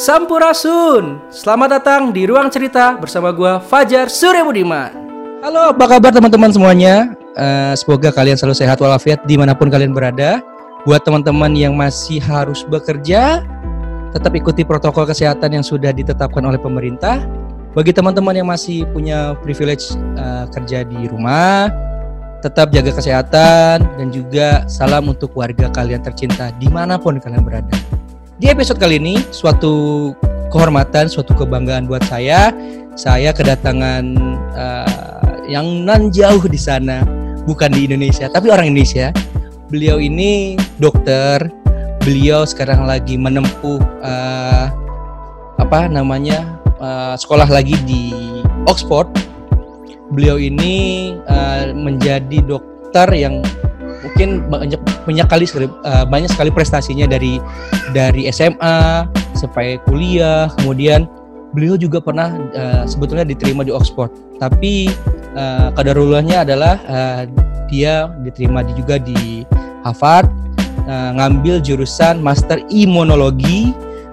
Sampurasun. 0.00 1.20
Selamat 1.28 1.76
datang 1.76 2.08
di 2.08 2.24
Ruang 2.24 2.48
Cerita 2.48 2.96
bersama 2.96 3.36
gua 3.36 3.60
Fajar 3.60 4.08
Surya 4.08 4.40
Budiman. 4.40 4.88
Halo, 5.44 5.76
apa 5.76 5.84
kabar 5.84 6.08
teman-teman 6.08 6.48
semuanya? 6.48 7.12
Uh, 7.36 7.76
semoga 7.76 8.08
kalian 8.08 8.32
selalu 8.32 8.56
sehat 8.56 8.80
walafiat 8.80 9.20
di 9.28 9.36
mana 9.36 9.52
pun 9.52 9.68
kalian 9.68 9.92
berada. 9.92 10.40
Buat 10.88 11.04
teman-teman 11.04 11.52
yang 11.52 11.76
masih 11.76 12.16
harus 12.16 12.64
bekerja, 12.64 13.44
tetap 14.16 14.32
ikuti 14.32 14.64
protokol 14.64 15.04
kesehatan 15.04 15.60
yang 15.60 15.64
sudah 15.68 15.92
ditetapkan 15.92 16.48
oleh 16.48 16.56
pemerintah. 16.56 17.20
Bagi 17.76 17.92
teman-teman 17.92 18.32
yang 18.32 18.48
masih 18.48 18.88
punya 18.96 19.36
privilege 19.44 19.92
uh, 20.16 20.48
kerja 20.48 20.80
di 20.80 21.12
rumah, 21.12 21.68
tetap 22.40 22.72
jaga 22.72 22.96
kesehatan 22.96 23.84
dan 23.84 24.08
juga 24.08 24.64
salam 24.64 25.12
untuk 25.12 25.36
warga 25.36 25.68
kalian 25.68 26.00
tercinta 26.00 26.48
di 26.56 26.72
mana 26.72 26.96
pun 26.96 27.20
kalian 27.20 27.44
berada. 27.44 27.76
Di 28.40 28.48
episode 28.48 28.80
kali 28.80 28.96
ini, 28.96 29.20
suatu 29.36 30.16
kehormatan, 30.48 31.12
suatu 31.12 31.36
kebanggaan 31.36 31.84
buat 31.84 32.00
saya. 32.08 32.48
Saya 32.96 33.36
kedatangan 33.36 34.16
uh, 34.56 35.44
yang 35.44 35.84
nan 35.84 36.08
jauh 36.08 36.40
di 36.48 36.56
sana, 36.56 37.04
bukan 37.44 37.68
di 37.68 37.84
Indonesia, 37.84 38.32
tapi 38.32 38.48
orang 38.48 38.72
Indonesia. 38.72 39.12
Beliau 39.68 40.00
ini 40.00 40.56
dokter. 40.80 41.52
Beliau 42.00 42.48
sekarang 42.48 42.88
lagi 42.88 43.20
menempuh 43.20 43.76
uh, 44.00 44.72
apa 45.60 45.92
namanya 45.92 46.40
uh, 46.80 47.12
sekolah 47.20 47.44
lagi 47.44 47.76
di 47.84 48.08
Oxford. 48.64 49.12
Beliau 50.16 50.40
ini 50.40 51.12
uh, 51.28 51.76
menjadi 51.76 52.40
dokter 52.48 53.04
yang 53.12 53.44
mungkin 54.04 54.48
banyak 54.48 54.80
banyak 55.04 55.26
kali 55.28 55.44
uh, 55.54 56.04
banyak 56.08 56.30
sekali 56.32 56.50
prestasinya 56.52 57.06
dari 57.08 57.40
dari 57.92 58.28
SMA 58.32 59.06
sampai 59.36 59.80
kuliah. 59.88 60.48
Kemudian 60.60 61.08
beliau 61.52 61.74
juga 61.74 61.98
pernah 61.98 62.34
uh, 62.54 62.84
sebetulnya 62.88 63.26
diterima 63.26 63.66
di 63.66 63.72
Oxford. 63.72 64.10
Tapi 64.40 64.88
uh, 65.36 65.68
kadarulahnya 65.74 66.44
adalah 66.46 66.80
uh, 66.88 67.22
dia 67.70 68.10
diterima 68.26 68.66
di, 68.66 68.72
juga 68.74 68.98
di 68.98 69.44
Harvard 69.86 70.28
uh, 70.88 71.10
ngambil 71.16 71.62
jurusan 71.62 72.18
master 72.18 72.60
imunologi 72.68 73.70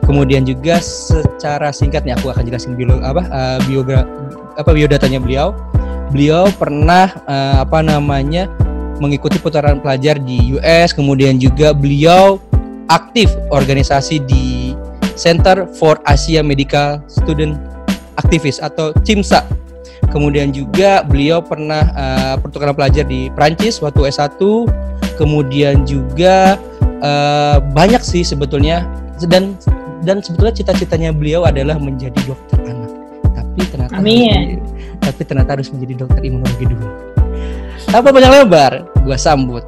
kemudian 0.08 0.48
juga 0.48 0.80
secara 0.80 1.76
singkat 1.76 2.08
nih 2.08 2.16
aku 2.16 2.32
akan 2.32 2.48
jelasin 2.48 2.80
bio 2.80 2.96
apa 3.04 3.28
uh, 3.28 3.60
biogra 3.68 4.08
apa 4.56 4.72
biodatanya 4.72 5.20
beliau. 5.20 5.54
Beliau 6.08 6.48
pernah 6.56 7.12
uh, 7.28 7.68
apa 7.68 7.84
namanya 7.84 8.48
mengikuti 8.98 9.38
putaran 9.42 9.80
pelajar 9.81 10.17
di 10.22 10.58
US, 10.58 10.94
kemudian 10.94 11.38
juga 11.38 11.73
beliau 11.73 12.42
aktif 12.88 13.31
organisasi 13.52 14.23
di 14.26 14.73
Center 15.17 15.66
for 15.76 15.98
Asia 16.06 16.45
Medical 16.45 17.02
Student 17.09 17.58
Activist 18.22 18.62
atau 18.62 18.94
CIMSA. 19.02 19.44
Kemudian 20.14 20.56
juga 20.56 21.04
beliau 21.04 21.44
pernah 21.44 21.84
uh, 21.98 22.36
pertukaran 22.39 22.78
pelajar 22.78 23.04
di 23.04 23.28
Prancis 23.34 23.81
waktu 23.84 24.08
S1. 24.14 24.39
Kemudian 25.17 25.84
juga 25.84 26.61
uh, 27.02 27.58
banyak 27.73 28.00
sih 28.06 28.22
sebetulnya 28.22 28.86
dan 29.26 29.58
dan 30.06 30.22
sebetulnya 30.22 30.54
cita-citanya 30.54 31.09
beliau 31.09 31.44
adalah 31.44 31.82
menjadi 31.82 32.17
dokter 32.23 32.61
anak. 32.70 32.92
Tapi 33.34 33.61
ternyata 33.67 33.94
Amin. 33.98 34.61
tapi 35.02 35.22
ternyata 35.26 35.58
harus 35.58 35.73
menjadi 35.73 36.06
dokter 36.06 36.22
imunologi 36.22 36.66
dulu. 36.70 37.17
Tanpa 37.88 38.12
panjang 38.12 38.44
lebar, 38.44 38.84
gue 39.08 39.16
sambut 39.16 39.64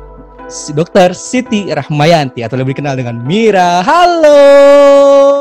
si 0.51 0.75
Dokter 0.75 1.15
Siti 1.15 1.71
Rahmayanti 1.71 2.43
atau 2.43 2.59
lebih 2.59 2.75
dikenal 2.75 2.99
dengan 2.99 3.15
Mira. 3.23 3.79
Halo. 3.79 4.43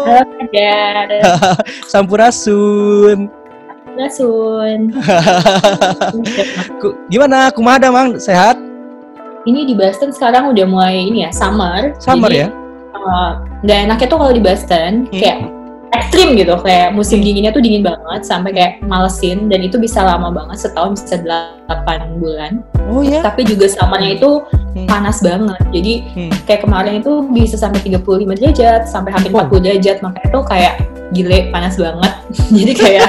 Halo. 0.06 1.18
Sampurasun. 1.90 3.26
Sampurasun. 4.14 4.94
Gimana? 7.10 7.50
Kumada 7.50 7.90
mang? 7.90 8.14
Sehat? 8.14 8.54
Ini 9.42 9.66
di 9.66 9.74
Boston 9.74 10.14
sekarang 10.14 10.54
udah 10.54 10.66
mulai 10.70 11.10
ini 11.10 11.26
ya 11.26 11.34
summer. 11.34 11.98
Summer 11.98 12.30
jadi, 12.30 12.46
ya? 12.46 12.48
Uh, 12.94 13.42
nggak 13.66 13.78
enaknya 13.90 14.06
tuh 14.06 14.18
kalau 14.22 14.30
di 14.30 14.42
Boston 14.44 15.10
hmm. 15.10 15.18
kayak 15.18 15.50
ekstrim 15.94 16.36
gitu. 16.36 16.54
Kayak 16.60 16.94
musim 16.96 17.20
dinginnya 17.20 17.52
tuh 17.54 17.62
dingin 17.62 17.84
banget 17.84 18.22
sampai 18.24 18.50
kayak 18.52 18.72
malesin 18.84 19.48
dan 19.48 19.60
itu 19.64 19.76
bisa 19.80 20.04
lama 20.04 20.32
banget 20.32 20.68
setahun 20.68 20.98
bisa 20.98 21.16
8 21.22 22.20
bulan. 22.20 22.62
Oh 22.88 23.04
ya 23.04 23.20
tapi 23.20 23.44
juga 23.44 23.68
samanya 23.68 24.16
itu 24.16 24.42
hmm. 24.48 24.86
panas 24.88 25.20
banget. 25.20 25.60
Jadi 25.72 25.92
hmm. 26.16 26.32
kayak 26.44 26.64
kemarin 26.64 27.00
itu 27.00 27.12
bisa 27.32 27.56
sampai 27.56 27.80
35 27.84 28.38
derajat 28.38 28.82
sampai 28.88 29.10
hampir 29.14 29.30
oh. 29.32 29.44
40 29.46 29.64
derajat. 29.64 29.96
Makanya 30.04 30.26
itu 30.28 30.40
kayak 30.48 30.74
gile 31.12 31.38
panas 31.54 31.74
banget. 31.76 32.12
Jadi 32.58 32.72
kayak 32.76 33.08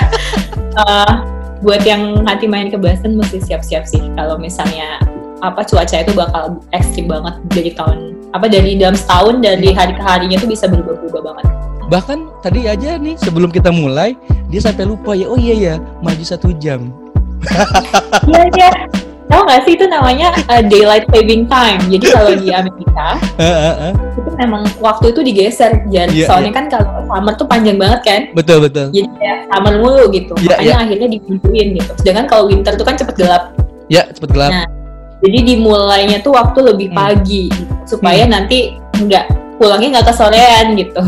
uh, 0.79 1.13
buat 1.59 1.83
yang 1.83 2.23
nanti 2.23 2.47
main 2.47 2.71
ke 2.71 2.79
Boston 2.79 3.19
mesti 3.19 3.43
siap-siap 3.43 3.83
sih. 3.83 4.01
Kalau 4.15 4.39
misalnya 4.39 4.99
apa 5.39 5.63
cuaca 5.63 6.03
itu 6.03 6.11
bakal 6.15 6.59
ekstrim 6.75 7.07
banget. 7.07 7.35
Dari 7.51 7.71
tahun 7.75 8.19
apa 8.29 8.45
dari 8.45 8.77
dalam 8.77 8.93
setahun 8.93 9.41
dari 9.41 9.73
hari 9.73 9.97
ke 9.97 10.03
harinya 10.05 10.37
tuh 10.37 10.45
bisa 10.45 10.69
berubah-ubah 10.69 11.21
banget 11.33 11.58
bahkan 11.89 12.29
tadi 12.45 12.69
aja 12.69 12.95
nih 13.01 13.17
sebelum 13.17 13.49
kita 13.49 13.73
mulai 13.73 14.13
dia 14.47 14.61
sampai 14.61 14.85
lupa 14.85 15.17
ya 15.17 15.25
oh 15.25 15.35
iya 15.35 15.55
ya 15.57 15.75
maju 16.05 16.23
satu 16.23 16.53
jam. 16.61 16.93
Iya 18.29 18.43
iya. 18.55 18.69
Tahu 19.29 19.45
nggak 19.45 19.61
sih 19.61 19.77
itu 19.77 19.85
namanya 19.85 20.33
uh, 20.49 20.61
daylight 20.65 21.05
saving 21.13 21.45
time. 21.45 21.77
Jadi 21.85 22.05
kalau 22.09 22.33
di 22.33 22.49
Amerika 22.49 23.07
itu 24.17 24.29
memang 24.41 24.65
waktu 24.81 25.13
itu 25.13 25.21
digeser 25.21 25.85
jadi 25.93 26.25
yeah, 26.25 26.29
soalnya 26.29 26.49
yeah. 26.49 26.57
kan 26.57 26.65
kalau 26.65 27.05
summer 27.05 27.33
tuh 27.37 27.45
panjang 27.45 27.77
banget 27.77 28.01
kan? 28.05 28.21
Betul 28.33 28.65
betul. 28.65 28.89
Jadi 28.89 29.09
ya 29.21 29.45
summer 29.53 29.73
mulu 29.77 30.09
gitu. 30.09 30.33
Yeah, 30.41 30.57
makanya 30.57 30.73
yeah. 30.73 30.81
akhirnya 30.81 31.07
dimundurin 31.13 31.67
gitu. 31.77 31.91
Sedangkan 32.01 32.25
kalau 32.25 32.43
winter 32.49 32.73
tuh 32.73 32.85
kan 32.85 32.97
cepet 32.97 33.15
gelap. 33.21 33.53
Ya 33.85 34.01
yeah, 34.01 34.05
cepet 34.09 34.29
gelap. 34.33 34.49
Nah, 34.49 34.65
jadi 35.21 35.37
dimulainya 35.45 36.17
tuh 36.25 36.33
waktu 36.33 36.59
lebih 36.65 36.87
hmm. 36.89 36.97
pagi 36.97 37.43
gitu, 37.53 37.73
supaya 37.85 38.25
hmm. 38.25 38.33
nanti 38.33 38.73
nggak 38.97 39.48
pulangnya 39.59 39.99
nggak 39.99 40.15
kesorean 40.15 40.79
gitu. 40.79 40.99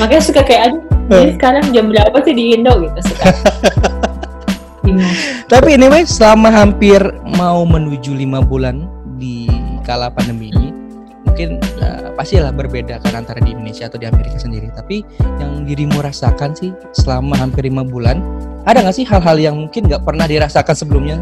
Makanya 0.00 0.22
suka 0.24 0.42
kayak 0.42 0.72
aduh 0.72 0.82
ini 1.22 1.32
sekarang 1.38 1.64
jam 1.70 1.86
berapa 1.92 2.16
sih 2.26 2.34
di 2.34 2.44
Indo? 2.56 2.72
gitu 2.82 3.00
suka. 3.04 3.30
Tapi 5.52 5.74
ini 5.74 5.86
anyway, 5.86 6.02
selama 6.06 6.50
hampir 6.50 6.98
mau 7.36 7.66
menuju 7.66 8.14
lima 8.14 8.42
bulan 8.42 8.86
di 9.18 9.46
kala 9.86 10.10
pandemi 10.10 10.50
ini 10.50 10.70
mungkin 11.26 11.58
uh, 11.82 12.14
pastilah 12.16 12.54
berbeda 12.54 13.02
kan 13.02 13.22
antara 13.22 13.42
di 13.42 13.52
Indonesia 13.52 13.90
atau 13.90 13.98
di 14.00 14.06
Amerika 14.08 14.38
sendiri. 14.40 14.72
Tapi 14.72 15.04
yang 15.42 15.68
dirimu 15.68 16.00
rasakan 16.00 16.56
sih 16.56 16.72
selama 16.96 17.36
hampir 17.38 17.66
lima 17.66 17.84
bulan 17.84 18.22
ada 18.66 18.82
nggak 18.82 18.96
sih 18.96 19.06
hal-hal 19.06 19.36
yang 19.38 19.56
mungkin 19.58 19.86
nggak 19.86 20.02
pernah 20.02 20.26
dirasakan 20.26 20.74
sebelumnya 20.74 21.16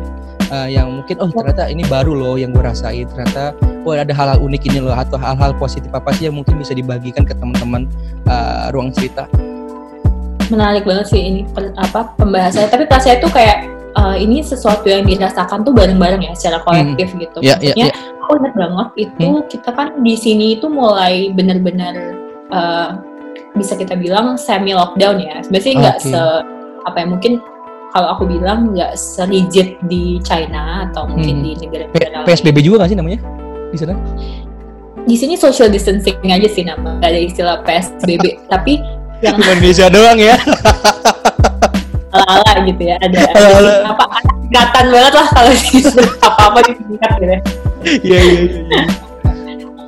uh, 0.51 0.69
yang 0.69 1.01
mungkin 1.01 1.17
oh 1.21 1.31
ternyata 1.31 1.71
ini 1.71 1.83
baru 1.87 2.13
loh 2.13 2.35
yang 2.37 2.53
gue 2.53 2.65
rasain 2.65 3.07
ternyata 3.09 3.55
oh 3.85 3.93
ada 3.93 4.13
hal-hal 4.13 4.41
unik 4.41 4.63
ini 4.73 4.79
loh 4.85 4.97
atau 4.97 5.17
hal-hal 5.21 5.53
positif 5.57 5.89
apa 5.93 6.11
sih 6.17 6.29
yang 6.29 6.37
mungkin 6.37 6.57
bisa 6.61 6.73
dibagikan 6.73 7.25
ke 7.25 7.33
teman-teman 7.37 7.89
uh, 8.29 8.73
ruang 8.73 8.93
cerita 8.93 9.29
menarik 10.53 10.85
banget 10.85 11.07
sih 11.09 11.21
ini 11.21 11.41
per, 11.49 11.73
apa 11.81 12.13
pembahasannya 12.21 12.69
tapi 12.69 12.85
pas 12.85 13.01
saya 13.01 13.17
tuh 13.21 13.33
kayak 13.33 13.65
uh, 13.97 14.17
ini 14.17 14.45
sesuatu 14.45 14.85
yang 14.89 15.07
dirasakan 15.09 15.65
tuh 15.65 15.73
bareng-bareng 15.73 16.21
ya 16.21 16.33
secara 16.37 16.61
kolektif 16.65 17.15
hmm. 17.15 17.21
gitu 17.25 17.39
yeah, 17.41 17.57
yeah, 17.61 17.89
yeah. 17.89 17.97
aku 18.25 18.41
ingat 18.43 18.55
banget 18.57 18.89
itu 19.09 19.29
hmm. 19.29 19.47
kita 19.49 19.71
kan 19.73 19.89
di 20.05 20.15
sini 20.19 20.61
itu 20.61 20.67
mulai 20.69 21.33
benar-benar 21.33 21.95
uh, 22.53 23.01
bisa 23.55 23.79
kita 23.79 23.95
bilang 23.95 24.35
semi 24.35 24.75
lockdown 24.75 25.23
ya 25.23 25.41
sebenarnya 25.47 25.73
nggak 25.79 25.99
okay. 26.03 26.11
se 26.11 26.23
apa 26.85 26.97
ya 27.01 27.07
mungkin 27.09 27.33
kalau 27.95 28.09
aku 28.11 28.27
bilang 28.27 28.75
nggak 28.75 28.99
serigid 28.99 29.79
di 29.87 30.19
China 30.27 30.91
atau 30.91 31.07
mungkin 31.07 31.39
hmm. 31.39 31.45
di 31.47 31.51
negara-negara 31.63 32.27
PSBB 32.27 32.59
juga 32.67 32.83
nggak 32.83 32.91
sih 32.91 32.99
namanya 32.99 33.19
di 33.71 33.77
sana? 33.79 33.95
Di 35.07 35.15
sini 35.15 35.39
social 35.39 35.71
distancing 35.71 36.19
aja 36.27 36.49
sih 36.51 36.67
nama, 36.67 36.99
nggak 36.99 37.11
ada 37.15 37.21
istilah 37.23 37.57
PSBB. 37.63 38.25
tapi 38.53 38.83
yang 39.23 39.39
Indonesia 39.39 39.87
doang 39.87 40.19
ya. 40.19 40.35
ala-ala 42.15 42.63
gitu 42.67 42.83
ya, 42.83 42.97
ada, 42.99 43.19
ada 43.35 43.91
apa 43.91 44.05
singkatan 44.23 44.85
banget 44.91 45.13
lah 45.19 45.27
kalau 45.35 45.53
apa-apa 46.19 46.59
disingkat 46.67 47.11
gitu. 47.15 47.31
Ya. 47.31 47.41
Iya 47.85 48.19
iya 48.23 48.41
iya. 48.43 48.83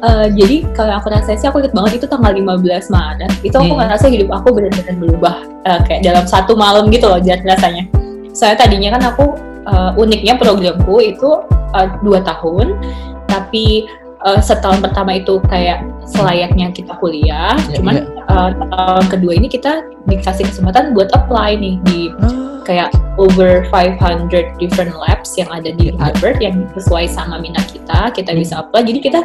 Uh, 0.07 0.31
jadi 0.31 0.63
kalau 0.71 1.03
aku 1.03 1.11
rasa 1.11 1.35
sih 1.35 1.51
aku 1.51 1.59
inget 1.59 1.75
banget 1.75 1.99
itu 1.99 2.07
tanggal 2.07 2.31
15 2.31 2.63
Maret 2.95 3.33
itu 3.43 3.57
aku 3.59 3.75
hmm. 3.75 3.81
ngerasa 3.83 4.07
hidup 4.07 4.31
aku 4.39 4.55
benar-benar 4.55 4.95
berubah 5.03 5.35
uh, 5.67 5.83
kayak 5.83 6.07
dalam 6.07 6.23
satu 6.31 6.55
malam 6.55 6.87
gitu 6.95 7.11
loh 7.11 7.19
jadi 7.19 7.43
rasanya 7.43 7.91
saya 8.31 8.55
tadinya 8.55 8.95
kan 8.95 9.03
aku 9.11 9.35
uh, 9.67 9.91
uniknya 9.99 10.39
programku 10.39 11.03
itu 11.03 11.43
uh, 11.75 11.89
dua 12.07 12.23
tahun 12.23 12.79
tapi 13.27 13.91
uh, 14.23 14.39
setahun 14.39 14.79
pertama 14.79 15.19
itu 15.19 15.43
kayak 15.51 15.83
selayaknya 16.07 16.71
kita 16.71 16.95
kuliah 17.03 17.59
yeah, 17.67 17.83
cuman 17.83 18.07
yeah. 18.07 18.31
Uh, 18.31 18.51
tahun 18.71 19.07
kedua 19.11 19.33
ini 19.39 19.51
kita 19.51 19.83
dikasih 20.07 20.47
kesempatan 20.47 20.95
buat 20.95 21.11
apply 21.15 21.59
nih 21.59 21.83
di 21.87 22.15
oh. 22.23 22.63
kayak 22.63 22.95
over 23.19 23.67
500 23.75 24.31
different 24.63 24.95
labs 24.95 25.35
yang 25.35 25.51
ada 25.51 25.75
di 25.75 25.91
Harvard 25.99 26.39
yang 26.39 26.63
sesuai 26.79 27.11
sama 27.11 27.43
minat 27.43 27.67
kita 27.71 28.15
kita 28.15 28.31
hmm. 28.35 28.41
bisa 28.43 28.55
apply 28.63 28.83
jadi 28.87 29.01
kita 29.03 29.21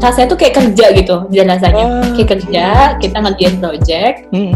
rasanya 0.00 0.26
tuh 0.30 0.38
kayak 0.38 0.54
kerja 0.56 0.86
gitu 0.96 1.16
dan 1.30 1.46
rasanya 1.50 1.84
Oh, 1.84 2.04
kayak 2.16 2.28
kerja 2.38 2.66
kita 2.98 3.16
ngerjain 3.20 3.56
project. 3.58 4.16
Hmm. 4.32 4.54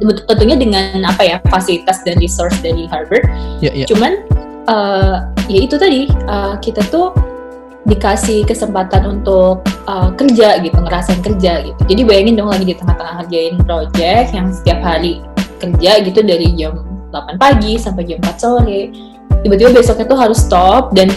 tentunya 0.00 0.56
dengan 0.56 1.04
apa 1.04 1.20
ya 1.20 1.36
fasilitas 1.52 2.00
dan 2.08 2.16
resource 2.16 2.56
dari 2.64 2.88
Harvard. 2.88 3.28
Ya, 3.60 3.68
ya. 3.76 3.84
cuman 3.84 4.24
eh, 4.64 5.16
ya 5.52 5.58
itu 5.60 5.76
tadi 5.76 6.08
eh, 6.08 6.54
kita 6.64 6.80
tuh 6.88 7.12
dikasih 7.84 8.48
kesempatan 8.48 9.20
untuk 9.20 9.60
eh, 9.68 10.08
kerja 10.16 10.56
gitu 10.64 10.78
ngerasain 10.80 11.20
kerja 11.20 11.68
gitu. 11.68 11.80
Jadi 11.84 12.00
bayangin 12.08 12.40
dong 12.40 12.48
lagi 12.48 12.64
di 12.64 12.72
tengah-tengah 12.72 13.14
ngerjain 13.20 13.54
project 13.68 14.26
yang 14.32 14.48
setiap 14.48 14.80
hari 14.80 15.20
kerja 15.60 16.00
gitu 16.00 16.24
dari 16.24 16.48
jam 16.56 16.80
8 17.12 17.36
pagi 17.36 17.76
sampai 17.76 18.08
jam 18.08 18.24
4 18.24 18.40
sore. 18.40 18.80
Tiba-tiba 19.44 19.70
besoknya 19.76 20.08
tuh 20.08 20.16
harus 20.16 20.40
stop 20.40 20.96
dan 20.96 21.12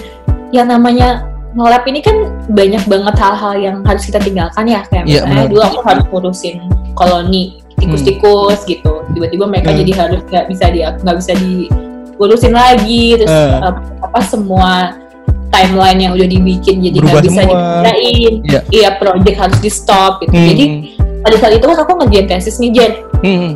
yang 0.51 0.67
namanya 0.67 1.32
nge-lab 1.53 1.83
ini 1.85 2.00
kan 2.00 2.15
banyak 2.47 2.83
banget 2.83 3.15
hal-hal 3.15 3.53
yang 3.55 3.77
harus 3.83 4.03
kita 4.03 4.17
tinggalkan 4.17 4.65
ya 4.65 4.81
kayak 4.85 5.05
Iya, 5.05 5.21
misalnya 5.21 5.45
dulu 5.47 5.61
aku 5.63 5.79
harus 5.83 6.05
ngurusin 6.07 6.55
koloni 6.94 7.44
tikus-tikus 7.75 8.59
gitu 8.63 8.94
tiba-tiba 9.11 9.45
mereka 9.45 9.69
Hmm. 9.69 9.79
jadi 9.79 9.91
harus 9.95 10.21
nggak 10.23 10.45
bisa 10.47 10.65
di 10.67 10.79
nggak 10.81 11.17
bisa 11.17 11.31
diurusin 11.35 12.53
lagi 12.53 13.03
terus 13.15 13.29
uh, 13.29 13.69
apa 14.00 14.19
semua 14.23 14.97
timeline 15.50 16.00
yang 16.00 16.13
udah 16.13 16.25
dibikin 16.25 16.81
jadi 16.81 16.97
nggak 16.97 17.21
bisa 17.23 17.41
dikerjain 17.44 18.33
Iya. 18.44 18.59
iya 18.71 18.89
project 18.95 19.38
harus 19.38 19.57
di 19.59 19.69
stop 19.69 20.21
gitu 20.21 20.31
Hmm. 20.31 20.47
jadi 20.47 20.65
pada 21.21 21.35
saat 21.38 21.53
itu 21.53 21.63
kan 21.63 21.77
aku 21.77 21.91
ngerjain 21.95 22.27
tesis 22.27 22.57
nih 22.57 22.71
Jen 22.71 22.91
Hmm. 23.21 23.51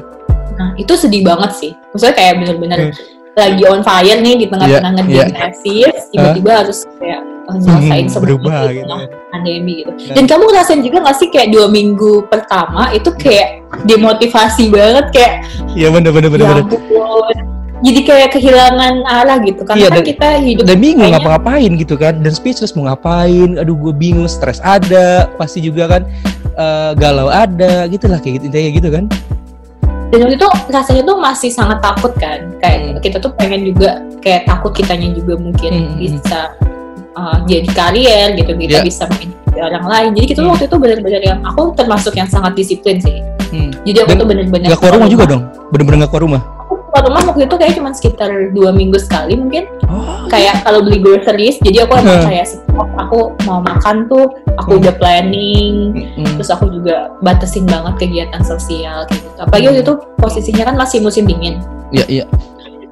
nah 0.54 0.70
itu 0.76 0.94
sedih 0.94 1.22
banget 1.22 1.52
sih 1.56 1.72
maksudnya 1.92 2.14
kayak 2.14 2.34
bener-bener 2.38 2.80
Hmm. 2.84 2.94
lagi 3.34 3.64
on 3.66 3.82
fire 3.82 4.18
nih 4.18 4.36
di 4.36 4.46
tengah-tengah 4.46 4.92
Iya, 4.92 4.98
ngerjain 5.00 5.34
tesis 5.34 5.98
tiba-tiba 6.10 6.52
harus 6.58 6.86
kayak 6.98 7.22
nyelesain 7.50 7.80
Hmm, 7.98 8.10
semua 8.10 8.24
berubah 8.26 8.60
gitu 8.66 8.84
tengah 8.84 9.02
ya. 9.02 9.08
pandemi 9.30 9.74
gitu 9.78 9.92
Ya. 10.02 10.14
dan 10.14 10.24
kamu 10.26 10.44
ngerasain 10.46 10.82
juga 10.82 10.98
gak 11.02 11.16
sih 11.16 11.28
kayak 11.28 11.50
dua 11.50 11.66
minggu 11.68 12.12
pertama 12.28 12.92
itu 12.92 13.10
kayak 13.14 13.48
demotivasi 13.84 14.68
banget 14.68 15.06
kayak 15.12 15.34
Iya 15.72 15.88
bener 15.90 16.12
bener 16.12 16.28
bener 16.28 16.44
ya 16.44 16.54
bener. 16.58 16.76
jadi 17.80 18.00
kayak 18.04 18.30
kehilangan 18.32 18.94
arah 19.06 19.38
gitu 19.40 19.62
karena 19.62 19.78
Iya, 19.78 19.88
kan 19.88 19.96
dan- 19.96 20.08
kita 20.08 20.28
hidup 20.40 20.64
Dan 20.66 20.78
bingung 20.78 20.98
kayaknya- 21.04 21.22
ngapa-ngapain 21.22 21.72
gitu 21.78 21.96
kan 21.96 22.14
Dan 22.18 22.32
speechless 22.32 22.74
mau 22.74 22.84
ngapain 22.86 23.56
Aduh 23.56 23.78
gue 23.78 23.94
bingung 23.94 24.26
Stres 24.26 24.58
ada 24.60 25.30
Pasti 25.36 25.62
juga 25.62 25.86
kan 25.88 26.02
eh, 26.54 26.92
Galau 26.96 27.28
ada 27.28 27.86
Gitu 27.86 28.06
lah 28.06 28.18
kayak 28.18 28.34
gitu 28.36 28.46
Intinya 28.50 28.72
gitu 28.74 28.90
kan 28.92 29.06
dan 30.08 30.24
waktu 30.24 30.40
itu 30.40 30.48
rasanya 30.70 31.04
tuh 31.04 31.20
masih 31.20 31.52
sangat 31.52 31.84
takut 31.84 32.16
kan 32.16 32.40
kayak 32.58 32.80
Hmm. 32.80 32.96
kita 32.98 33.20
tuh 33.20 33.28
pengen 33.36 33.68
juga 33.68 34.00
kayak 34.18 34.48
takut 34.48 34.72
kitanya 34.72 35.12
juga 35.12 35.36
mungkin 35.36 35.68
Hmm, 35.70 35.88
hmm, 35.90 36.00
bisa 36.00 36.40
uh, 37.18 37.38
jadi 37.44 37.68
karier 37.68 38.28
gitu 38.36 38.52
kita 38.54 38.78
Ya. 38.78 38.84
bisa 38.84 39.04
menginspirasi 39.06 39.60
orang 39.60 39.86
lain 39.86 40.10
jadi 40.14 40.26
kita 40.28 40.40
Hmm. 40.40 40.52
waktu 40.54 40.66
itu 40.66 40.78
benar-benar 40.78 41.22
yang 41.24 41.40
aku 41.42 41.62
termasuk 41.74 42.14
yang 42.14 42.30
sangat 42.30 42.54
disiplin 42.54 43.02
sih 43.02 43.26
hmm. 43.50 43.74
jadi 43.84 44.06
aku 44.06 44.14
Dan 44.14 44.22
tuh 44.22 44.28
benar-benar 44.28 44.68
Gak 44.70 44.80
keluar 44.80 44.94
rumah 44.96 45.10
juga 45.10 45.26
dong 45.26 45.42
Bener-bener 45.68 45.98
gak 46.00 46.12
keluar 46.12 46.24
rumah 46.24 46.42
aku 46.60 46.74
keluar 46.86 47.04
rumah 47.04 47.22
waktu 47.26 47.42
itu 47.44 47.56
kayak 47.56 47.74
cuma 47.74 47.90
sekitar 47.92 48.30
dua 48.52 48.70
minggu 48.72 48.98
sekali 48.98 49.34
mungkin 49.34 49.66
Oh 49.88 50.28
kayak 50.28 50.60
kalau 50.62 50.84
beli 50.84 51.00
groceries 51.00 51.56
jadi 51.58 51.84
aku 51.84 51.96
emang 51.96 52.20
Hmm. 52.20 52.28
kayak 52.28 52.46
setiap 52.46 52.90
aku 52.98 53.20
mau 53.44 53.60
makan 53.60 54.06
tuh 54.06 54.28
aku 54.56 54.70
Hmm. 54.72 54.82
udah 54.84 54.94
planning 54.94 55.74
Hmm. 56.14 56.36
terus 56.36 56.50
aku 56.50 56.70
juga 56.70 57.10
batasin 57.20 57.66
banget 57.66 57.94
kegiatan 57.98 58.42
sosial 58.42 59.08
kayak 59.08 59.22
gitu 59.24 59.40
apalagi 59.40 59.66
waktu 59.66 59.82
itu 59.82 59.94
posisinya 60.18 60.64
kan 60.66 60.76
masih 60.76 61.00
musim 61.00 61.24
dingin 61.24 61.58
Iya 61.88 62.06
iya 62.06 62.26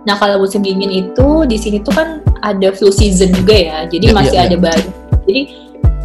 nah 0.06 0.16
kalau 0.16 0.38
musim 0.38 0.62
dingin 0.62 0.90
itu 0.90 1.28
di 1.44 1.58
sini 1.58 1.82
tuh 1.82 1.92
kan 1.92 2.08
ada 2.40 2.70
flu 2.72 2.90
season 2.90 3.34
juga 3.34 3.54
ya 3.54 3.78
jadi 3.86 4.06
Ya, 4.10 4.14
masih 4.14 4.38
ya, 4.38 4.46
ada 4.46 4.58
baru. 4.62 4.90
Jadi 5.26 5.42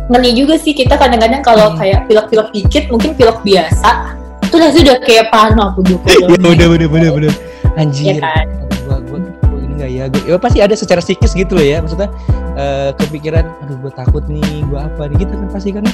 ngeri 0.08 0.30
juga 0.34 0.54
sih 0.56 0.72
kita 0.72 0.96
kadang-kadang 0.96 1.44
kalau 1.44 1.70
Hmm. 1.70 1.78
kayak 1.78 2.08
pilek-pilek 2.08 2.48
dikit 2.50 2.84
mungkin 2.88 3.12
pilek 3.12 3.38
biasa 3.44 4.16
itu 4.42 4.54
rasanya 4.56 4.82
udah 4.82 4.96
kayak 5.04 5.26
parno 5.28 5.62
aku 5.70 5.80
juga. 5.84 6.08
Ya 6.16 6.26
udah 6.26 6.66
bener 6.72 6.88
bener 6.88 7.10
bener. 7.12 7.32
Ya 7.62 7.70
Anjir 7.78 8.16
kan? 8.18 8.46
Aduh, 8.48 8.66
gua, 8.82 8.96
gua, 9.04 9.18
gua 9.46 9.58
ini 9.60 9.72
gak 9.78 9.90
ya 9.92 10.04
gua, 10.08 10.22
ya 10.26 10.36
pasti 10.40 10.58
ada 10.58 10.74
secara 10.74 10.98
psikis 10.98 11.30
gitu 11.30 11.52
loh 11.54 11.62
ya 11.62 11.78
maksudnya 11.78 12.08
eh, 12.56 12.90
kepikiran 12.96 13.44
aduh 13.62 13.76
gue 13.78 13.92
takut 13.94 14.24
nih 14.26 14.42
gue 14.66 14.80
apa 14.80 15.06
nih 15.06 15.16
gitu 15.22 15.32
kan 15.36 15.48
pasti 15.48 15.70
kan 15.70 15.84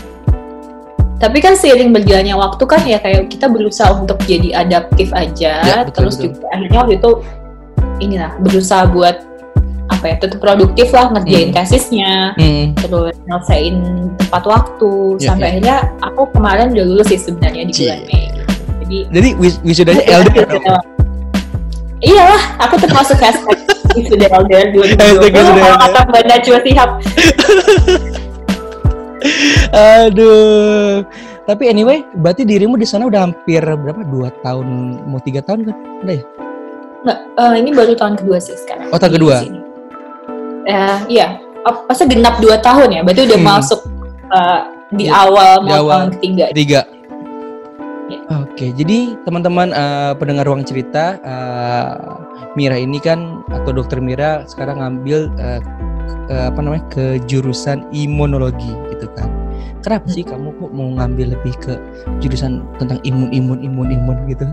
tapi 1.16 1.40
kan 1.40 1.56
seiring 1.56 1.92
berjalannya 1.92 2.36
waktu 2.36 2.64
kan 2.64 2.80
ya 2.84 3.00
kayak 3.00 3.28
kita 3.28 3.48
berusaha 3.48 3.88
untuk 3.92 4.20
jadi 4.24 4.52
adaptif 4.62 5.12
aja 5.12 5.64
Ya, 5.64 5.76
betul, 5.84 6.08
terus 6.08 6.14
betul. 6.16 6.24
juga 6.32 6.46
akhirnya 6.52 6.78
waktu 6.80 6.94
itu 6.96 7.10
inilah 7.98 8.34
berusaha 8.40 8.84
buat 8.88 9.22
apa 9.87 10.04
ya 10.10 10.16
tetap 10.19 10.43
produktif 10.43 10.90
lah 10.90 11.14
ngerjain 11.14 11.50
Hmm. 11.50 11.56
tesisnya 11.56 12.34
hmm. 12.34 12.75
terus 12.75 13.14
nyelesain 13.25 13.75
tepat 14.19 14.43
waktu 14.44 14.93
Ya, 15.16 15.26
sampai 15.31 15.46
ya. 15.46 15.50
akhirnya 15.54 15.76
aku 16.02 16.22
kemarin 16.34 16.66
udah 16.75 16.84
lulus 16.84 17.06
sih 17.08 17.20
sebenarnya 17.22 17.62
di 17.64 17.72
bulan. 17.72 18.00
Mei 18.04 18.25
jadi 18.82 18.98
jadi 19.14 19.28
wis 19.38 19.54
wisudanya 19.62 20.02
dong 20.04 20.26
iyalah 22.02 22.43
aku 22.60 22.75
termasuk 22.76 23.16
hashtag 23.16 23.56
wisuda 23.94 24.26
LDR 24.28 24.66
2020 24.75 25.00
Hashtag 25.00 25.32
wisuda 25.32 25.60
kalau 25.62 25.78
kata 25.81 26.00
Mbak 26.04 26.22
Najwa 26.28 26.58
Shihab 26.60 26.90
Aduh. 29.75 31.02
Tapi 31.42 31.64
anyway, 31.66 32.02
berarti 32.14 32.42
dirimu 32.42 32.75
di 32.75 32.87
sana 32.87 33.06
udah 33.06 33.22
hampir 33.22 33.62
berapa? 33.62 34.02
Dua 34.02 34.31
tahun, 34.42 34.66
mau 35.06 35.19
tiga 35.19 35.42
tahun 35.42 35.66
kan? 35.66 35.76
Udah 36.02 36.14
ya? 36.14 36.25
Nggak, 37.06 37.18
eh, 37.38 37.54
ini 37.56 37.70
baru 37.70 37.92
tahun 37.94 38.14
kedua 38.18 38.38
sih 38.42 38.58
sekarang 38.58 38.90
Oh, 38.90 38.98
tahun 38.98 39.14
kedua. 39.14 39.36
Eh, 40.66 40.98
iya 41.08 41.38
masa 41.86 42.02
genap 42.02 42.38
dua 42.38 42.58
tahun 42.58 42.90
ya 42.90 43.00
berarti 43.02 43.22
udah 43.24 43.38
Hmm. 43.38 43.48
masuk 43.48 43.80
eh, 44.28 44.60
di 44.92 45.06
Di- 45.06 45.10
awal 45.10 45.62
di 45.62 45.70
awal. 45.72 45.92
tahun 45.92 46.08
ketiga 46.18 46.44
Tiga. 46.50 46.80
Ya. 48.06 48.18
Oke, 48.38 48.70
jadi 48.70 49.18
teman-teman 49.22 49.70
eh, 49.70 50.12
pendengar 50.14 50.46
ruang 50.46 50.62
cerita, 50.62 51.18
eh, 51.18 51.94
Mira 52.54 52.74
ini 52.74 52.98
kan 52.98 53.42
atau 53.46 53.70
Dokter 53.70 53.98
Mira 53.98 54.42
sekarang 54.44 54.78
ngambil 54.78 55.30
eh, 55.36 55.58
ke- 56.26 56.46
apa 56.46 56.58
namanya 56.58 56.86
kejurusan 56.88 57.86
imunologi 57.90 58.70
gitu 58.88 59.06
kan. 59.12 59.30
Kenapa 59.82 60.06
sih 60.06 60.22
kamu 60.22 60.54
kok 60.56 60.70
mau 60.70 60.90
ngambil 60.92 61.34
lebih 61.34 61.54
ke 61.58 61.78
jurusan 62.18 62.62
tentang 62.76 62.98
imun 63.02 63.30
imun 63.30 63.58
imun 63.62 63.88
imun 63.92 64.18
gitu? 64.26 64.46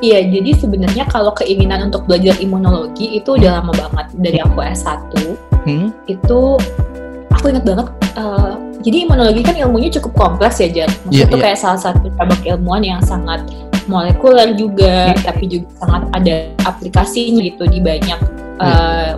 Iya, 0.00 0.24
jadi 0.32 0.50
sebenarnya 0.56 1.04
kalau 1.06 1.28
keinginan 1.32 1.92
untuk 1.92 2.08
belajar 2.08 2.32
imunologi 2.40 3.20
itu 3.20 3.36
udah 3.36 3.60
lama 3.60 3.72
banget 3.76 4.06
dari 4.16 4.38
aku 4.40 4.58
S1 4.60 5.12
Hmm? 5.60 5.92
itu 6.08 6.56
aku 7.28 7.52
ingat 7.52 7.68
banget 7.68 7.86
eh, 8.16 8.52
jadi 8.80 8.96
imunologi 9.04 9.44
kan 9.44 9.52
ilmunya 9.52 9.92
cukup 9.92 10.12
kompleks 10.16 10.56
ya 10.56 10.72
Jan 10.72 10.88
maksudnya 10.88 11.12
Iya, 11.12 11.24
itu 11.28 11.36
iya. 11.36 11.44
kayak 11.44 11.58
salah 11.60 11.80
satu 11.80 12.08
cabang 12.16 12.40
ilmuwan 12.48 12.80
yang 12.80 13.00
sangat 13.04 13.44
molekuler 13.84 14.56
juga 14.56 15.12
Iya. 15.12 15.20
tapi 15.20 15.44
juga 15.46 15.68
sangat 15.76 16.02
ada 16.16 16.34
aplikasinya 16.64 17.44
gitu 17.44 17.68
di 17.68 17.76
banyak 17.76 18.18
eh, 18.56 19.10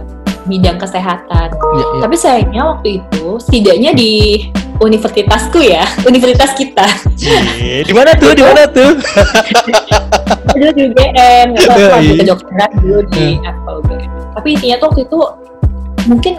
bidang 0.44 0.76
kesehatan 0.76 1.48
Ya, 1.52 1.80
ya. 1.80 2.00
tapi 2.00 2.16
sayangnya 2.16 2.62
waktu 2.68 2.88
itu 2.98 3.24
setidaknya 3.38 3.90
di 3.92 4.12
universitasku 4.78 5.58
ya 5.58 5.86
universitas 6.08 6.52
kita 6.52 6.84
Di 7.82 7.92
mana 7.92 8.12
tuh? 8.12 8.32
Di 8.32 8.42
mana 8.42 8.62
tuh? 8.66 8.92
dulu 10.52 10.68
di 10.70 10.82
UGM 10.86 11.48
aku 11.56 11.70
Iya. 11.72 11.88
lanjut 11.88 12.16
kedokteran 12.18 12.70
dulu 12.78 13.00
di 13.08 13.26
FKUGM 13.40 14.10
tapi 14.32 14.48
intinya 14.50 14.76
tuh 14.76 14.86
waktu 14.86 15.00
itu 15.02 15.18
mungkin 16.04 16.34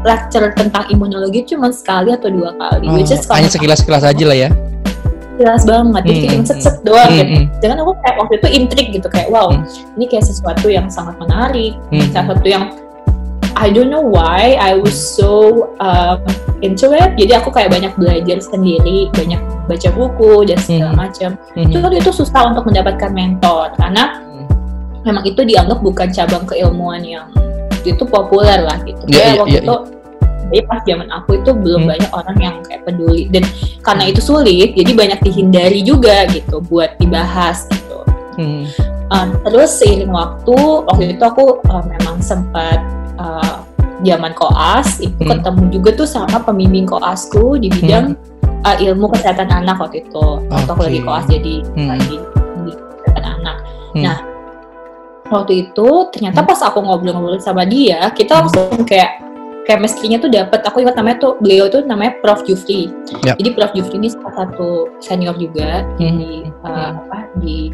lecture 0.00 0.48
tentang 0.54 0.84
imunologi 0.88 1.42
cuma 1.44 1.68
sekali 1.68 2.10
atau 2.10 2.30
dua 2.30 2.54
kali 2.54 2.86
Oh, 2.86 2.94
which 2.94 3.10
is 3.10 3.26
hanya 3.26 3.50
sekilas-sekilas 3.50 4.04
aja 4.04 4.24
lah 4.24 4.38
ya. 4.38 4.50
jelas 5.36 5.62
banget 5.62 6.02
jadi 6.02 6.10
Hmm, 6.10 6.22
kayak 6.24 6.34
hmm, 6.34 6.46
set 6.46 6.58
set 6.60 6.76
doang 6.82 7.06
Hmm, 7.06 7.18
gitu 7.20 7.30
hmm, 7.30 7.46
jangan 7.60 7.76
aku 7.78 7.92
kayak 7.96 8.16
waktu 8.16 8.34
itu 8.34 8.48
intrik 8.52 8.86
gitu 8.90 9.06
kayak 9.06 9.28
wow 9.28 9.48
Hmm. 9.48 9.62
ini 9.94 10.04
kayak 10.06 10.24
sesuatu 10.24 10.66
yang 10.66 10.86
sangat 10.88 11.14
menarik 11.18 11.72
hmm. 11.90 12.08
salah 12.10 12.26
satu 12.32 12.46
yang 12.46 12.64
I 13.58 13.74
don't 13.74 13.90
know 13.90 14.06
why 14.06 14.54
I 14.54 14.78
was 14.78 14.94
so 14.94 15.74
um, 15.82 16.22
into 16.62 16.94
it 16.94 17.18
jadi 17.18 17.42
aku 17.42 17.50
kayak 17.50 17.74
banyak 17.74 17.90
belajar 17.98 18.38
sendiri 18.38 19.10
banyak 19.10 19.42
baca 19.66 19.88
buku 19.92 20.46
dan 20.46 20.58
segala 20.62 20.94
Hmm. 20.94 21.00
macam 21.02 21.30
Hmm. 21.58 21.70
Cuma 21.74 21.90
itu 21.90 22.10
susah 22.14 22.54
untuk 22.54 22.70
mendapatkan 22.70 23.10
mentor 23.10 23.74
karena 23.74 24.22
memang 25.02 25.26
itu 25.26 25.42
dianggap 25.42 25.82
bukan 25.82 26.08
cabang 26.14 26.46
keilmuan 26.46 27.02
yang 27.02 27.26
itu 27.82 28.02
populer 28.06 28.62
lah 28.62 28.78
gitu. 28.86 29.02
Kayak 29.10 29.26
iya, 29.34 29.40
waktu 29.42 29.58
iya, 29.58 29.62
itu 29.66 29.74
jadi 30.48 30.62
pas 30.64 30.80
zaman 30.86 31.08
aku 31.12 31.30
itu 31.42 31.50
belum 31.52 31.82
Hmm. 31.84 31.90
banyak 31.92 32.10
orang 32.14 32.36
yang 32.40 32.54
kayak 32.64 32.82
peduli 32.86 33.26
dan 33.28 33.44
karena 33.84 34.04
itu 34.08 34.20
sulit 34.22 34.72
jadi 34.78 34.92
banyak 34.94 35.20
dihindari 35.20 35.80
juga 35.82 36.24
gitu 36.30 36.62
buat 36.70 36.94
dibahas 37.02 37.66
gitu. 37.68 37.98
Hmm. 38.38 38.64
Um, 39.08 39.28
terus 39.44 39.76
seiring 39.80 40.12
waktu 40.12 40.56
waktu 40.84 41.16
itu 41.16 41.24
aku 41.24 41.58
uh, 41.66 41.84
memang 41.84 42.20
sempat 42.20 42.76
uh, 43.18 43.66
zaman 44.06 44.32
koas 44.38 45.02
itu 45.02 45.18
Hmm. 45.18 45.42
ketemu 45.42 45.62
juga 45.74 45.90
tuh 45.98 46.08
sama 46.08 46.38
pembimbing 46.42 46.86
koasku 46.86 47.58
di 47.58 47.66
bidang 47.68 48.14
uh, 48.62 48.76
ilmu 48.78 49.10
kesehatan 49.10 49.50
anak 49.50 49.78
waktu 49.82 50.06
itu 50.06 50.26
waktu 50.46 50.70
aku 50.70 50.82
Oke. 50.82 50.88
lagi 50.88 51.00
koas 51.02 51.24
jadi 51.26 51.54
Hmm. 51.74 51.88
lagi 51.94 52.16
di 52.62 52.72
kesehatan 52.74 53.24
anak. 53.42 53.56
Hmm. 53.94 54.02
Nah 54.06 54.18
waktu 55.28 55.52
itu 55.68 55.88
ternyata 56.14 56.40
Hmm. 56.40 56.48
pas 56.48 56.60
aku 56.62 56.78
ngobrol-ngobrol 56.80 57.42
sama 57.42 57.66
dia 57.68 58.08
kita 58.14 58.38
langsung 58.38 58.86
kayak 58.86 59.18
chemistry-nya 59.68 60.16
tuh 60.16 60.32
dapat. 60.32 60.64
Aku 60.64 60.80
ingat 60.80 60.96
namanya 60.96 61.20
tuh 61.20 61.36
beliau 61.44 61.68
itu 61.68 61.84
namanya 61.84 62.16
Prof 62.24 62.40
Jufri. 62.48 62.88
Ya. 63.20 63.36
Jadi 63.36 63.52
Prof 63.52 63.76
Jufri 63.76 64.00
ini 64.00 64.08
salah 64.08 64.32
satu 64.48 64.88
senior 65.04 65.36
juga 65.36 65.84
di 66.00 66.48
uh, 66.64 66.96
apa 66.96 67.28
di 67.44 67.68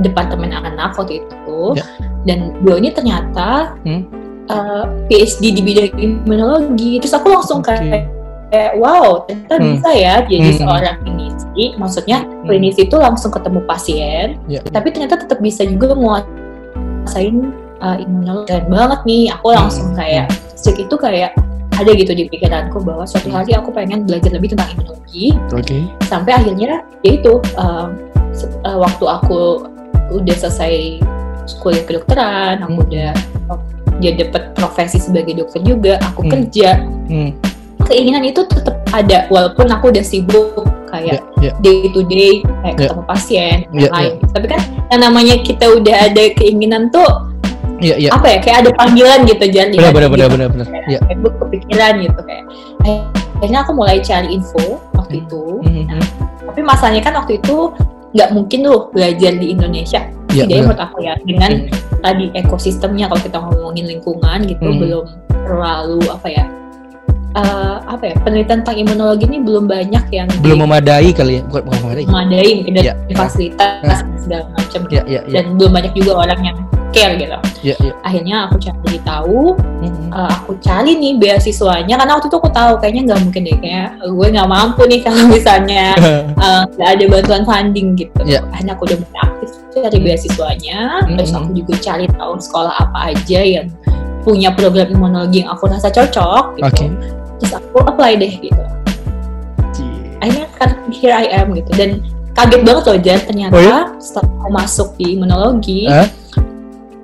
departemen 0.00 0.56
anak 0.56 0.96
waktu 0.96 1.20
itu. 1.20 1.76
Ya. 1.76 1.84
Dan 2.24 2.56
beliau 2.64 2.80
ini 2.80 2.96
ternyata 2.96 3.76
Hmm. 3.84 4.08
Uh, 4.48 4.84
PhD 5.08 5.54
di 5.54 5.62
bidang 5.62 5.92
imunologi. 5.96 6.98
Terus 7.00 7.14
aku 7.14 7.28
langsung 7.32 7.60
Oke. 7.60 7.72
kayak 7.74 8.78
wow 8.78 9.26
ternyata 9.26 9.54
Hmm. 9.58 9.66
bisa 9.74 9.90
ya 9.90 10.14
jadi 10.24 10.48
Hmm. 10.54 10.58
seorang 10.62 10.96
klinisi. 11.02 11.64
Maksudnya 11.74 12.18
klinisi 12.46 12.80
itu 12.86 12.96
langsung 12.98 13.30
ketemu 13.30 13.60
pasien, 13.66 14.38
Ya. 14.46 14.60
tapi 14.70 14.90
ternyata 14.94 15.18
tetap 15.22 15.38
bisa 15.38 15.66
juga 15.66 15.94
nguasain 15.94 17.50
uh, 17.82 17.96
imunologi 17.98 18.48
keren 18.54 18.70
banget 18.70 19.00
nih 19.04 19.22
aku 19.34 19.48
langsung 19.52 19.92
Hmm. 19.92 19.98
kayak 19.98 20.26
sejak 20.54 20.86
itu 20.86 20.94
kayak 20.96 21.30
ada 21.74 21.90
gitu 21.90 22.14
di 22.14 22.30
pikiranku 22.30 22.78
bahwa 22.80 23.02
suatu 23.02 23.28
Hmm. 23.28 23.42
hari 23.42 23.52
aku 23.58 23.74
pengen 23.74 24.06
belajar 24.06 24.30
lebih 24.30 24.54
tentang 24.54 24.70
imunologi 24.78 25.34
Oke. 25.50 25.78
sampai 26.06 26.32
akhirnya 26.38 26.80
ya 27.02 27.10
itu 27.12 27.42
um, 27.58 27.98
se- 28.30 28.50
uh, 28.62 28.78
waktu 28.78 29.04
aku 29.04 29.66
udah 30.14 30.36
selesai 30.38 31.02
kuliah 31.60 31.82
kedokteran 31.84 32.62
aku 32.62 32.78
Hmm. 32.78 32.84
udah 32.88 33.10
dia 33.98 34.12
dapat 34.14 34.52
profesi 34.52 34.98
sebagai 34.98 35.34
dokter 35.36 35.60
juga 35.60 35.92
aku 36.02 36.22
Hmm. 36.22 36.32
kerja 36.32 36.68
Hmm. 37.06 37.30
keinginan 37.84 38.24
itu 38.24 38.42
tetap 38.44 38.80
ada 38.90 39.28
walaupun 39.28 39.68
aku 39.68 39.92
udah 39.92 40.00
sibuk 40.00 40.64
kayak 40.88 41.20
Ya, 41.38 41.50
ya. 41.50 41.52
day 41.60 41.90
to 41.90 42.00
day 42.04 42.40
kayak 42.62 42.74
Ya. 42.74 42.88
ketemu 42.88 43.02
pasien 43.04 43.56
dan 43.68 43.80
Ya, 43.80 43.88
lain 43.90 44.12
tapi 44.30 44.46
kan 44.46 44.60
yang 44.88 45.00
namanya 45.02 45.34
kita 45.40 45.66
udah 45.68 45.96
ada 46.06 46.22
keinginan 46.32 46.88
tuh 46.88 47.34
Iya, 47.82 47.94
iya. 47.98 48.10
apa 48.14 48.26
ya 48.26 48.38
kayak 48.38 48.56
ada 48.64 48.70
panggilan 48.72 49.26
gitu 49.26 49.44
jangan 49.50 49.68
Benar, 49.68 49.82
lihat 49.82 49.92
benar, 49.92 50.08
benar, 50.08 50.28
benar, 50.30 50.48
benar. 50.48 50.66
Iya. 50.86 50.98
kayak 51.02 51.18
gue 51.20 51.32
kepikiran 51.36 51.92
gitu 52.00 52.20
kayak 52.22 52.44
akhirnya 53.34 53.60
aku 53.60 53.72
mulai 53.74 53.98
cari 54.00 54.28
info 54.32 54.64
waktu 54.94 55.14
Hmm. 55.18 55.22
itu 55.26 55.42
Hmm, 55.60 55.84
Nah, 55.90 56.04
tapi 56.46 56.60
masalahnya 56.62 57.02
kan 57.02 57.14
waktu 57.14 57.32
itu 57.36 57.56
nggak 58.14 58.28
mungkin 58.30 58.60
loh 58.62 58.88
belajar 58.88 59.32
di 59.34 59.46
Indonesia 59.50 60.00
Iya, 60.34 60.44
jadi 60.44 60.50
benar. 60.50 60.62
menurut 60.66 60.80
aku 60.82 60.96
ya 61.00 61.14
dengan 61.22 61.50
Hmm. 61.54 62.00
tadi 62.02 62.24
ekosistemnya 62.34 63.06
kalau 63.08 63.22
kita 63.22 63.38
ngomongin 63.38 63.84
lingkungan 63.88 64.38
gitu 64.44 64.66
Hmm. 64.66 64.78
belum 64.82 65.04
terlalu 65.30 66.00
apa 66.10 66.28
ya 66.28 66.44
eh, 67.34 67.76
apa 67.84 68.04
ya 68.04 68.14
penelitian 68.20 68.62
tentang 68.62 68.76
imunologi 68.78 69.24
ini 69.26 69.38
belum 69.38 69.66
banyak 69.66 70.04
yang 70.08 70.26
di- 70.30 70.40
Belum 70.40 70.62
memadai 70.62 71.10
kali 71.10 71.38
ya? 71.38 71.42
Bukan 71.44 71.62
bukan 71.66 71.78
memadai. 71.82 72.04
memadai 72.06 72.50
mungkin 72.54 72.72
dari 72.74 72.86
Iya, 72.86 72.94
iya. 73.04 73.16
fasilitas 73.16 73.74
dan 73.82 74.06
segala 74.16 74.44
macam. 74.52 74.80
Iya, 74.86 75.02
iya, 75.04 75.20
iya. 75.22 75.34
dan 75.34 75.44
belum 75.56 75.70
banyak 75.72 75.92
juga 75.94 76.12
orang 76.16 76.40
yang 76.42 76.56
care 76.90 77.18
gitu 77.18 77.34
Iya, 77.60 77.74
iya. 77.82 77.92
akhirnya 78.00 78.36
aku 78.46 78.56
cari 78.56 78.98
tahu 79.02 79.58
Hmm. 79.82 80.08
eh, 80.14 80.30
aku 80.32 80.54
cari 80.62 80.94
nih 80.94 81.18
beasiswanya 81.18 81.94
karena 81.98 82.12
waktu 82.14 82.30
itu 82.30 82.38
aku 82.38 82.48
tahu 82.48 82.72
kayaknya 82.78 83.02
nggak 83.10 83.20
mungkin 83.20 83.42
deh 83.42 83.56
kayak 83.58 83.88
gue 84.00 84.26
nggak 84.30 84.46
mampu 84.48 84.82
nih 84.86 85.00
kalau 85.02 85.22
misalnya 85.34 85.84
eh, 86.46 86.62
nggak 86.70 86.88
ada 86.88 87.04
bantuan 87.10 87.42
funding 87.42 87.98
gitu 87.98 88.20
Iya. 88.22 88.46
akhirnya 88.48 88.72
aku 88.72 88.86
udah 88.86 88.96
mulai 88.96 89.20
aktif 89.20 89.48
cari 89.74 89.98
beasiswanya 89.98 90.80
terus 91.10 91.30
Mhm. 91.30 91.36
aku 91.36 91.48
juga 91.52 91.74
cari 91.82 92.06
tahu 92.08 92.32
sekolah 92.38 92.74
apa 92.78 92.98
aja 93.10 93.40
yang 93.42 93.66
punya 94.22 94.54
program 94.54 94.86
imunologi 94.88 95.42
yang 95.42 95.50
aku 95.50 95.66
rasa 95.66 95.90
cocok 95.90 96.56
gitu 96.56 96.64
Oke. 96.64 96.86
Terus 97.38 97.52
aku 97.54 97.78
apply 97.82 98.14
deh 98.14 98.32
gitu 98.38 98.62
akhirnya 100.18 100.46
kan 100.56 100.70
here 100.88 101.12
I 101.12 101.26
am 101.34 101.52
gitu 101.52 101.70
dan 101.74 102.00
kaget 102.32 102.60
banget 102.62 102.82
loh 102.84 102.98
Jan 102.98 103.20
ternyata 103.22 103.52
Oh 103.52 103.60
ya? 103.60 103.78
setelah 103.98 104.26
aku 104.40 104.48
masuk 104.50 104.88
di 104.96 105.14
imunologi 105.14 105.84
Hah? 105.84 106.08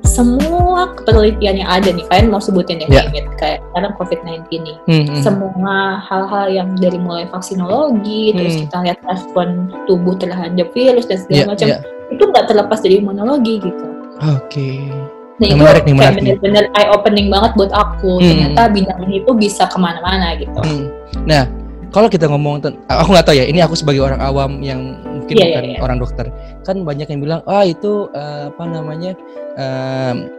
semua 0.02 0.90
penelitian 1.06 1.62
yang 1.62 1.70
ada 1.70 1.92
nih 1.92 2.02
kalian 2.04 2.28
mau 2.28 2.42
sebutin 2.42 2.82
deh 2.82 2.88
Ya. 2.88 3.06
kayak 3.06 3.30
kayak 3.38 3.58
sekarang 3.62 3.92
COVID-19 3.94 4.26
nih 4.58 4.76
Hmm, 4.82 5.04
hmm. 5.06 5.22
semua 5.22 5.76
hal-hal 6.02 6.46
yang 6.50 6.68
dari 6.74 6.98
mulai 6.98 7.24
vaksinologi 7.24 8.34
terus 8.34 8.56
Hmm. 8.56 8.62
kita 8.66 8.76
lihat 8.82 8.98
respon 9.06 9.48
tubuh 9.86 10.16
terhadap 10.16 10.66
virus 10.72 11.06
dan 11.06 11.18
segala 11.20 11.36
Iya, 11.36 11.46
macam 11.46 11.66
iya. 11.68 11.78
itu 12.10 12.22
nggak 12.24 12.44
terlepas 12.46 12.78
dari 12.80 12.94
imunologi 12.98 13.54
gitu 13.60 13.84
Oke. 14.20 14.92
Nah 15.40 15.46
Yang 15.48 15.56
itu 15.56 15.62
menarik 15.64 15.82
nih, 15.82 15.94
kayak 15.96 16.14
bener-bener 16.20 16.64
eye 16.76 16.88
opening 16.92 17.26
banget 17.32 17.50
buat 17.56 17.72
aku 17.72 18.20
Hmm. 18.20 18.28
ternyata 18.28 18.62
bidang 18.68 18.98
ini 19.08 19.16
tuh 19.24 19.34
bisa 19.34 19.64
ke 19.64 19.78
mana-mana 19.80 20.36
gitu 20.36 20.60
Hmm. 20.60 20.86
Nah, 21.24 21.42
kalau 21.90 22.06
kita 22.06 22.30
ngomong 22.30 22.62
aku 22.86 23.08
nggak 23.10 23.26
tahu 23.26 23.34
ya. 23.34 23.50
Ini 23.50 23.66
aku 23.66 23.74
sebagai 23.74 23.98
orang 23.98 24.22
awam 24.22 24.62
yang 24.62 24.78
mungkin 25.02 25.34
Iya, 25.34 25.44
bukan 25.50 25.64
iya, 25.66 25.72
iya. 25.74 25.80
orang 25.82 25.98
dokter, 25.98 26.26
kan 26.62 26.76
banyak 26.86 27.08
yang 27.10 27.20
bilang, 27.20 27.40
ah 27.50 27.66
itu 27.66 28.06
eh, 28.14 28.46
apa 28.46 28.62
namanya 28.62 29.12
em, 29.58 30.30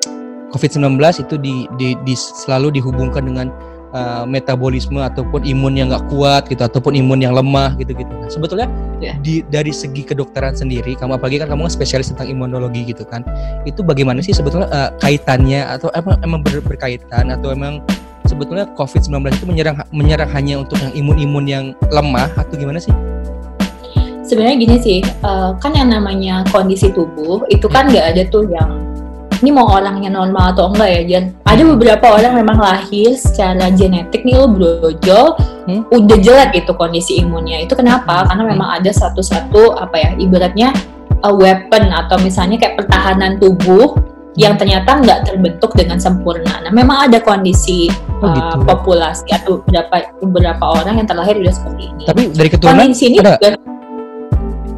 COVID-19 0.51 0.95
itu 1.23 1.35
di, 1.39 1.55
di, 1.75 1.95
di- 2.03 2.15
selalu 2.15 2.79
dihubungkan 2.79 3.23
dengan 3.23 3.47
eh, 3.91 4.23
metabolisme 4.27 4.99
ataupun 4.99 5.43
imun 5.43 5.73
yang 5.75 5.87
nggak 5.91 6.07
kuat 6.11 6.47
gitu, 6.47 6.63
ataupun 6.63 6.95
imun 6.95 7.19
yang 7.21 7.35
lemah 7.35 7.75
gitu-gitu. 7.77 8.09
Nah, 8.09 8.29
sebetulnya 8.31 8.67
Iya. 9.01 9.17
di 9.17 9.41
dari 9.49 9.73
segi 9.73 10.05
kedokteran 10.05 10.53
sendiri, 10.53 10.93
kamu 10.93 11.17
apalagi 11.17 11.41
kan 11.41 11.49
kamu 11.49 11.65
kan 11.67 11.73
spesialis 11.73 12.13
tentang 12.13 12.29
imunologi 12.29 12.85
gitu 12.85 13.01
kan, 13.01 13.25
itu 13.65 13.81
bagaimana 13.81 14.21
sih 14.21 14.31
sebetulnya 14.31 14.69
eh, 14.69 14.89
kaitannya 15.01 15.65
atau 15.65 15.89
emang 15.97 16.15
emang 16.21 16.39
ber- 16.45 16.63
berkaitan 16.63 17.33
atau 17.33 17.49
emang 17.51 17.81
sebetulnya 18.29 18.69
COVID-19 18.77 19.33
itu 19.33 19.45
menyerang 19.49 19.75
menyerang 19.89 20.29
hanya 20.29 20.61
untuk 20.61 20.77
yang 20.77 20.93
imun-imun 20.93 21.45
yang 21.49 21.65
lemah 21.89 22.29
atau 22.37 22.53
gimana 22.53 22.77
sih? 22.77 22.93
sebenarnya 24.31 24.55
gini 24.63 24.77
sih 24.79 24.99
eh, 25.03 25.49
kan 25.59 25.71
yang 25.75 25.91
namanya 25.91 26.47
kondisi 26.55 26.87
tubuh 26.95 27.43
itu 27.51 27.67
kan 27.67 27.91
nggak 27.91 28.15
ada 28.15 28.23
tuh 28.31 28.47
yang 28.47 28.79
ini 29.41 29.49
mau 29.49 29.67
orangnya 29.73 30.09
normal 30.09 30.53
atau 30.53 30.69
enggak 30.69 30.89
ya 30.89 31.01
Jan 31.05 31.25
ada 31.43 31.61
beberapa 31.65 32.05
orang 32.13 32.33
memang 32.37 32.57
lahir 32.57 33.17
secara 33.17 33.69
genetik 33.73 34.21
nih 34.21 34.37
lo 34.37 34.47
brojol 34.47 35.37
Hmm. 35.61 35.85
udah 35.93 36.17
jelek 36.17 36.57
itu 36.57 36.73
kondisi 36.73 37.21
imunnya 37.21 37.61
itu 37.61 37.77
kenapa 37.77 38.25
Hmm. 38.25 38.27
karena 38.33 38.43
memang 38.49 38.69
ada 38.81 38.89
satu-satu 38.89 39.77
apa 39.77 39.93
ya 39.93 40.09
ibaratnya 40.17 40.73
a 41.21 41.29
weapon 41.29 41.93
atau 41.93 42.17
misalnya 42.17 42.57
kayak 42.57 42.81
pertahanan 42.81 43.37
tubuh 43.37 43.93
yang 44.33 44.57
ternyata 44.57 44.97
nggak 44.97 45.27
terbentuk 45.27 45.75
dengan 45.75 45.99
sempurna. 45.99 46.63
Nah, 46.63 46.71
memang 46.71 47.11
ada 47.11 47.19
kondisi 47.19 47.91
Oh, 48.21 48.25
uh, 48.25 48.33
gitu. 48.33 48.57
populasi 48.63 49.27
atau 49.33 49.59
beberapa 49.61 50.07
beberapa 50.23 50.65
orang 50.81 51.03
yang 51.03 51.07
terlahir 51.09 51.35
udah 51.41 51.53
seperti 51.53 51.89
ini 51.89 52.03
Tapi 52.05 52.21
dari 52.33 52.49
keturunan 52.53 52.79
kondisi 52.85 53.03
ini 53.09 53.17
ada? 53.21 53.33
juga 53.37 53.49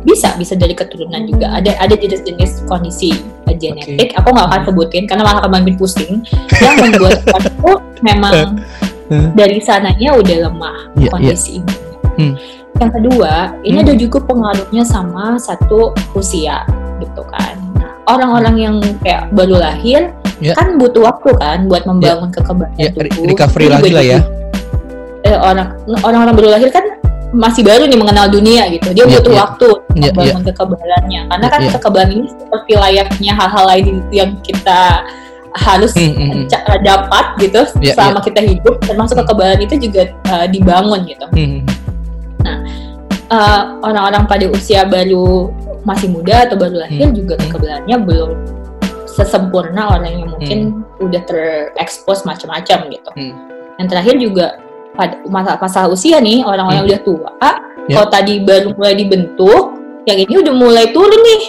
bisa 0.04 0.36
bisa 0.36 0.54
dari 0.54 0.72
keturunan 0.72 1.24
juga 1.24 1.48
ada 1.50 1.72
ada 1.80 1.96
jenis-jenis 1.96 2.64
kondisi 2.64 3.16
uh, 3.44 3.56
genetik 3.56 4.12
aku 4.14 4.30
nggak 4.30 4.48
akan 4.48 4.60
Hmm. 4.60 4.68
sebutin 4.68 5.04
karena 5.04 5.24
malah 5.24 5.42
akan 5.42 5.74
pusing 5.74 6.24
yang 6.54 6.76
membuat 6.78 7.20
aku 7.40 7.72
memang 8.00 8.60
Hmm. 9.04 9.36
dari 9.36 9.60
sananya 9.60 10.16
udah 10.16 10.48
lemah 10.48 10.78
Iya, 10.96 11.10
kondisi 11.12 11.60
ini 11.60 11.76
Hmm. 12.14 12.34
yang 12.78 12.92
kedua 12.92 13.52
ini 13.62 13.78
Hmm. 13.78 13.86
ada 13.86 13.94
juga 13.96 14.18
pengaruhnya 14.22 14.84
sama 14.84 15.36
satu 15.36 15.92
usia 16.14 16.64
gitu 17.00 17.22
kan 17.28 17.56
nah, 17.74 17.92
orang-orang 18.06 18.56
yang 18.56 18.76
kayak 19.00 19.28
baru 19.32 19.58
lahir 19.58 20.12
Ya. 20.42 20.52
kan 20.56 20.76
butuh 20.76 21.04
waktu 21.04 21.30
kan 21.38 21.68
buat 21.68 21.86
membangun 21.86 22.28
kekebalan 22.28 22.74
ya 22.76 22.92
re- 22.92 23.08
tubuh 23.08 23.32
recovery 23.32 23.68
lagi 23.70 23.92
lah 23.92 24.04
ya. 24.04 24.20
eh, 25.24 25.38
orang 25.38 25.72
orang-orang 26.02 26.34
baru 26.36 26.50
lahir 26.52 26.68
kan 26.68 26.84
masih 27.34 27.66
baru 27.66 27.90
nih 27.90 27.98
mengenal 27.98 28.30
dunia 28.30 28.70
gitu 28.70 28.94
dia 28.94 29.04
Iya, 29.04 29.18
butuh 29.18 29.34
iya. 29.34 29.42
waktu 29.42 29.68
untuk 29.74 29.98
Iya, 29.98 30.12
membangun 30.14 30.44
kekebalannya 30.46 31.22
karena 31.28 31.48
kan 31.50 31.60
Iya. 31.66 31.72
kekebalan 31.76 32.10
ini 32.14 32.26
seperti 32.30 32.72
layaknya 32.78 33.32
hal-hal 33.34 33.64
lain 33.66 33.86
yang 34.14 34.32
kita 34.46 34.80
harus 35.54 35.94
hmm. 35.94 36.46
ca- 36.50 36.82
dapat 36.82 37.26
gitu 37.42 37.62
Iya, 37.82 37.94
selama 37.94 38.22
kita 38.22 38.42
hidup 38.42 38.78
termasuk 38.86 39.18
kekebalan 39.26 39.60
itu 39.62 39.76
juga 39.82 40.02
uh, 40.30 40.46
dibangun 40.46 41.02
gitu 41.10 41.26
Hmm. 41.34 41.60
Uh, 43.34 43.82
orang-orang 43.82 44.30
pada 44.30 44.46
usia 44.46 44.86
baru 44.86 45.50
masih 45.82 46.06
muda 46.14 46.46
atau 46.46 46.54
baru 46.54 46.86
lahir 46.86 47.10
Hmm. 47.10 47.18
juga 47.18 47.34
kekebalannya 47.42 47.98
belum 48.06 48.30
sesempurna 49.10 49.90
orang 49.90 50.12
yang 50.12 50.30
mungkin 50.30 50.60
udah 51.02 51.22
terekspos 51.26 52.26
macam-macam 52.26 52.94
gitu. 52.94 53.10
Hmm. 53.18 53.34
Yang 53.82 53.88
terakhir 53.90 54.16
juga 54.22 54.46
pada 54.94 55.16
masalah, 55.26 55.60
masalah 55.60 55.90
usia 55.90 56.18
nih 56.22 56.46
orang-orang 56.46 56.70
Hmm. 56.70 56.80
yang 56.86 56.88
udah 56.90 57.02
tua. 57.02 57.32
Ya. 57.84 57.94
Kalau 58.00 58.08
tadi 58.14 58.34
baru 58.40 58.70
mulai 58.78 58.96
dibentuk, 58.96 59.64
yang 60.08 60.18
ini 60.24 60.34
udah 60.40 60.54
mulai 60.56 60.86
turun 60.96 61.20
nih. 61.20 61.42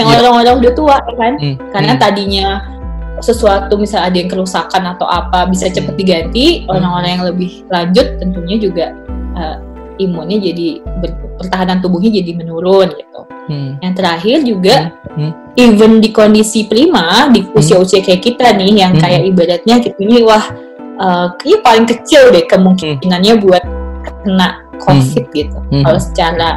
Yang 0.00 0.08
Ya. 0.08 0.16
orang-orang 0.24 0.54
udah 0.64 0.72
tua 0.72 0.96
ya 1.04 1.14
kan. 1.18 1.32
Hmm. 1.36 1.56
Karena 1.68 1.92
Hmm. 1.94 2.02
tadinya 2.02 2.46
sesuatu 3.20 3.78
misalnya 3.78 4.10
ada 4.10 4.16
yang 4.18 4.30
kerusakan 4.32 4.82
atau 4.96 5.06
apa 5.06 5.46
bisa 5.46 5.68
cepet 5.70 5.94
diganti, 5.94 6.64
Hmm. 6.64 6.74
orang-orang 6.74 7.10
yang 7.20 7.24
lebih 7.28 7.50
lanjut 7.68 8.06
tentunya 8.18 8.56
juga 8.58 8.86
uh, 9.32 9.56
imunnya 10.00 10.40
jadi 10.40 10.80
pertahanan 11.38 11.78
tubuhnya 11.84 12.10
jadi 12.10 12.32
menurun 12.34 12.88
gitu. 12.96 13.20
Hmm. 13.46 13.78
Yang 13.84 13.92
terakhir 13.98 14.36
juga 14.42 14.76
Hmm. 15.12 15.32
even 15.54 16.00
di 16.00 16.08
kondisi 16.08 16.64
prima 16.66 17.28
di 17.28 17.44
usia-usia 17.52 18.00
kayak 18.00 18.22
kita 18.24 18.56
nih 18.56 18.72
yang 18.80 18.92
Hmm. 18.96 19.02
kayak 19.04 19.22
ibaratnya 19.28 19.76
kita 19.84 19.96
ini 20.00 20.24
wah 20.24 20.42
uh, 20.98 21.32
kayaknya 21.40 21.58
paling 21.64 21.86
kecil 21.88 22.22
deh 22.32 22.44
kemungkinannya 22.48 23.34
buat 23.40 23.64
kena 24.26 24.60
COVID 24.82 25.24
gitu. 25.32 25.58
Hmm. 25.70 25.84
Kalau 25.86 26.00
secara 26.02 26.48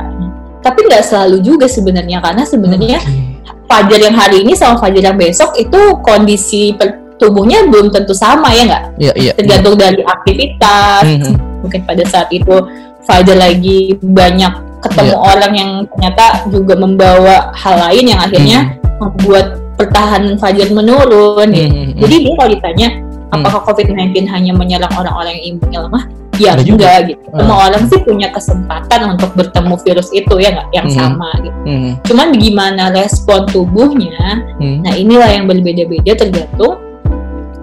tapi 0.65 0.81
nggak 0.89 1.05
selalu 1.05 1.45
juga 1.45 1.69
sebenarnya 1.69 2.17
karena 2.25 2.41
sebenarnya 2.41 2.97
Oke. 2.97 3.37
Fajar 3.69 3.99
yang 4.01 4.17
hari 4.17 4.41
ini 4.41 4.57
sama 4.57 4.81
Fajar 4.81 5.13
yang 5.13 5.17
besok 5.17 5.53
itu 5.61 5.77
kondisi 6.01 6.73
tubuhnya 7.21 7.69
belum 7.69 7.93
tentu 7.93 8.17
sama 8.17 8.49
ya 8.49 8.65
nggak 8.65 8.83
Iya, 8.97 9.13
iya. 9.13 9.31
tergantung 9.37 9.77
dari 9.77 10.01
aktivitas 10.01 11.05
Mhm. 11.05 11.33
mungkin 11.61 11.81
pada 11.85 12.03
saat 12.09 12.33
itu 12.33 12.65
Fajar 13.05 13.37
lagi 13.37 13.93
banyak 14.01 14.81
ketemu 14.81 15.13
Iya. 15.13 15.21
orang 15.21 15.53
yang 15.53 15.71
ternyata 15.93 16.25
juga 16.49 16.73
membawa 16.73 17.53
hal 17.53 17.75
lain 17.89 18.05
yang 18.09 18.19
akhirnya 18.25 18.59
membuat 18.97 19.61
pertahanan 19.77 20.33
Fajar 20.41 20.65
menurun 20.73 21.49
gitu. 21.53 21.69
Mhm, 21.69 21.85
mhm. 21.93 21.99
Jadi 22.01 22.15
dia 22.25 22.33
kalau 22.33 22.49
ditanya 22.49 22.87
apakah 23.31 23.65
COVID-19 23.65 24.27
hanya 24.27 24.51
menyerang 24.53 24.91
orang-orang 24.93 25.37
yang 25.41 25.57
imunnya 25.57 25.79
lemah? 25.87 26.03
Ya 26.35 26.51
Ada 26.51 26.67
juga. 26.67 26.83
enggak 26.83 26.99
gitu. 27.15 27.23
Ah. 27.31 27.37
Semua 27.39 27.57
orang 27.71 27.83
sih 27.87 27.99
punya 28.03 28.27
kesempatan 28.27 28.99
untuk 29.15 29.31
bertemu 29.39 29.75
virus 29.79 30.09
itu 30.11 30.33
ya 30.35 30.49
nggak 30.51 30.69
yang 30.75 30.87
Mhm. 30.91 30.95
sama 30.99 31.29
gitu. 31.39 31.59
Mhm, 31.63 31.91
Cuman 32.03 32.27
gimana 32.35 32.83
respon 32.91 33.47
tubuhnya? 33.47 34.43
mhm, 34.59 34.83
Nah 34.83 34.93
inilah 34.93 35.29
yang 35.31 35.47
berbeda-beda 35.47 36.11
tergantung 36.13 36.75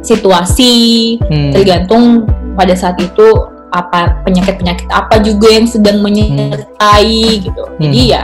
situasi, 0.01 0.75
mhm. 1.21 1.53
tergantung 1.53 2.27
pada 2.57 2.75
saat 2.75 2.99
itu 2.99 3.29
apa 3.73 4.21
penyakit-penyakit 4.25 4.85
apa 4.93 5.17
juga 5.25 5.49
yang 5.49 5.65
sedang 5.65 6.05
menyertai 6.05 7.41
gitu. 7.41 7.65
Jadi 7.81 8.01
Hmm. 8.05 8.13
ya 8.13 8.23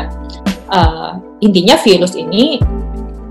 uh, 0.68 1.16
intinya 1.40 1.76
virus 1.76 2.12
ini 2.12 2.60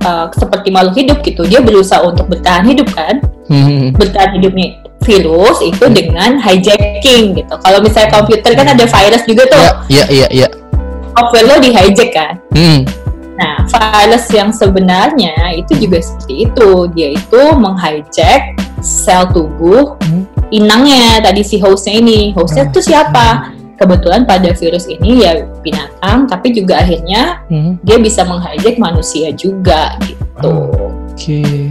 uh, 0.04 0.27
seperti 0.36 0.70
makhluk 0.70 0.96
hidup 0.98 1.18
gitu. 1.24 1.48
Dia 1.48 1.63
berusaha 1.63 2.04
untuk 2.04 2.27
bertahan 2.30 2.68
hidup 2.68 2.89
kan. 2.94 3.24
Mhm. 3.48 3.96
Bertahan 3.96 4.38
hidupnya 4.38 4.84
virus 5.08 5.58
itu 5.63 5.86
dengan 5.88 6.36
hijacking 6.42 7.38
gitu. 7.39 7.54
Kalau 7.63 7.80
misalnya 7.80 8.12
komputer 8.12 8.51
kan 8.54 8.68
ada 8.68 8.86
virus 8.86 9.24
juga 9.24 9.44
tuh. 9.48 9.68
Ya, 9.88 10.04
ya, 10.12 10.27
ya, 10.27 10.27
ya. 10.46 10.48
Software 11.16 11.46
lo 11.48 11.56
di 11.63 11.72
hijack 11.72 12.12
kan. 12.13 12.34
Mhm. 12.51 12.82
Nah, 13.38 13.56
virus 13.70 14.25
yang 14.34 14.50
sebenarnya 14.50 15.54
itu 15.54 15.77
juga 15.77 16.01
seperti 16.01 16.50
itu. 16.50 16.70
Dia 16.98 17.08
itu 17.13 17.42
menghijack 17.54 18.58
sel 18.82 19.30
tubuh 19.30 19.98
Hmm. 20.01 20.25
inangnya 20.50 21.22
tadi 21.22 21.46
si 21.46 21.62
hostnya 21.62 22.01
ini. 22.01 22.34
Hostnya 22.34 22.66
itu 22.70 22.82
siapa? 22.82 23.57
Kebetulan 23.77 24.25
pada 24.25 24.50
virus 24.57 24.89
ini 24.89 25.22
ya 25.22 25.46
binatang, 25.62 26.25
tapi 26.25 26.50
juga 26.50 26.81
akhirnya 26.81 27.46
Mhm. 27.46 27.86
dia 27.86 27.98
bisa 28.01 28.25
menghijack 28.25 28.81
manusia 28.81 29.29
juga 29.31 29.93
gitu. 30.01 30.53
Oke. 31.13 31.69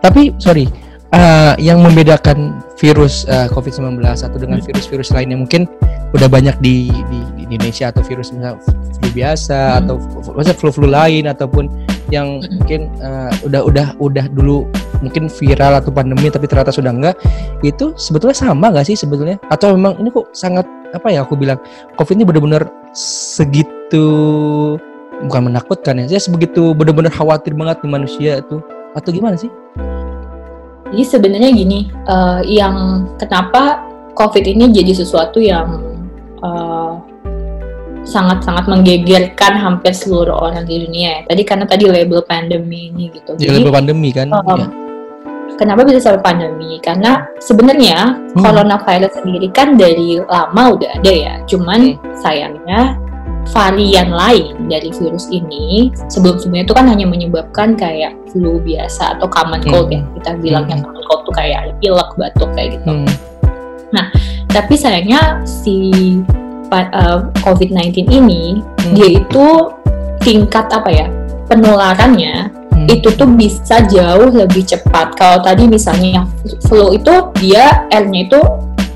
Tapi 0.00 0.32
sorry, 0.40 0.64
eh, 1.12 1.52
yang 1.60 1.84
membedakan 1.84 2.60
virus 2.76 3.24
eh, 3.28 3.48
COVID-19 3.52 4.00
atau 4.24 4.36
dengan 4.36 4.60
Hmm. 4.60 4.66
virus-virus 4.68 5.12
lainnya 5.12 5.36
mungkin 5.36 5.64
udah 6.12 6.28
banyak 6.28 6.56
di, 6.60 6.88
di, 6.88 7.18
di 7.36 7.42
Indonesia 7.48 7.88
atau 7.92 8.00
virus 8.04 8.32
misalnya 8.32 8.60
flu 8.96 9.08
biasa 9.12 9.60
Hmm. 9.60 9.78
atau 9.84 9.94
maksudnya 10.32 10.56
flu-flu 10.56 10.88
lain 10.88 11.24
ataupun 11.28 11.68
yang 12.08 12.40
Hmm. 12.40 12.60
mungkin 12.60 12.80
eh, 13.00 13.32
udah 13.44 13.60
udah 13.64 13.86
udah 13.98 14.24
dulu 14.32 14.68
mungkin 15.00 15.28
viral 15.28 15.76
atau 15.76 15.92
pandemi 15.92 16.32
tapi 16.32 16.48
ternyata 16.48 16.72
sudah 16.72 16.88
enggak 16.88 17.16
itu 17.60 17.92
sebetulnya 17.96 18.32
sama 18.32 18.72
nggak 18.72 18.88
sih 18.88 18.96
sebetulnya 18.96 19.36
atau 19.48 19.76
memang 19.76 20.00
ini 20.00 20.08
kok 20.08 20.32
sangat 20.32 20.64
apa 20.96 21.12
ya 21.12 21.22
aku 21.22 21.36
bilang 21.36 21.60
covid 22.00 22.16
ini 22.16 22.24
benar-benar 22.24 22.68
segitu 22.96 24.06
bukan 25.28 25.52
menakutkan 25.52 26.00
ya 26.00 26.16
saya 26.16 26.20
sebegitu 26.20 26.76
benar-benar 26.76 27.12
khawatir 27.12 27.52
banget 27.56 27.80
di 27.84 27.88
manusia 27.88 28.40
itu 28.40 28.60
atau 28.96 29.10
gimana 29.12 29.36
sih 29.36 29.52
Jadi 30.86 31.02
sebenarnya 31.02 31.50
gini, 31.50 31.90
eh, 31.90 32.40
yang 32.46 33.04
kenapa 33.18 33.82
COVID 34.16 34.44
ini 34.48 34.72
jadi 34.72 34.96
sesuatu 34.96 35.42
yang 35.42 35.82
eh, 36.40 36.94
sangat-sangat 38.06 38.70
menggegerkan 38.70 39.58
hampir 39.58 39.90
seluruh 39.90 40.46
orang 40.46 40.62
di 40.62 40.86
dunia 40.86 41.20
ya. 41.20 41.20
Tadi 41.26 41.42
karena 41.42 41.66
tadi 41.66 41.90
label 41.90 42.22
pandemi 42.22 42.94
ini 42.94 43.10
gitu. 43.10 43.34
ya 43.36 43.50
Jadi 43.50 43.66
label 43.66 43.74
pandemi 43.74 44.08
kan 44.14 44.30
um, 44.30 44.46
ya. 44.56 44.66
Kenapa 45.56 45.82
bisa 45.82 45.98
sampai 46.00 46.22
pandemi? 46.22 46.78
Karena 46.80 47.24
sebenarnya 47.40 48.16
Hmm. 48.36 48.44
coronavirus 48.44 49.20
sendiri 49.20 49.48
kan 49.50 49.74
dari 49.74 50.20
lama 50.20 50.76
udah 50.76 50.90
ada 51.00 51.12
ya. 51.12 51.34
Cuman 51.48 51.96
sayangnya 52.20 52.96
varian 53.52 54.10
lain 54.10 54.66
dari 54.66 54.90
virus 54.90 55.30
ini 55.30 55.94
sebelum-sebelumnya 56.10 56.66
itu 56.66 56.74
kan 56.74 56.86
hanya 56.90 57.06
menyebabkan 57.06 57.78
kayak 57.78 58.12
flu 58.30 58.58
biasa 58.58 59.16
atau 59.18 59.26
common 59.30 59.62
cold 59.66 59.88
ya. 59.90 60.02
Kita 60.20 60.30
bilangnya 60.38 60.82
common 60.82 61.02
cold 61.06 61.20
tuh 61.24 61.34
kayak 61.34 61.72
pilek, 61.78 62.10
batuk 62.18 62.50
kayak 62.54 62.78
gitu. 62.78 62.90
Hmm. 62.92 63.08
Tapi 64.50 64.74
sayangnya 64.76 65.44
si 65.44 66.18
uh, 66.72 67.28
COVID-19 67.44 68.08
ini 68.08 68.60
Hmm. 68.86 68.94
dia 68.94 69.18
itu 69.18 69.46
tingkat 70.22 70.70
apa 70.70 70.90
ya? 70.90 71.08
penularannya 71.46 72.50
Hmm. 72.76 72.86
itu 72.92 73.08
tuh 73.16 73.24
bisa 73.24 73.80
jauh 73.88 74.28
lebih 74.28 74.68
cepat. 74.68 75.16
Kalau 75.16 75.40
tadi 75.40 75.64
misalnya 75.64 76.20
yang 76.20 76.26
flu 76.68 76.92
itu 76.92 77.32
dia 77.40 77.88
R-nya 77.88 78.28
itu 78.28 78.40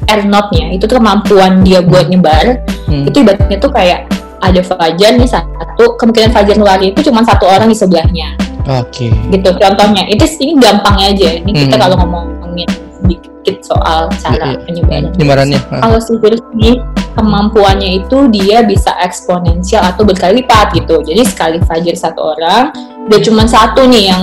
R 0.04 0.22
not-nya 0.28 0.76
itu 0.76 0.84
tuh 0.84 1.00
kemampuan 1.00 1.64
dia 1.64 1.80
buat 1.80 2.12
nyebar. 2.12 2.60
Hmm. 2.84 3.08
Itu 3.08 3.24
ibaratnya 3.24 3.56
tuh 3.56 3.72
kayak 3.72 4.10
ada 4.40 4.60
Fajar 4.64 5.16
nih 5.20 5.28
satu 5.28 5.96
kemungkinan 6.00 6.32
Fajar 6.32 6.56
nularin 6.56 6.96
itu 6.96 7.12
cuma 7.12 7.20
satu 7.22 7.44
orang 7.44 7.68
di 7.68 7.76
sebelahnya 7.76 8.34
oke 8.66 9.06
gitu 9.30 9.48
contohnya 9.56 10.08
itu 10.08 10.24
ini 10.40 10.56
gampangnya 10.56 11.06
aja 11.12 11.28
ini 11.44 11.50
kita 11.52 11.76
Hmm. 11.76 11.82
kalau 11.84 11.96
ngomongin 12.04 12.68
sedikit 13.00 13.56
soal 13.64 14.08
cara 14.20 14.36
Iya, 14.36 14.56
iya. 14.56 14.64
penyebaran 14.64 15.04
penyebarannya 15.16 15.60
ah. 15.72 15.80
kalau 15.84 15.98
si 16.00 16.12
virus 16.20 16.42
ini 16.56 16.80
kemampuannya 17.16 17.90
itu 18.04 18.18
dia 18.32 18.64
bisa 18.64 18.96
eksponensial 19.00 19.84
atau 19.84 20.08
berkali 20.08 20.40
lipat 20.44 20.72
gitu 20.76 21.04
jadi 21.04 21.20
sekali 21.24 21.60
Fajar 21.64 21.96
satu 21.96 22.36
orang 22.36 22.72
dia 23.06 23.18
cuma 23.22 23.42
satu 23.42 23.86
nih 23.86 24.02
yang 24.08 24.22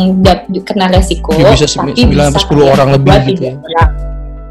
kena 0.62 0.88
resiko 0.88 1.34
Ya, 1.34 1.52
bisa 1.52 1.66
tapi 1.66 1.92
9 1.94 2.14
sampai 2.30 2.42
10 2.42 2.48
kayak 2.52 2.74
orang 2.74 2.90
lebih 2.94 3.10
dua, 3.10 3.26
gitu 3.26 3.42
ya. 3.42 3.54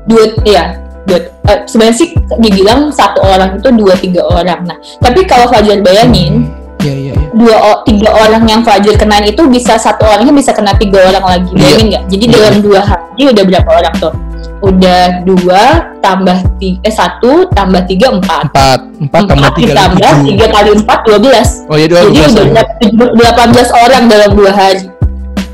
dua 0.06 0.24
ya 0.44 0.64
dua 1.04 1.18
eh, 1.46 1.58
sebenarnya 1.64 1.96
sih 1.96 2.08
dibilang 2.36 2.90
satu 2.90 3.22
orang 3.22 3.56
itu 3.56 3.68
dua 3.70 3.94
tiga 3.94 4.22
orang 4.24 4.60
nah 4.64 4.76
tapi 4.98 5.22
kalau 5.22 5.46
Fajar 5.46 5.78
bayangin 5.80 6.50
Iya 6.76 6.92
iya 6.92 7.12
iya. 7.14 7.28
dua 7.32 7.56
o- 7.56 7.80
tiga 7.82 8.12
orang 8.12 8.42
yang 8.44 8.60
Fajar 8.60 8.94
kenain 8.94 9.24
itu 9.24 9.42
bisa 9.46 9.74
satu 9.74 10.04
orangnya 10.04 10.30
bisa 10.30 10.50
kena 10.50 10.74
tiga 10.74 11.06
orang 11.06 11.24
lagi 11.24 11.50
Iya. 11.50 11.58
bayangin 11.58 11.86
nggak 11.88 12.04
jadi 12.06 12.24
Iya. 12.24 12.34
dalam 12.34 12.54
dua 12.60 12.80
hari 12.82 13.22
udah 13.24 13.44
berapa 13.44 13.70
orang 13.72 13.94
tuh 13.96 14.12
udah 14.58 15.20
dua 15.22 15.62
tambah 16.00 16.38
tiga 16.56 16.80
eh 16.82 16.90
satu 16.90 17.44
tambah 17.50 17.84
tiga 17.84 18.08
empat 18.10 18.48
Empat 18.48 18.80
empat 18.98 19.22
tambah 19.26 19.50
tiga 19.52 19.68
ditambah 19.70 20.12
tujuh. 20.16 20.26
tiga 20.26 20.46
kali 20.48 20.70
empat 20.74 20.98
dua 21.02 21.18
belas 21.18 21.48
Oh 21.66 21.76
iya 21.76 21.86
dua 21.86 22.00
jadi 22.04 22.16
belas. 22.16 22.32
udah 22.32 22.64
delapan 23.12 23.48
belas 23.50 23.68
orang 23.74 24.02
dalam 24.06 24.30
dua 24.32 24.50
hari 24.50 24.82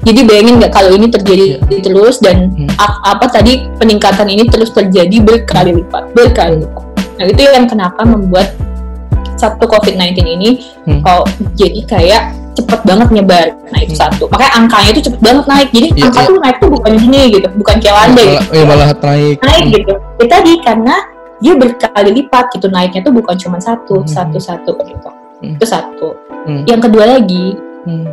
jadi 0.02 0.20
bayangin 0.22 0.54
nggak 0.58 0.72
kalau 0.72 0.90
ini 0.90 1.06
terjadi 1.08 1.46
terus 1.78 2.18
dan 2.18 2.50
Hmm. 2.52 2.70
apa 2.78 3.26
tadi 3.28 3.66
peningkatan 3.76 4.26
ini 4.26 4.46
terus 4.46 4.70
terjadi 4.70 5.18
berkali 5.18 5.74
lipat 5.76 6.10
berkali 6.12 6.60
lipat 6.60 6.84
nah 7.16 7.24
itu 7.24 7.40
yang 7.40 7.66
kenapa 7.66 8.02
membuat 8.02 8.54
satu 9.34 9.66
COVID-19 9.66 10.14
ini 10.22 10.50
Hmm. 10.82 11.02
kalau 11.02 11.26
jadi 11.54 11.80
kayak 11.84 12.22
cepet 12.52 12.80
banget 12.84 13.08
nyebar 13.10 13.46
nah 13.68 13.80
itu 13.80 13.92
Hmm. 13.92 14.02
satu 14.04 14.24
makanya 14.28 14.52
angkanya 14.54 14.90
itu 14.90 15.02
cepet 15.08 15.20
banget 15.20 15.44
naik 15.46 15.68
jadi 15.70 15.88
Iya, 15.88 16.04
angka 16.04 16.20
iya. 16.20 16.28
tuh 16.28 16.36
naik 16.38 16.56
tuh 16.58 16.70
bukan 16.70 16.92
gini 16.96 17.20
gitu 17.30 17.48
bukan 17.54 17.74
kayak 17.78 17.96
landai 17.96 18.26
gitu. 18.28 18.44
eh, 18.52 18.64
malah 18.64 18.88
naik. 18.94 19.36
naik 19.40 19.64
gitu 19.70 19.92
itu 20.16 20.26
tadi 20.26 20.52
karena 20.60 20.94
dia 21.38 21.54
berkali 21.54 22.10
lipat 22.14 22.44
gitu 22.52 22.66
naiknya 22.68 23.00
tuh 23.02 23.12
bukan 23.12 23.34
cuma 23.34 23.58
satu 23.58 23.94
Hmm. 23.98 24.08
satu 24.08 24.38
satu 24.38 24.72
gitu 24.78 25.08
Hmm. 25.40 25.54
itu 25.54 25.64
satu 25.64 26.08
Hmm. 26.44 26.62
yang 26.64 26.78
kedua 26.78 27.04
lagi 27.08 27.56
Hmm. 27.82 28.06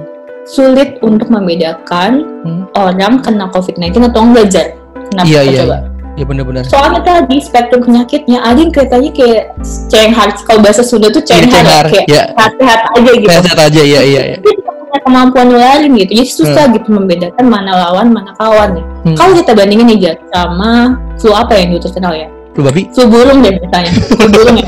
sulit 0.46 0.98
untuk 1.00 1.30
membedakan 1.30 2.12
Hmm. 2.42 2.64
orang 2.74 3.22
kena 3.22 3.46
COVID-19 3.50 4.08
atau 4.08 4.22
enggak 4.24 4.46
jar 4.50 4.68
kenapa 5.08 5.28
Iya 5.28 5.42
iya. 5.44 5.60
coba 5.62 5.78
iya. 6.20 6.22
Iya 6.22 6.26
benar-benar. 6.28 6.64
soalnya 6.66 7.00
tadi 7.02 7.40
spektrum 7.40 7.82
penyakitnya 7.82 8.38
ada 8.42 8.60
yang 8.60 8.68
kelihatannya 8.70 9.12
kayak 9.12 9.44
cenghar 9.88 10.28
kalau 10.44 10.60
bahasa 10.60 10.84
Sunda 10.84 11.08
tuh 11.08 11.22
Iya, 11.22 11.32
cenghar, 11.40 11.56
cenghar, 11.56 11.86
kayak 11.88 12.06
ya. 12.06 12.24
sehat-sehat 12.30 12.80
aja 12.92 13.12
gitu 13.14 13.30
Sehat 13.32 13.60
aja 13.62 13.82
iya 13.82 14.02
iya. 14.04 14.22
iya. 14.26 14.38
punya 14.42 15.00
kemampuan 15.02 15.48
nularin 15.48 15.92
gitu 15.96 16.12
jadi 16.12 16.28
susah 16.28 16.66
gitu 16.70 16.88
membedakan 16.90 17.46
mana 17.46 17.72
lawan 17.80 18.10
mana 18.10 18.36
kawan 18.36 18.76
ya 18.76 18.84
Hmm. 19.00 19.16
kalau 19.16 19.32
kita 19.32 19.56
bandingin 19.56 19.88
nih 19.88 19.98
Jar, 20.02 20.16
sama 20.28 20.92
flu 21.16 21.32
apa 21.32 21.56
yang 21.56 21.72
dulu 21.72 21.82
terkenal 21.82 22.12
ya 22.12 22.28
Flu 22.52 22.62
babi. 22.62 22.84
flu 22.92 23.08
burung 23.08 23.40
deh 23.40 23.56
misalnya 23.56 23.92
flu 24.12 24.28
burung 24.28 24.58
ya 24.58 24.68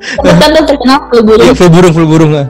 Kebetulan 0.00 0.50
tuh 0.54 0.64
terkenal 0.64 0.98
flu 1.06 1.18
burung 1.20 1.42
Iya 1.42 1.52
flu 1.52 1.66
burung 1.68 1.92
flu 1.92 2.06
burung. 2.06 2.32
ah. 2.34 2.46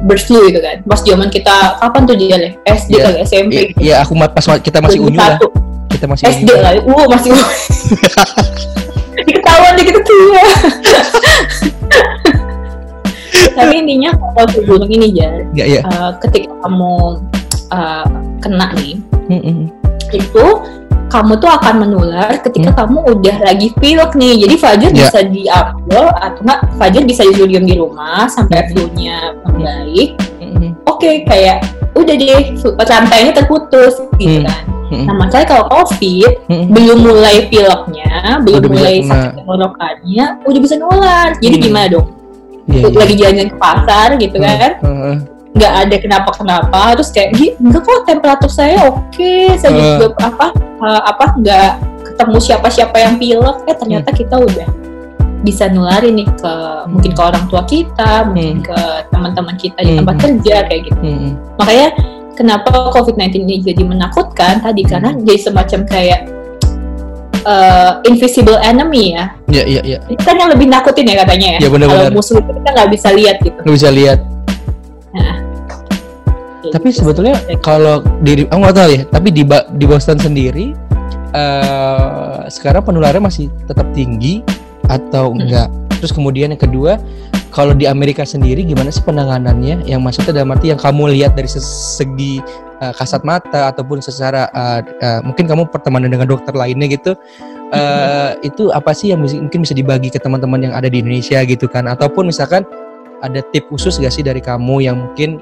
bird 0.00 0.22
flu 0.22 0.40
gitu 0.46 0.56
kan 0.58 0.80
pas 0.86 0.96
zaman 0.98 1.28
kita 1.28 1.76
kapan 1.76 2.02
tuh 2.06 2.16
dia 2.16 2.36
deh 2.38 2.52
SD 2.64 2.90
Iya. 2.94 3.02
kali 3.04 3.16
SMP 3.20 3.52
Iya, 3.52 3.64
Iya 3.76 3.94
aku 4.00 4.12
pas 4.16 4.46
kita 4.56 4.78
masih 4.80 5.00
unyu 5.02 5.18
lah. 5.18 5.36
2001. 6.00 6.02
Kita 6.02 6.06
masih 6.08 6.24
SD 6.32 6.48
lah, 6.56 6.72
uh 6.80 7.04
masih 7.12 7.30
diketahuan 9.20 9.72
dikit 9.78 10.00
tuh 10.00 10.22
ya. 10.32 10.44
Tapi 13.50 13.74
intinya 13.76 14.10
kalau 14.16 14.46
flu 14.48 14.60
burung 14.64 14.88
ini 14.88 15.12
ya, 15.12 15.30
Iya 15.52 15.64
iya. 15.66 15.80
ketika 16.24 16.48
kamu 16.64 17.20
uh, 17.70 18.06
kena 18.40 18.72
nih, 18.80 18.96
Hmm, 19.28 19.42
hmm. 19.44 19.60
itu 20.10 20.44
kamu 21.06 21.38
tuh 21.38 21.50
akan 21.50 21.74
menular 21.86 22.34
ketika 22.40 22.70
kamu 22.82 22.98
udah 23.04 23.36
lagi 23.44 23.68
pilek 23.78 24.14
nih. 24.16 24.46
Jadi 24.46 24.54
Fajar 24.56 24.90
Hmm. 24.90 24.98
Ya. 24.98 25.06
bisa 25.06 25.20
diambil 25.22 26.04
atau 26.16 26.40
enggak 26.42 26.60
Fajar 26.78 27.02
bisa 27.04 27.22
disuruh 27.26 27.50
diam 27.50 27.66
di 27.66 27.76
rumah 27.76 28.24
sampai 28.26 28.64
Hmm. 28.64 28.68
flu-nya 28.72 29.18
membaik. 29.44 30.10
Hmm, 30.39 30.39
hmm. 30.80 30.90
Oke, 30.90 31.24
kayak 31.24 31.64
udah 31.92 32.14
deh 32.14 32.42
rantainya 32.76 33.32
terputus 33.34 34.00
gitu 34.16 34.40
Hmm. 34.40 34.46
kan. 34.48 34.60
Mm-mm. 34.90 35.06
Nah, 35.06 35.14
masalahnya 35.22 35.48
kalau 35.48 35.64
COVID 35.70 36.32
Mm-mm. 36.50 36.66
belum 36.74 36.98
mulai 37.06 37.46
pileknya, 37.46 38.42
belum 38.42 38.58
Udah 38.58 38.70
mulai 38.74 38.96
sakit 39.06 39.30
tenggorokannya, 39.38 40.26
udah 40.42 40.60
bisa 40.60 40.74
nular. 40.76 41.26
Jadi 41.38 41.56
Hmm. 41.56 41.64
gimana 41.64 41.86
dong? 41.86 42.06
Iya, 42.66 42.80
iya. 42.86 42.98
Lagi 42.98 43.14
jalan 43.14 43.48
ke 43.50 43.56
pasar 43.56 44.08
gitu 44.18 44.36
Hmm, 44.36 44.46
kan, 44.46 44.72
Heeh. 44.82 45.14
nggak 45.50 45.72
ada 45.86 45.96
kenapa-kenapa, 45.98 46.80
terus 46.98 47.10
kayak, 47.10 47.30
"Gi, 47.34 47.46
enggak 47.58 47.82
kok 47.82 48.02
temperatur 48.02 48.50
saya 48.50 48.76
oke, 48.82 49.34
saya 49.58 49.70
Eh. 49.70 49.78
juga 49.94 50.06
apa 50.18 50.46
eh, 50.58 51.02
apa 51.06 51.24
nggak 51.38 51.70
ketemu 52.10 52.36
siapa-siapa 52.40 52.96
yang 52.98 53.14
pilek, 53.14 53.56
eh 53.68 53.76
ternyata 53.76 54.10
kita 54.10 54.36
udah 54.38 54.66
bisa 55.40 55.72
nularin 55.72 56.20
nih 56.20 56.28
ke 56.28 56.54
mungkin 56.88 57.10
ke 57.16 57.22
orang 57.22 57.44
tua 57.48 57.64
kita, 57.64 58.28
mungkin 58.28 58.60
Hmm. 58.60 58.66
ke 58.68 58.78
teman-teman 59.08 59.54
kita 59.56 59.78
di 59.80 59.92
Hmm. 59.96 59.98
tempat 60.04 60.16
kerja 60.20 60.56
kayak 60.68 60.80
gitu. 60.92 61.00
Mm-mm. 61.00 61.32
Makanya 61.56 61.88
kenapa 62.36 62.70
COVID-19 62.92 63.48
ini 63.48 63.56
jadi 63.64 63.82
menakutkan 63.84 64.60
tadi 64.60 64.82
karena 64.84 65.16
Hmm. 65.16 65.24
jadi 65.24 65.38
semacam 65.40 65.80
kayak 65.88 66.20
eh, 67.40 67.92
invisible 68.04 68.60
enemy 68.60 69.16
ya. 69.16 69.32
Iya, 69.48 69.64
iya, 69.64 69.80
iya. 69.80 69.98
Itu 70.12 70.20
kan 70.20 70.36
yang 70.36 70.52
lebih 70.52 70.68
nakutin 70.68 71.08
ya 71.08 71.24
katanya 71.24 71.56
ya. 71.56 71.58
Iya, 71.64 71.68
benar-benar. 71.72 72.12
Kalau 72.12 72.16
musuh 72.20 72.36
itu 72.36 72.52
kita 72.52 72.68
nggak 72.68 72.90
bisa 72.92 73.08
lihat 73.16 73.36
gitu. 73.40 73.60
Nggak 73.64 73.76
bisa 73.80 73.88
lihat. 73.88 74.18
Kayak 76.60 76.72
Tapi 76.76 76.88
gitu. 76.92 76.98
sebetulnya 77.00 77.34
kalau 77.64 78.04
di 78.20 78.44
aku 78.44 78.58
nggak 78.60 78.76
tahu 78.76 78.88
ya, 78.92 79.00
tapi 79.08 79.28
di 79.32 79.42
di 79.48 79.84
Boston 79.88 80.20
sendiri 80.20 80.76
eh 81.30 82.38
sekarang 82.50 82.82
penularannya 82.84 83.24
masih 83.24 83.48
tetap 83.64 83.88
tinggi 83.96 84.44
atau 84.90 85.30
Hmm. 85.30 85.46
enggak? 85.46 85.68
Terus 86.02 86.10
kemudian 86.10 86.50
yang 86.50 86.58
kedua, 86.58 86.98
kalau 87.54 87.76
di 87.76 87.84
Amerika 87.86 88.26
sendiri 88.26 88.66
gimana 88.66 88.90
sih 88.90 89.04
penanganannya? 89.04 89.86
Yang 89.86 90.00
maksudnya 90.02 90.42
dalam 90.42 90.50
arti 90.50 90.72
yang 90.74 90.80
kamu 90.80 91.14
lihat 91.14 91.38
dari 91.38 91.46
segi 91.46 92.42
eh, 92.80 92.92
kasat 92.96 93.22
mata 93.22 93.68
ataupun 93.70 94.00
secara 94.00 94.48
eh, 94.50 94.80
eh, 94.98 95.20
mungkin 95.20 95.44
kamu 95.44 95.62
pertemanan 95.68 96.10
dengan 96.10 96.26
dokter 96.26 96.52
lainnya 96.56 96.90
gitu. 96.90 97.14
eh 97.70 98.34
itu 98.42 98.66
apa 98.74 98.90
sih 98.90 99.14
yang 99.14 99.22
mungkin 99.22 99.62
bisa 99.62 99.78
dibagi 99.78 100.10
ke 100.10 100.18
teman-teman 100.18 100.58
yang 100.58 100.74
ada 100.74 100.90
di 100.90 100.98
Indonesia 101.06 101.38
gitu 101.46 101.70
kan? 101.70 101.86
Ataupun 101.86 102.26
misalkan 102.26 102.66
ada 103.22 103.44
tip 103.54 103.68
khusus 103.70 104.00
gak 104.00 104.10
sih 104.10 104.26
dari 104.26 104.42
kamu 104.42 104.82
yang 104.90 104.96
mungkin 104.98 105.38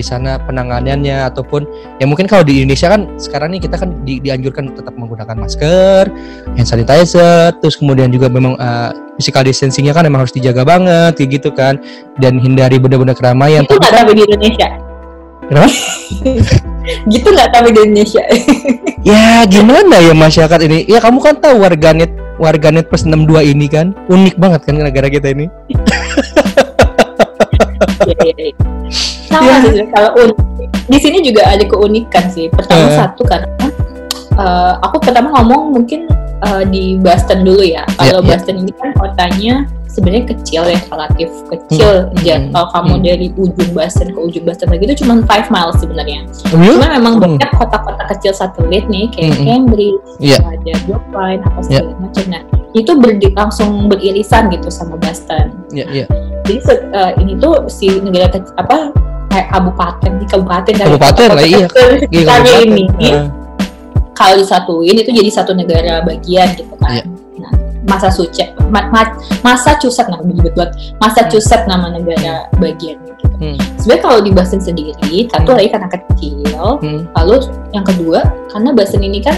di 0.00 0.04
sana 0.08 0.40
penanganannya 0.40 1.28
ataupun 1.28 1.68
ya 2.00 2.08
mungkin 2.08 2.24
kalau 2.24 2.40
di 2.40 2.64
Indonesia 2.64 2.88
kan 2.88 3.04
sekarang 3.20 3.52
nih 3.52 3.68
kita 3.68 3.76
kan 3.76 3.92
di- 4.08 4.24
dianjurkan 4.24 4.72
tetap 4.72 4.96
menggunakan 4.96 5.36
masker, 5.36 6.08
hand 6.56 6.64
sanitizer, 6.64 7.52
terus 7.60 7.76
kemudian 7.76 8.08
juga 8.08 8.32
memang 8.32 8.56
uh, 8.56 8.90
physical 9.20 9.44
distancingnya 9.44 9.92
kan 9.92 10.08
memang 10.08 10.24
harus 10.24 10.32
dijaga 10.32 10.64
banget 10.64 11.20
kayak 11.20 11.30
gitu 11.36 11.52
kan 11.52 11.76
dan 12.16 12.40
hindari 12.40 12.80
benda-benda 12.80 13.12
keramaian. 13.12 13.68
itu 13.68 13.76
nggak 13.76 13.92
tapi 13.92 14.10
di 14.16 14.22
Indonesia. 14.24 14.68
Kenapa? 15.50 15.68
gitu 17.12 17.28
nggak 17.28 17.50
tapi 17.52 17.68
di 17.76 17.80
Indonesia. 17.84 18.24
Ya 19.00 19.48
gimana 19.48 19.96
ya 19.96 20.12
masyarakat 20.12 20.60
ini? 20.68 20.84
Ya 20.84 21.00
kamu 21.00 21.24
kan 21.24 21.40
tahu 21.40 21.64
warganet 21.64 22.12
warganet 22.36 22.84
plus 22.92 23.08
62 23.08 23.48
ini 23.48 23.64
kan 23.64 23.96
unik 24.12 24.36
banget 24.36 24.60
kan 24.68 24.76
negara 24.76 25.08
kita 25.08 25.32
ini. 25.32 25.48
Iya, 27.80 28.14
iya, 28.26 28.34
iya. 28.36 28.54
Sama 29.26 29.46
Ya. 29.46 29.56
sih 29.62 29.86
kalau 29.90 30.10
unik. 30.18 30.36
Di 30.86 30.98
sini 30.98 31.18
juga 31.22 31.46
ada 31.46 31.62
keunikan 31.62 32.24
sih. 32.28 32.50
Pertama 32.50 32.86
Eh. 32.86 32.96
satu 32.96 33.22
karena 33.24 33.46
eh, 34.32 34.72
aku 34.80 34.96
pertama 34.98 35.28
ngomong 35.32 35.74
mungkin 35.74 36.08
eh, 36.40 36.64
di 36.66 36.96
Boston 36.96 37.44
dulu 37.44 37.60
ya. 37.60 37.84
Kalau 37.94 38.20
Iya, 38.20 38.24
iya. 38.24 38.28
Boston 38.32 38.56
ini 38.58 38.72
kan 38.72 38.90
kotanya 38.94 39.54
sebenarnya 39.86 40.24
kecil 40.24 40.62
ya, 40.64 40.78
relatif 40.86 41.28
kecil. 41.46 42.08
Hmm. 42.08 42.16
Hmm. 42.16 42.48
Kalau 42.48 42.68
kamu 42.70 42.92
Hmm. 42.94 43.04
dari 43.04 43.26
ujung 43.34 43.70
Boston 43.70 44.08
ke 44.08 44.18
ujung 44.18 44.44
Boston 44.46 44.68
lagi 44.70 44.82
itu 44.86 44.96
cuma 45.02 45.18
5 45.20 45.50
miles 45.50 45.76
sebenarnya. 45.76 46.20
Hmm? 46.48 46.78
Cuma 46.78 46.86
memang 46.88 47.14
Hmm. 47.18 47.22
banyak 47.26 47.50
kota-kota 47.52 48.02
kecil 48.08 48.32
satelit 48.32 48.86
nih 48.86 49.10
kayak 49.10 49.34
Hmm. 49.36 49.44
Cambridge, 49.44 50.00
Iya. 50.18 50.38
ada 50.40 50.72
Brookline 50.86 51.42
apa 51.44 51.58
segala 51.60 51.90
macam. 51.98 52.24
Nah, 52.30 52.42
itu 52.70 52.92
berdi- 52.94 53.34
langsung 53.34 53.86
beririsan 53.86 54.46
gitu 54.48 54.70
sama 54.70 54.94
Boston. 54.96 55.50
Iya, 55.70 55.86
iya. 55.90 56.06
Jadi 56.46 56.58
se- 56.62 56.86
eh, 56.86 57.12
ini 57.18 57.34
tuh 57.36 57.66
si 57.66 57.98
negara 57.98 58.30
apa 58.56 58.94
kayak 59.30 59.46
kabupaten 59.50 60.12
di 60.18 60.26
kabupaten 60.26 60.72
dari 60.74 60.86
Kabupaten 60.88 61.28
lah, 61.30 61.44
iya. 61.44 61.66
Iya, 62.10 62.24
kabupaten. 62.26 62.66
ini 62.66 62.84
Heeh. 62.98 63.24
kalau 64.12 64.34
disatuin 64.36 64.96
itu 64.98 65.10
jadi 65.10 65.30
satu 65.30 65.52
negara 65.54 66.02
bagian 66.02 66.50
gitu 66.54 66.74
kan. 66.78 66.98
Iya. 66.98 67.04
Nah, 67.40 67.52
Massachusetts, 67.88 68.52
ma- 68.68 68.90
ma- 68.90 69.16
Massachusetts 69.40 70.06
nah 70.06 70.20
belibet 70.20 70.52
banget. 70.52 70.94
Massachusetts 71.00 71.64
nama 71.64 71.88
negara 71.88 72.46
bagian 72.58 72.98
gitu. 73.00 73.24
Hmm. 73.40 73.56
Sebenarnya 73.80 74.02
kalau 74.04 74.18
di 74.20 74.30
Boston 74.30 74.60
sendiri, 74.60 74.92
satu 75.26 75.50
Hmm. 75.50 75.58
lagi 75.58 75.68
karena 75.72 75.88
kecil, 75.88 76.44
Hmm. 76.78 77.08
lalu 77.16 77.34
yang 77.72 77.82
kedua 77.82 78.20
karena 78.46 78.70
Boston 78.70 79.00
ini 79.00 79.24
kan 79.24 79.32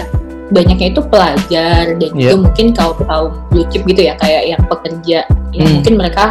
banyaknya 0.53 0.87
itu 0.93 1.01
pelajar 1.03 1.83
dan 1.97 2.09
Iya. 2.13 2.31
juga 2.31 2.35
mungkin 2.45 2.65
kalau 2.71 2.93
tahu 2.95 3.25
blue 3.49 3.65
chip 3.67 3.81
gitu 3.83 4.01
ya 4.05 4.13
kayak 4.15 4.43
yang 4.47 4.61
pekerja 4.69 5.19
yang 5.51 5.65
Hmm. 5.67 5.75
mungkin 5.81 5.93
mereka 5.97 6.25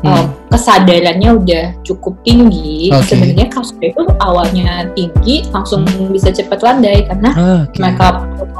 Hmm. 0.00 0.16
uh, 0.16 0.26
kesadarannya 0.48 1.30
udah 1.36 1.64
cukup 1.84 2.16
tinggi 2.24 2.88
Oke. 2.88 3.04
sebenarnya 3.12 3.46
kasusnya 3.52 3.92
itu 3.92 4.02
awalnya 4.18 4.88
tinggi 4.96 5.44
langsung 5.52 5.84
bisa 6.08 6.32
cepat 6.32 6.64
landai 6.64 7.04
karena 7.04 7.30
Ah, 7.36 7.60
oke. 7.68 7.76
mereka 7.76 8.06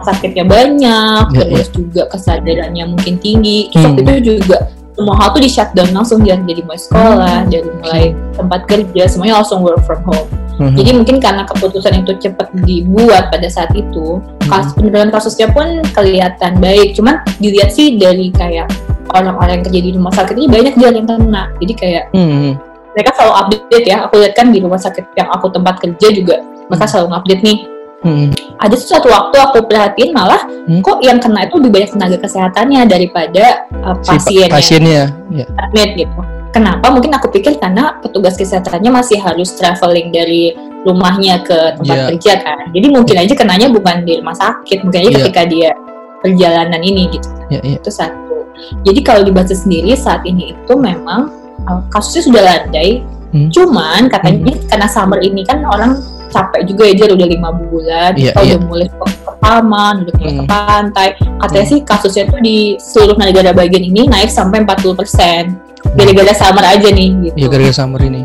sakitnya 0.05 0.45
banyak 0.45 1.25
Ya, 1.33 1.41
terus 1.49 1.73
juga 1.73 2.03
kesadarannya 2.13 2.85
mungkin 2.93 3.17
tinggi 3.19 3.73
terus 3.73 3.89
Hmm. 3.89 3.97
itu 3.97 4.37
juga 4.37 4.69
semua 5.01 5.17
hal 5.17 5.33
tuh 5.33 5.41
di 5.41 5.49
shutdown 5.49 5.89
langsung 5.97 6.21
jangan 6.21 6.45
jadi 6.45 6.61
mulai 6.61 6.77
sekolah 6.77 7.37
dari 7.49 7.71
mulai 7.73 8.05
tempat 8.37 8.61
kerja 8.69 9.03
semuanya 9.09 9.41
langsung 9.41 9.65
work 9.65 9.81
from 9.89 10.05
home 10.05 10.29
Mhm. 10.61 10.77
jadi 10.77 10.91
mungkin 10.93 11.17
karena 11.25 11.49
keputusan 11.49 12.05
itu 12.05 12.13
cepat 12.21 12.53
dibuat 12.69 13.33
pada 13.33 13.49
saat 13.49 13.73
itu 13.73 14.21
kasus 14.45 14.77
penurunan 14.77 15.09
kasusnya 15.09 15.49
pun 15.49 15.81
kelihatan 15.97 16.61
baik 16.61 16.93
cuman 16.93 17.25
dilihat 17.41 17.73
sih 17.73 17.97
dari 17.97 18.29
kayak 18.29 18.69
orang-orang 19.17 19.57
yang 19.57 19.65
kerja 19.65 19.81
di 19.81 19.91
rumah 19.97 20.13
sakit 20.13 20.37
ini 20.37 20.49
banyak 20.53 20.75
dia 20.77 20.93
yang 20.93 21.09
kena 21.09 21.49
jadi 21.65 21.73
kayak 21.81 22.05
Hmm. 22.13 22.61
mereka 22.93 23.11
selalu 23.17 23.35
update 23.41 23.87
ya 23.89 23.97
aku 24.05 24.15
lihat 24.21 24.37
kan 24.37 24.53
di 24.53 24.61
rumah 24.61 24.77
sakit 24.77 25.05
yang 25.17 25.33
aku 25.33 25.49
tempat 25.49 25.81
kerja 25.81 26.07
juga 26.13 26.37
mereka 26.69 26.85
Hmm. 26.85 26.93
selalu 26.93 27.09
update 27.17 27.41
nih 27.41 27.59
Hmm. 28.01 28.33
ada 28.57 28.73
suatu 28.75 29.07
waktu 29.07 29.37
aku 29.37 29.65
perhatiin 29.65 30.11
malah 30.11 30.41
Hmm. 30.65 30.81
kok 30.81 31.01
yang 31.01 31.21
kena 31.21 31.45
itu 31.45 31.61
lebih 31.61 31.71
banyak 31.71 31.91
tenaga 31.93 32.17
kesehatannya 32.17 32.81
daripada 32.85 33.45
uh, 33.79 33.93
Si 34.01 34.09
pa- 34.09 34.17
pasiennya 34.17 34.49
pasiennya. 34.49 35.03
Ya. 35.29 35.45
admit 35.59 35.91
gitu 35.97 36.21
kenapa 36.51 36.89
mungkin 36.89 37.13
aku 37.13 37.29
pikir 37.29 37.57
karena 37.57 38.01
petugas 38.01 38.35
kesehatannya 38.35 38.89
masih 38.91 39.21
harus 39.21 39.53
traveling 39.53 40.09
dari 40.09 40.57
rumahnya 40.81 41.45
ke 41.45 41.77
tempat 41.77 41.93
Iya. 41.95 42.07
kerja 42.09 42.33
kan 42.41 42.59
jadi 42.73 42.87
mungkin 42.89 43.17
aja 43.19 43.35
kenanya 43.35 43.69
bukan 43.69 44.01
di 44.03 44.17
rumah 44.17 44.33
sakit 44.35 44.81
mungkin 44.81 44.99
aja 44.99 45.11
Iya. 45.11 45.19
ketika 45.21 45.43
dia 45.45 45.71
perjalanan 46.19 46.81
ini 46.81 47.09
gitu 47.11 47.29
Ya, 47.49 47.61
ya. 47.61 47.77
itu 47.77 47.91
satu 47.91 48.49
jadi 48.81 49.01
kalau 49.01 49.23
di 49.23 49.31
Boston 49.31 49.61
sendiri 49.61 49.93
saat 49.93 50.25
ini 50.25 50.53
itu 50.53 50.73
memang 50.73 51.29
uh, 51.65 51.81
kasusnya 51.89 52.23
sudah 52.25 52.43
landai 52.43 53.05
Hmm. 53.31 53.47
cuman 53.47 54.11
katanya 54.11 54.59
karena 54.67 54.89
summer 54.89 55.23
ini 55.23 55.47
kan 55.47 55.63
orang 55.63 56.03
capek 56.31 56.61
juga 56.65 56.83
ya 56.85 56.95
dia 56.95 57.07
udah 57.11 57.29
lima 57.29 57.51
bulan 57.51 58.11
Iya, 58.15 58.31
kita 58.31 58.41
iya. 58.41 58.49
udah 58.53 58.61
mulai 58.65 58.87
ke, 58.87 58.97
ke 59.05 59.33
taman 59.39 59.95
udah 60.01 60.15
mulai 60.15 60.33
ke 60.33 60.39
Hmm. 60.39 60.49
pantai 60.49 61.09
katanya 61.37 61.61
Hmm. 61.61 61.69
sih 61.69 61.79
kasusnya 61.83 62.25
tuh 62.27 62.41
di 62.41 62.57
seluruh 62.77 63.17
negara 63.17 63.51
bagian 63.51 63.83
ini 63.83 64.07
naik 64.07 64.29
sampai 64.29 64.63
40% 64.63 65.59
gara-gara 65.91 66.33
summer 66.33 66.65
aja 66.65 66.89
nih 66.89 67.09
gitu 67.25 67.37
Ya 67.37 67.47
gara-gara 67.47 67.75
summer 67.75 68.01
ini. 68.01 68.23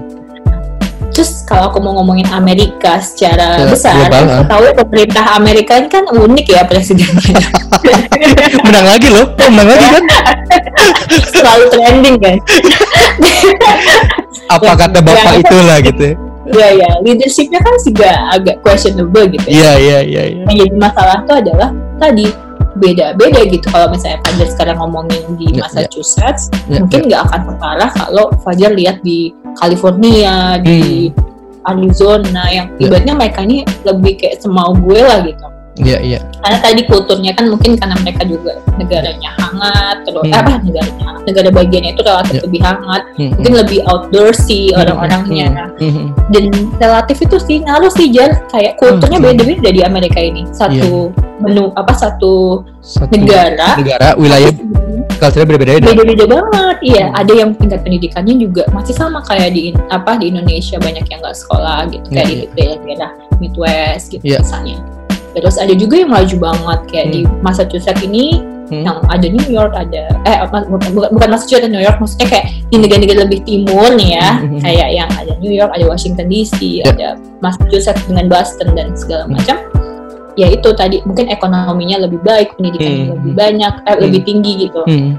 terus 1.08 1.42
kalau 1.42 1.72
aku 1.72 1.80
mau 1.80 1.96
ngomongin 1.96 2.28
Amerika 2.30 3.00
secara 3.00 3.56
Ya, 3.58 3.72
besar 3.72 3.96
global, 3.96 4.20
kita 4.22 4.36
ah. 4.36 4.46
tahu 4.46 4.62
ya 4.62 4.74
pemerintah 4.76 5.26
Amerika 5.34 5.74
ini 5.76 5.88
kan 5.88 6.04
unik 6.06 6.46
ya 6.46 6.62
presidennya 6.62 7.40
menang 8.66 8.84
lagi 8.86 9.08
loh. 9.08 9.32
Oh, 9.32 9.48
menang 9.48 9.70
lagi 9.70 9.88
kan? 9.90 10.04
selalu 11.32 11.66
trending 11.70 12.18
kan 12.20 12.36
Apa 14.46 14.66
Ya, 14.66 14.74
kata 14.78 15.00
bapak 15.00 15.32
ya. 15.32 15.42
itulah 15.42 15.78
gitu. 15.82 16.08
Ya 16.48 16.70
ya 16.72 16.90
leadershipnya 17.02 17.58
kan 17.58 17.74
juga 17.82 18.10
agak 18.32 18.62
questionable 18.62 19.26
gitu 19.28 19.46
ya 19.46 19.54
Iya, 19.56 19.72
iya, 19.76 20.00
iya, 20.02 20.24
iya. 20.30 20.44
yang 20.46 20.58
jadi 20.62 20.76
masalah 20.78 21.18
tuh 21.24 21.36
adalah 21.38 21.70
tadi 21.98 22.28
beda-beda 22.76 23.40
gitu 23.48 23.66
kalau 23.66 23.88
misalnya 23.88 24.20
Fajar 24.22 24.48
sekarang 24.52 24.78
ngomongin 24.78 25.24
di 25.36 25.48
Ya, 25.48 25.54
ya. 25.56 25.62
Massachusetts 25.64 26.52
Ya, 26.68 26.84
mungkin 26.84 27.08
nggak 27.08 27.22
akan 27.24 27.40
separah 27.48 27.90
kalau 27.96 28.26
Fajar 28.44 28.72
lihat 28.72 29.00
di 29.00 29.32
California 29.56 30.60
di 30.60 31.10
Arizona 31.64 32.44
yang 32.48 32.68
Hmm. 32.70 32.78
Ya. 32.78 32.86
ibaratnya 32.86 33.14
mereka 33.16 33.40
ini 33.42 33.58
lebih 33.82 34.14
kayak 34.20 34.38
semau 34.38 34.76
gue 34.76 35.00
lah 35.00 35.24
gitu 35.24 35.46
Iya, 35.76 36.00
iya. 36.00 36.20
karena 36.40 36.58
tadi 36.64 36.82
kulturnya 36.88 37.36
kan 37.36 37.52
mungkin 37.52 37.76
karena 37.76 37.96
mereka 38.00 38.24
juga 38.24 38.56
negaranya 38.78 39.30
hangat 39.36 39.98
terus 40.08 40.24
Hmm. 40.24 40.32
apa 40.34 40.52
negaranya 40.64 41.04
hangat 41.04 41.24
negara 41.28 41.50
bagiannya 41.52 41.92
itu 41.92 42.02
relatif 42.02 42.34
Ya. 42.34 42.42
lebih 42.48 42.62
hangat 42.64 43.02
Hmm, 43.20 43.32
mungkin 43.36 43.54
lebih 43.60 43.80
outdoorsy 43.84 44.62
hmm, 44.72 44.80
orang-orangnya 44.80 45.48
hmm, 45.76 45.92
hmm, 45.92 46.08
dan 46.32 46.44
relatif 46.78 47.18
itu 47.20 47.38
sih 47.40 47.58
ngaruh 47.60 47.92
sih 47.92 48.08
jar 48.08 48.32
kayak 48.48 48.80
kulturnya 48.80 49.20
Hmm. 49.20 49.28
beda-beda 49.28 49.70
di 49.70 49.82
Amerika 49.84 50.20
ini 50.22 50.48
satu 50.50 51.12
menu 51.42 51.76
apa 51.76 51.92
satu 51.92 52.64
Satu 52.80 53.12
negara 53.12 53.76
negara, 53.76 54.08
wilayah, 54.16 54.54
culture 55.18 55.44
berbeda-beda. 55.44 55.92
beda-beda 55.92 56.24
banget 56.30 56.78
iya 56.84 57.04
Hmm. 57.10 57.20
ada 57.20 57.34
yang 57.34 57.50
tingkat 57.52 57.84
pendidikannya 57.84 58.36
juga 58.40 58.64
masih 58.72 58.94
sama 58.94 59.20
kayak 59.24 59.52
di 59.52 59.76
apa 59.90 60.16
di 60.16 60.32
Indonesia 60.32 60.80
banyak 60.80 61.04
yang 61.04 61.20
nggak 61.20 61.36
sekolah 61.36 61.90
gitu 61.92 62.08
kayak 62.10 62.28
Iya, 62.32 62.48
di 62.48 62.88
daerah 62.88 63.12
Midwest 63.36 64.06
gitu 64.10 64.24
Iya. 64.24 64.40
misalnya 64.40 64.78
terus 65.36 65.60
ada 65.60 65.74
juga 65.76 66.00
yang 66.00 66.12
maju 66.12 66.36
banget 66.40 66.80
kayak 66.88 67.08
di 67.12 67.20
Massachusetts 67.44 68.02
ini 68.02 68.40
Hmm. 68.66 68.82
yang 68.82 68.98
ada 69.14 69.30
New 69.30 69.46
York 69.46 69.78
ada 69.78 70.10
eh 70.26 70.42
bukan 70.50 70.90
bukan 71.14 71.30
Massachusetts 71.30 71.70
New 71.70 71.78
York 71.78 72.02
maksudnya 72.02 72.34
kayak 72.34 72.46
di 72.66 72.82
negara-negara 72.82 73.30
lebih 73.30 73.46
timur 73.46 73.94
nih 73.94 74.18
ya 74.18 74.42
Hmm. 74.42 74.58
kayak 74.58 74.90
yang 74.90 75.10
ada 75.14 75.38
New 75.38 75.54
York 75.54 75.70
ada 75.70 75.86
Washington 75.86 76.26
DC 76.26 76.82
Ya. 76.82 76.90
ada 76.90 77.08
Massachusetts 77.46 78.02
dengan 78.10 78.26
Boston 78.26 78.74
dan 78.74 78.98
segala 78.98 79.30
Hmm. 79.30 79.38
macam 79.38 79.58
ya 80.34 80.50
itu 80.50 80.66
tadi 80.74 80.98
mungkin 81.06 81.30
ekonominya 81.30 82.10
lebih 82.10 82.26
baik 82.26 82.58
pendidikannya 82.58 83.06
Hmm. 83.06 83.14
lebih 83.22 83.32
banyak 83.38 83.74
eh, 83.86 83.98
lebih 84.02 84.22
tinggi 84.26 84.52
gitu 84.66 84.82
Hmm. 84.82 85.14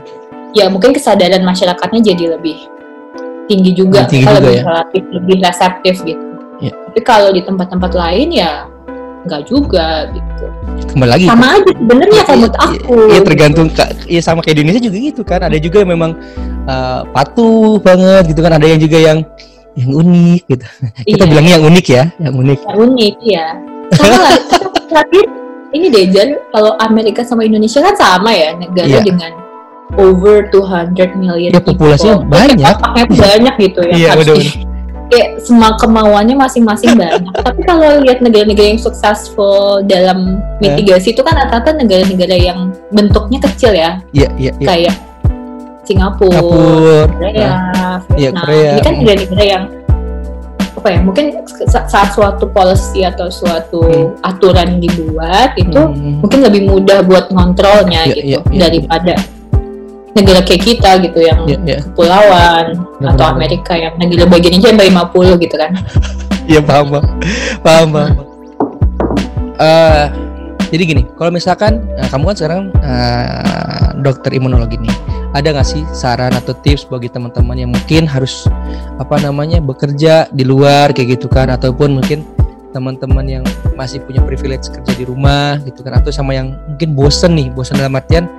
ya 0.51 0.67
mungkin 0.67 0.91
kesadaran 0.91 1.47
masyarakatnya 1.47 2.03
jadi 2.03 2.35
lebih 2.35 2.59
tinggi 3.47 3.71
juga 3.79 4.11
Tinggi 4.11 4.27
juga 4.27 4.43
lebih 4.43 4.59
ya. 4.59 4.63
relatif 4.67 5.03
lebih 5.15 5.37
reseptif 5.39 5.95
gitu 6.03 6.25
Ya. 6.59 6.75
tapi 6.75 7.01
kalau 7.07 7.31
di 7.31 7.47
tempat-tempat 7.47 7.95
lain 7.95 8.35
ya 8.35 8.67
nggak 9.27 9.43
juga 9.45 10.07
gitu 10.11 10.45
Kembali 10.87 11.11
lagi. 11.11 11.27
sama 11.27 11.47
aja 11.53 11.71
sebenarnya 11.73 12.21
kalau 12.23 12.39
menurut 12.39 12.57
aku 12.57 12.95
Iya 13.11 13.21
tergantung 13.21 13.67
Iya 14.07 14.21
sama 14.23 14.41
kayak 14.41 14.57
di 14.57 14.61
Indonesia 14.63 14.85
juga 14.85 14.97
gitu 15.03 15.23
kan. 15.23 15.41
Ada 15.43 15.57
juga 15.59 15.77
yang 15.83 15.91
memang 15.93 16.11
uh, 16.65 17.01
patuh 17.11 17.77
banget 17.79 18.31
gitu 18.31 18.41
kan. 18.41 18.53
Ada 18.55 18.67
yang 18.67 18.81
juga 18.81 18.99
yang 18.99 19.19
yang 19.75 19.91
unik 19.93 20.43
gitu. 20.47 20.65
Kita 21.05 21.23
Iya. 21.23 21.29
bilangnya 21.29 21.53
yang 21.59 21.65
unik 21.67 21.87
ya, 21.87 22.05
yang 22.17 22.35
unik. 22.35 22.59
yang 22.63 22.79
unik 22.81 23.17
ya 23.21 23.47
sama 23.93 24.17
terakhir 24.91 25.25
ini 25.71 25.87
deh 25.89 26.05
Jan 26.09 26.29
kalau 26.51 26.73
Amerika 26.81 27.21
sama 27.23 27.43
Indonesia 27.43 27.79
kan 27.81 27.95
sama 27.95 28.31
ya 28.31 28.55
negara 28.55 28.89
Iya. 28.89 29.03
dengan 29.03 29.33
over 29.95 30.49
200 30.51 30.97
million 31.15 31.51
Ya, 31.53 31.61
populasinya 31.61 32.19
people. 32.19 32.33
banyak. 32.33 32.75
Otaknya 32.75 33.05
banyak 33.13 33.55
gitu 33.61 33.81
ya 33.85 33.95
Iya, 33.95 34.09
harus 34.13 34.27
kayak 35.07 35.39
semua 35.39 35.75
kemauannya 35.77 36.35
masing-masing 36.35 36.97
banyak 37.01 37.23
tapi 37.37 37.61
kalau 37.63 38.01
lihat 38.01 38.19
negara-negara 38.19 38.69
yang 38.69 38.81
successful 38.81 39.81
dalam 39.83 40.39
mitigasi 40.59 41.11
itu 41.11 41.21
kan 41.21 41.37
rata-rata 41.37 41.75
negara-negara 41.75 42.35
yang 42.35 42.59
bentuknya 42.91 43.39
kecil 43.41 43.71
ya 43.71 44.03
Iya, 44.11 44.29
iya, 44.37 44.53
iya. 44.57 44.67
kayak 44.67 44.95
Singapura, 45.83 46.35
Kapur. 46.35 47.07
Korea, 47.15 47.31
Iya, 47.31 47.51
Vietnam. 48.11 48.43
Korea. 48.43 48.71
Ini 48.75 48.81
kan 48.83 48.95
negara-negara 48.97 49.45
yang 49.47 49.65
apa 50.77 50.89
ya? 50.91 50.99
Mungkin 50.99 51.25
sa- 51.47 51.87
saat 51.87 52.11
suatu 52.11 52.51
policy 52.51 53.01
atau 53.01 53.31
suatu 53.31 53.83
aturan 54.21 54.77
dibuat 54.77 55.55
itu 55.55 55.79
Hmm. 55.79 56.21
mungkin 56.21 56.43
lebih 56.43 56.67
mudah 56.67 57.01
buat 57.01 57.31
ngontrolnya 57.31 58.03
Iya, 58.03 58.13
gitu 58.13 58.27
iya, 58.27 58.39
iya. 58.43 58.59
daripada 58.61 59.15
negara 60.17 60.41
kayak 60.41 60.63
kita 60.65 60.91
gitu 61.05 61.19
yang 61.21 61.39
Iya, 61.45 61.59
iya. 61.63 61.79
kepulauan 61.85 62.65
Benar, 62.99 63.13
atau 63.13 63.25
benar. 63.29 63.37
Amerika 63.37 63.73
yang 63.77 63.93
negara 64.01 64.25
bagian 64.27 64.57
aja 64.57 64.73
sampai 64.73 64.89
50 64.89 65.45
gitu 65.45 65.57
kan. 65.61 65.71
Iya 66.47 66.63
paham, 66.63 66.95
paham, 66.95 67.07
paham. 67.59 67.89
paham. 67.91 68.15
Eh, 69.59 70.05
jadi 70.71 70.83
gini, 70.87 71.03
kalau 71.19 71.35
misalkan 71.35 71.83
eh, 71.99 72.07
kamu 72.07 72.23
kan 72.31 72.37
sekarang 72.39 72.61
eh, 72.87 73.99
dokter 73.99 74.31
imunologi 74.31 74.79
nih, 74.79 74.95
ada 75.35 75.51
nggak 75.51 75.67
sih 75.67 75.83
saran 75.91 76.31
atau 76.39 76.55
tips 76.55 76.87
bagi 76.87 77.11
teman-teman 77.11 77.59
yang 77.59 77.71
mungkin 77.75 78.07
harus 78.07 78.47
apa 79.03 79.19
namanya 79.19 79.59
bekerja 79.59 80.31
di 80.31 80.47
luar 80.47 80.95
kayak 80.95 81.19
gitu 81.19 81.27
kan, 81.27 81.51
ataupun 81.51 81.99
mungkin 81.99 82.23
teman-teman 82.71 83.27
yang 83.27 83.45
masih 83.75 83.99
punya 84.07 84.23
privilege 84.23 84.71
kerja 84.71 84.93
di 84.95 85.03
rumah 85.03 85.59
gitu 85.67 85.83
kan, 85.83 85.99
atau 85.99 86.15
sama 86.15 86.31
yang 86.31 86.55
mungkin 86.71 86.95
bosen 86.95 87.35
nih, 87.35 87.51
bosen 87.51 87.75
dalam 87.75 87.97
artian 87.99 88.31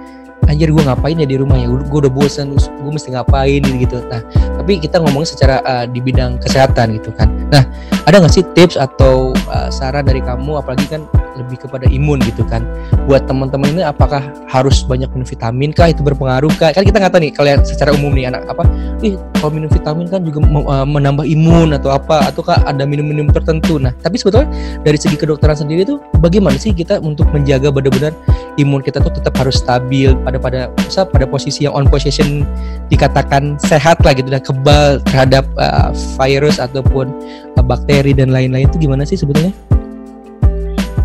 anjir 0.48 0.72
gue 0.72 0.84
ngapain 0.84 1.20
ya 1.20 1.28
di 1.28 1.38
rumah 1.38 1.60
ya? 1.60 1.68
Gue 1.70 2.00
udah 2.08 2.12
bosen 2.12 2.56
gue 2.56 2.92
mesti 2.92 3.14
ngapain? 3.14 3.62
Gitu. 3.62 4.02
Nah 4.08 4.24
tapi 4.68 4.84
kita 4.84 5.00
ngomongin 5.00 5.32
secara 5.32 5.64
uh, 5.64 5.88
di 5.88 6.04
bidang 6.04 6.44
kesehatan 6.44 7.00
gitu 7.00 7.16
kan. 7.16 7.32
Nah 7.48 7.64
ada 8.04 8.20
nggak 8.20 8.36
sih 8.36 8.44
tips 8.52 8.76
atau 8.76 9.32
uh, 9.48 9.72
saran 9.72 10.04
dari 10.04 10.20
kamu? 10.20 10.60
Apalagi 10.60 10.92
kan 10.92 11.08
lebih 11.40 11.64
kepada 11.64 11.88
imun 11.88 12.20
gitu 12.28 12.44
kan. 12.44 12.68
Buat 13.08 13.32
teman-teman 13.32 13.72
ini 13.72 13.88
apakah 13.88 14.20
harus 14.52 14.84
banyak 14.84 15.08
minum 15.16 15.24
vitamin 15.24 15.72
kah? 15.72 15.88
Itu 15.88 16.04
berpengaruh 16.04 16.52
kah? 16.60 16.76
Kan 16.76 16.84
kita 16.84 17.00
nggak 17.00 17.16
tahu 17.16 17.24
nih 17.24 17.32
kalau 17.32 17.50
yang 17.56 17.64
secara 17.64 17.96
umum 17.96 18.12
nih 18.12 18.28
anak 18.28 18.44
apa 18.52 18.68
ih 19.08 19.16
kalau 19.40 19.56
minum 19.56 19.72
vitamin 19.72 20.12
kan 20.12 20.20
juga 20.28 20.44
uh, 20.44 20.84
menambah 20.84 21.24
imun 21.24 21.72
atau 21.72 21.96
apa 21.96 22.28
ataukah 22.28 22.60
ada 22.68 22.84
minum-minum 22.84 23.32
tertentu? 23.32 23.80
Nah 23.80 23.96
tapi 24.04 24.20
sebetulnya 24.20 24.52
dari 24.84 25.00
segi 25.00 25.16
kedokteran 25.16 25.56
sendiri 25.56 25.88
tuh 25.88 26.04
bagaimana 26.20 26.60
sih 26.60 26.76
kita 26.76 27.00
untuk 27.00 27.32
menjaga 27.32 27.72
benar-benar 27.72 28.12
imun 28.60 28.84
kita 28.84 29.00
tuh 29.00 29.16
tetap 29.16 29.32
harus 29.40 29.64
stabil 29.64 30.12
pada 30.28 30.36
pada 30.42 30.60
pada 30.92 31.26
posisi 31.30 31.64
yang 31.64 31.72
on 31.72 31.88
position 31.88 32.44
dikatakan 32.92 33.56
sehat 33.64 34.02
lah 34.04 34.12
gitu 34.12 34.28
dan 34.28 34.42
kebal 34.58 34.98
terhadap 35.06 35.46
uh, 35.56 35.94
virus 36.18 36.58
ataupun 36.58 37.14
uh, 37.54 37.62
bakteri 37.62 38.12
dan 38.12 38.34
lain-lain 38.34 38.66
itu 38.66 38.82
gimana 38.82 39.06
sih 39.06 39.14
sebetulnya? 39.14 39.54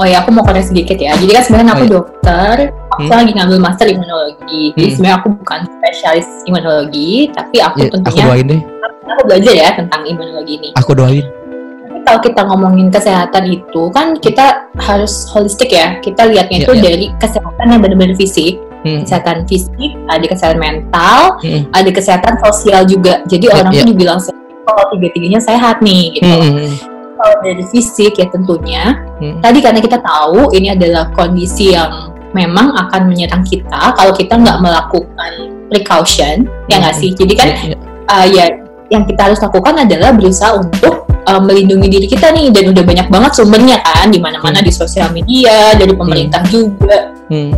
Oh 0.00 0.08
ya, 0.08 0.24
aku 0.24 0.32
mau 0.32 0.42
koreksi 0.42 0.72
sedikit 0.72 0.96
ya. 0.98 1.12
Jadi 1.14 1.30
kan 1.30 1.42
sebenarnya 1.44 1.72
aku 1.72 1.78
Oh, 1.78 1.86
iya. 1.86 1.94
dokter, 1.94 2.54
aku 2.90 3.00
Hmm. 3.06 3.12
lagi 3.12 3.32
ngambil 3.36 3.58
master 3.60 3.86
imunologi. 3.86 4.62
Jadi 4.72 4.82
Hmm. 4.82 4.94
sebenarnya 4.96 5.16
aku 5.20 5.28
bukan 5.36 5.60
spesialis 5.68 6.28
imunologi, 6.48 7.10
tapi 7.30 7.56
aku 7.60 7.76
Ya, 7.76 7.84
aku 7.86 7.94
tentunya 8.00 8.24
doain 8.24 8.46
deh, 8.48 8.60
aku 9.04 9.22
belajar 9.28 9.54
ya 9.54 9.68
tentang 9.76 10.00
imunologi 10.02 10.52
ini. 10.58 10.68
aku 10.74 10.90
doain. 10.96 11.26
Tapi 11.84 11.98
kalau 12.02 12.20
kita 12.24 12.40
ngomongin 12.48 12.88
kesehatan 12.90 13.44
itu 13.46 13.82
kan 13.92 14.16
kita 14.18 14.46
harus 14.80 15.28
holistik 15.30 15.70
ya. 15.70 16.00
Kita 16.00 16.24
lihatnya 16.26 16.58
Iya, 16.58 16.66
itu 16.66 16.72
iya. 16.72 16.82
dari 16.82 17.06
kesehatan 17.20 17.66
yang 17.68 17.80
benar-benar 17.84 18.16
fisik, 18.16 18.58
Hmm. 18.82 19.06
kesehatan 19.06 19.46
fisik, 19.46 19.94
ada 20.10 20.24
kesehatan 20.26 20.58
mental, 20.58 21.38
Hmm. 21.38 21.62
ada 21.70 21.90
kesehatan 21.90 22.34
sosial 22.42 22.82
juga. 22.82 23.22
Jadi 23.26 23.46
Iya, 23.46 23.54
orang 23.62 23.70
iya. 23.70 23.78
tuh 23.78 23.86
dibilang 23.94 24.18
kalau 24.62 24.84
tiga-tiganya 24.90 25.40
sehat 25.42 25.78
nih 25.82 26.18
gitu. 26.18 26.26
Hmm. 26.26 26.70
Kalau 27.14 27.36
dari 27.38 27.62
fisik 27.70 28.18
ya 28.18 28.26
tentunya 28.26 28.98
Hmm. 29.22 29.38
tadi 29.38 29.62
karena 29.62 29.78
kita 29.78 30.02
tahu 30.02 30.50
ini 30.50 30.74
adalah 30.74 31.06
kondisi 31.14 31.70
yang 31.70 32.10
memang 32.34 32.74
akan 32.74 33.06
menyerang 33.06 33.44
kita 33.44 33.92
kalau 33.94 34.10
kita 34.10 34.34
nggak 34.34 34.58
melakukan 34.58 35.32
precaution 35.68 36.48
ya 36.66 36.80
nggak 36.80 36.94
Hmm. 36.96 37.02
sih 37.06 37.10
jadi 37.14 37.32
kan 37.38 37.46
Ya, 37.46 37.56
ya. 37.62 37.76
uh, 38.08 38.26
ya 38.26 38.44
yang 38.90 39.04
kita 39.06 39.30
harus 39.30 39.38
lakukan 39.38 39.78
adalah 39.78 40.10
berusaha 40.12 40.52
untuk 40.56 41.06
uh, 41.22 41.38
melindungi 41.38 41.86
diri 41.86 42.06
kita 42.08 42.34
nih 42.34 42.50
dan 42.50 42.74
udah 42.74 42.82
banyak 42.82 43.06
banget 43.06 43.32
sumbernya 43.36 43.78
kan 43.80 44.10
di 44.10 44.18
mana-mana 44.18 44.58
Hmm. 44.58 44.66
di 44.66 44.72
sosial 44.74 45.08
media 45.14 45.76
dari 45.78 45.94
pemerintah 45.94 46.42
juga 46.50 47.12
Hmm. 47.30 47.52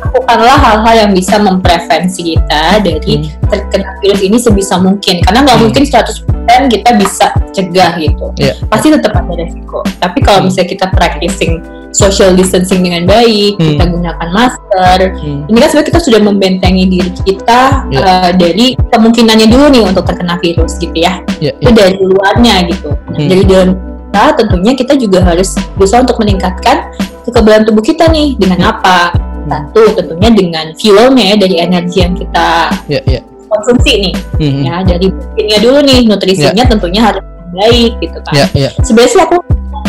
Lakukanlah 0.00 0.56
hal-hal 0.56 0.94
yang 1.06 1.12
bisa 1.12 1.36
memprevensi 1.36 2.34
kita 2.34 2.80
dari 2.80 3.28
terkena 3.46 3.92
virus 4.00 4.20
ini 4.20 4.36
sebisa 4.40 4.80
mungkin 4.80 5.20
karena 5.20 5.44
nggak 5.44 5.56
Hmm. 5.56 5.64
mungkin 5.68 5.82
100% 5.84 6.62
kita 6.66 6.90
bisa 6.96 7.26
cegah 7.52 7.92
gitu 7.98 8.26
Iya. 8.38 8.54
pasti 8.66 8.88
tetap 8.90 9.12
ada 9.14 9.32
resiko 9.36 9.84
tapi 9.98 10.18
kalau 10.24 10.40
Hmm. 10.42 10.46
misalnya 10.48 10.68
kita 10.70 10.86
practicing 10.90 11.52
social 11.90 12.32
distancing 12.32 12.80
dengan 12.80 13.04
baik 13.04 13.58
Hmm. 13.58 13.76
kita 13.76 13.84
gunakan 13.90 14.28
masker 14.30 14.98
Hmm. 15.20 15.50
ini 15.50 15.56
kan 15.58 15.68
sebenarnya 15.68 15.88
kita 15.92 16.00
sudah 16.00 16.20
membentengi 16.22 16.84
diri 16.86 17.10
kita 17.20 17.60
Iya. 17.90 18.00
uh, 18.00 18.30
dari 18.34 18.66
kemungkinannya 18.78 19.46
dulu 19.50 19.64
nih 19.68 19.82
untuk 19.84 20.04
terkena 20.06 20.38
virus 20.38 20.78
gitu 20.78 20.94
ya 20.96 21.20
Ya, 21.42 21.52
itu 21.58 21.70
ya. 21.70 21.76
dari 21.76 21.98
luarnya 22.00 22.54
gitu 22.70 22.88
nah, 22.94 23.18
Hmm. 23.18 23.28
dari 23.28 23.44
dalam 23.44 23.70
kita 24.10 24.24
tentunya 24.42 24.72
kita 24.74 24.94
juga 24.98 25.22
harus 25.22 25.54
berusaha 25.78 26.02
untuk 26.02 26.18
meningkatkan 26.18 26.90
kekebalan 27.22 27.62
tubuh 27.62 27.78
kita 27.78 28.10
nih 28.10 28.34
dengan 28.34 28.74
apa 28.74 29.14
satu 29.50 29.82
tentunya 29.98 30.30
dengan 30.30 30.66
fuelnya 30.78 31.24
ya, 31.34 31.36
dari 31.36 31.56
energi 31.58 31.98
yang 32.00 32.14
kita 32.14 32.48
Ya, 32.86 33.00
ya. 33.04 33.20
konsumsi 33.50 33.92
nih 33.98 34.14
Hmm. 34.38 34.62
ya 34.62 34.74
dari 34.86 35.06
nutrisinya 35.10 35.58
dulu 35.58 35.78
nih 35.82 36.00
nutrisinya 36.06 36.64
tentunya 36.64 37.00
harus 37.02 37.22
baik 37.50 37.92
gitu 37.98 38.18
kan 38.22 38.34
Ya, 38.38 38.46
ya. 38.54 38.70
sebenarnya 38.80 39.10
sih 39.10 39.22
aku 39.26 39.36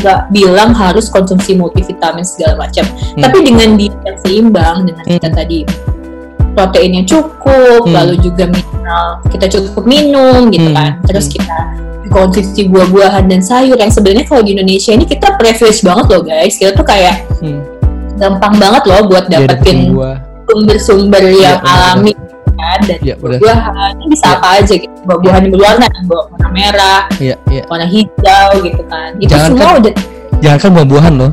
nggak 0.01 0.19
bilang 0.33 0.73
harus 0.73 1.13
konsumsi 1.13 1.53
multivitamin 1.53 2.25
segala 2.25 2.57
macam 2.57 2.81
Hmm. 2.89 3.21
tapi 3.21 3.37
dengan 3.45 3.77
diet 3.77 3.93
yang 4.01 4.17
seimbang 4.17 4.77
dengan 4.89 5.05
kita 5.05 5.29
tadi 5.29 5.61
proteinnya 6.51 7.05
cukup 7.05 7.85
Hmm. 7.85 7.93
lalu 7.93 8.17
juga 8.19 8.49
mineral 8.49 9.21
kita 9.29 9.45
cukup 9.47 9.85
minum 9.85 10.49
gitu 10.49 10.67
Hmm. 10.67 10.75
kan 10.75 10.91
terus 11.05 11.29
Hmm. 11.29 11.33
kita 11.37 11.57
konsumsi 12.11 12.67
buah-buahan 12.67 13.23
dan 13.29 13.39
sayur 13.39 13.79
yang 13.79 13.87
sebenarnya 13.87 14.27
kalau 14.27 14.43
di 14.43 14.51
Indonesia 14.51 14.91
ini 14.91 15.07
kita 15.07 15.39
privilege 15.39 15.79
banget 15.79 16.05
loh 16.11 16.21
guys 16.25 16.59
kita 16.59 16.75
tuh 16.75 16.83
kayak 16.83 17.23
Hmm. 17.39 17.61
Gampang 18.15 18.53
banget 18.55 18.83
loh 18.85 19.01
buat 19.05 19.25
dapetin 19.27 19.91
buah. 19.91 20.17
sumber-sumber 20.45 21.21
Iya, 21.21 21.31
yang 21.31 21.57
benar, 21.59 21.77
alami 21.89 22.13
kan 22.51 22.79
dari 22.83 23.03
Ya, 23.03 23.15
buah-buahan 23.15 23.91
ini 23.95 24.05
bisa 24.09 24.25
Iya. 24.25 24.35
apa 24.35 24.47
aja 24.53 24.73
gitu 24.75 24.95
buah-buahan 25.01 25.41
yang 25.41 25.53
berwarna 25.53 25.85
warna 26.03 26.49
merah 26.49 27.01
Iya, 27.17 27.35
iya. 27.47 27.63
warna 27.65 27.85
hijau 27.85 28.49
gitu 28.59 28.83
kan 28.85 29.09
itu 29.17 29.29
Jangan 29.29 29.47
semua 29.47 29.65
kan- 29.65 29.79
udah 29.79 29.93
Jangankan 30.41 30.69
buah-buahan 30.73 31.13
loh. 31.15 31.31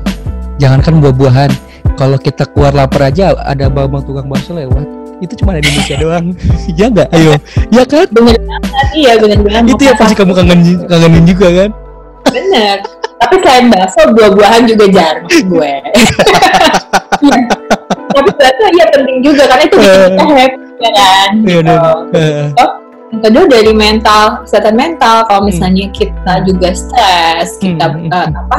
Jangankan 0.56 0.94
buah-buahan. 1.00 1.50
Kalau 1.94 2.16
kita 2.16 2.44
keluar 2.44 2.70
lapar 2.70 3.08
aja 3.08 3.32
ada 3.32 3.66
babang 3.66 4.04
tukang 4.04 4.26
bakso 4.26 4.52
lewat. 4.52 4.84
Itu 5.18 5.32
cuma 5.34 5.50
ada 5.50 5.64
di 5.64 5.72
Indonesia 5.72 5.96
doang. 6.04 6.26
Iya 6.68 6.84
enggak? 6.86 7.08
Ayo. 7.10 7.32
Ya 7.70 7.82
kan? 7.82 8.04
bener 8.10 8.36
banget 8.36 8.86
iya 8.92 9.12
bener 9.16 9.40
banget 9.40 9.64
Itu 9.70 9.82
yang 9.82 9.96
pasti 9.96 10.12
kamu 10.12 10.32
kangenin, 10.34 10.76
kangenin 10.84 11.24
juga 11.24 11.48
kan? 11.56 11.70
bener 12.28 12.76
tapi 13.18 13.34
selain 13.42 13.66
bakso 13.68 14.00
buah-buahan 14.10 14.62
juga 14.64 14.84
jarang 14.88 15.26
gue 15.26 15.72
Iya. 17.18 17.36
tapi 18.14 18.30
bakso 18.32 18.64
iya 18.72 18.84
penting 18.88 19.18
juga 19.20 19.42
karena 19.46 19.64
itu 19.64 19.76
bikin 19.76 20.00
kita 20.08 20.24
happy 20.26 20.58
ya 20.78 20.90
kan 20.94 21.30
Iya, 21.42 21.58
gitu. 21.58 21.74
dan- 21.74 22.06
eh, 22.14 22.70
yang 23.08 23.22
kedua 23.24 23.44
dari 23.48 23.72
mental 23.72 24.22
kesehatan 24.44 24.74
mental 24.76 25.16
kalau 25.24 25.42
misalnya 25.42 25.88
kita 25.90 26.44
juga 26.44 26.68
stres 26.70 27.56
kita 27.56 27.84
Hmm, 27.88 28.06
hmm, 28.06 28.12
eh, 28.12 28.28
apa 28.30 28.58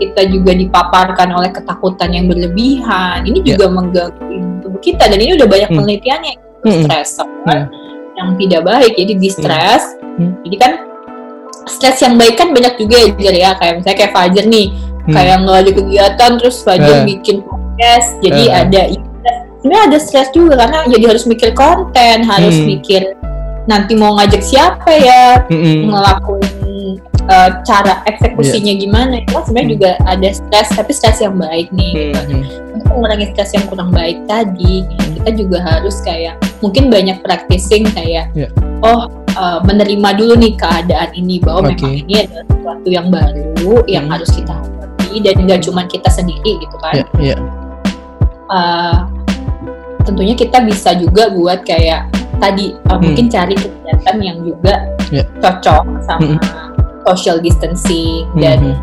kita 0.00 0.22
juga 0.26 0.56
dipaparkan 0.56 1.28
oleh 1.28 1.52
ketakutan 1.52 2.08
yang 2.08 2.24
berlebihan, 2.24 3.20
ini 3.20 3.44
juga 3.44 3.68
mengganggu 3.68 4.16
tubuh 4.64 4.80
kita 4.80 5.04
dan 5.04 5.20
ini 5.20 5.36
udah 5.36 5.44
banyak 5.44 5.68
Hmm. 5.68 5.76
penelitiannya 5.76 6.34
Hmm. 6.64 6.82
stres 6.88 7.10
Hmm. 7.20 7.68
yang 8.16 8.28
tidak 8.40 8.64
baik 8.64 8.92
jadi 8.96 9.12
di 9.14 9.28
stres 9.28 9.84
Hmm. 10.16 10.40
jadi 10.40 10.56
kan 10.56 10.72
stres 11.66 12.00
yang 12.00 12.14
baik 12.14 12.36
kan 12.36 12.50
banyak 12.50 12.74
juga 12.76 12.96
ya 12.96 13.08
Jar, 13.12 13.34
ya 13.34 13.50
kayak 13.54 13.72
misalnya 13.76 13.98
kayak 13.98 14.12
Fajar 14.12 14.44
nih 14.46 14.66
Hmm. 15.00 15.16
kayak 15.16 15.36
nggak 15.42 15.58
ada 15.58 15.70
kegiatan 15.72 16.30
terus 16.36 16.56
Fajar 16.60 16.96
Eh. 17.00 17.04
bikin 17.04 17.36
podcast 17.40 18.08
jadi 18.20 18.42
Eh. 18.44 18.50
ada 18.54 18.80
sebenarnya 19.58 19.82
ada 19.88 19.98
stres 19.98 20.28
juga 20.30 20.54
karena 20.56 20.78
jadi 20.86 21.04
harus 21.08 21.24
mikir 21.24 21.50
konten 21.52 22.16
harus 22.22 22.56
Hmm. 22.56 22.68
mikir 22.68 23.02
nanti 23.64 23.92
mau 23.92 24.16
ngajak 24.16 24.40
siapa 24.40 24.90
ya 24.90 25.44
Mm-mm. 25.46 25.88
ngelakuin 25.88 26.96
uh, 27.26 27.50
cara 27.62 28.02
eksekusinya 28.04 28.72
gimana 28.74 29.20
itu 29.20 29.30
kan 29.30 29.42
sebenarnya 29.42 29.66
Hmm. 29.66 29.74
juga 29.76 29.90
ada 30.04 30.28
stres 30.30 30.68
tapi 30.70 30.90
stres 30.90 31.18
yang 31.20 31.36
baik 31.36 31.68
nih 31.70 31.92
gitu. 32.12 32.20
Mm-mm. 32.34 32.74
untuk 32.74 32.86
mengurangi 32.90 33.26
stres 33.32 33.50
yang 33.52 33.64
kurang 33.68 33.90
baik 33.90 34.16
tadi 34.24 34.84
kita 35.16 35.30
juga 35.36 35.58
harus 35.60 35.96
kayak 36.00 36.34
mungkin 36.60 36.88
banyak 36.88 37.20
practicing 37.20 37.84
kayak 37.92 38.32
Ya. 38.32 38.48
oh 38.80 39.08
uh, 39.34 39.58
menerima 39.62 40.08
dulu 40.16 40.34
nih 40.36 40.54
keadaan 40.56 41.10
ini 41.12 41.38
bahwa 41.38 41.68
Oke. 41.68 41.76
memang 41.76 41.92
ini 42.00 42.14
adalah 42.24 42.44
sesuatu 42.46 42.88
yang 42.88 43.06
baru 43.08 43.74
yang 43.86 44.04
Hmm. 44.06 44.14
harus 44.16 44.30
kita 44.30 44.52
hadapi 44.52 45.10
dan 45.20 45.34
nggak 45.44 45.60
cuma 45.62 45.82
kita 45.86 46.08
sendiri 46.08 46.52
gitu 46.58 46.76
kan 46.80 46.94
Ya, 46.96 47.34
ya. 47.34 47.36
Uh, 48.50 49.06
tentunya 50.02 50.34
kita 50.34 50.58
bisa 50.64 50.90
juga 50.96 51.30
buat 51.30 51.62
kayak 51.62 52.10
tadi 52.40 52.74
uh, 52.88 52.96
Hmm. 52.98 53.02
mungkin 53.04 53.26
cari 53.28 53.54
kegiatan 53.54 54.16
yang 54.18 54.38
juga 54.42 54.74
Ya. 55.10 55.22
cocok 55.38 55.84
sama 56.02 56.38
social 57.06 57.38
distancing 57.38 58.26
dan 58.38 58.74
Mhm. 58.74 58.78